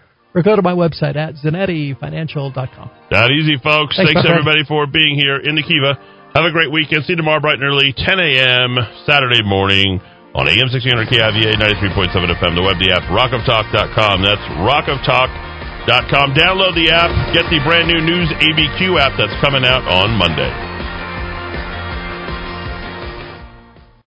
go 0.45 0.57
to 0.57 0.63
my 0.63 0.73
website 0.73 1.17
at 1.17 1.35
zanettifinancial.com. 1.37 2.91
That 3.11 3.31
easy, 3.31 3.57
folks. 3.63 3.97
Thanks, 3.97 4.13
Thanks, 4.13 4.15
my 4.15 4.23
friend. 4.23 4.39
everybody 4.41 4.65
for 4.69 4.87
being 4.87 5.17
here 5.17 5.37
in 5.37 5.55
the 5.57 5.63
Kiva. 5.63 5.99
Have 6.35 6.47
a 6.47 6.55
great 6.55 6.71
weekend. 6.71 7.03
See 7.05 7.13
you 7.13 7.17
tomorrow 7.19 7.41
bright 7.43 7.59
and 7.59 7.67
early, 7.67 7.91
10 7.91 8.07
a.m. 8.07 8.79
Saturday 9.03 9.43
morning 9.43 9.99
on 10.31 10.47
AM 10.47 10.71
1600 10.71 11.11
KIVA 11.11 11.59
93.7 11.59 12.07
FM. 12.39 12.55
The 12.55 12.63
web, 12.63 12.79
the 12.79 12.95
app, 12.95 13.03
rockoftalk.com. 13.11 14.23
That's 14.23 14.47
rockoftalk.com. 14.63 16.27
Download 16.39 16.75
the 16.79 16.95
app. 16.95 17.11
Get 17.35 17.51
the 17.51 17.59
brand 17.67 17.91
new 17.91 17.99
News 17.99 18.31
ABQ 18.47 19.03
app 19.03 19.19
that's 19.19 19.35
coming 19.43 19.67
out 19.67 19.83
on 19.91 20.15
Monday. 20.15 20.70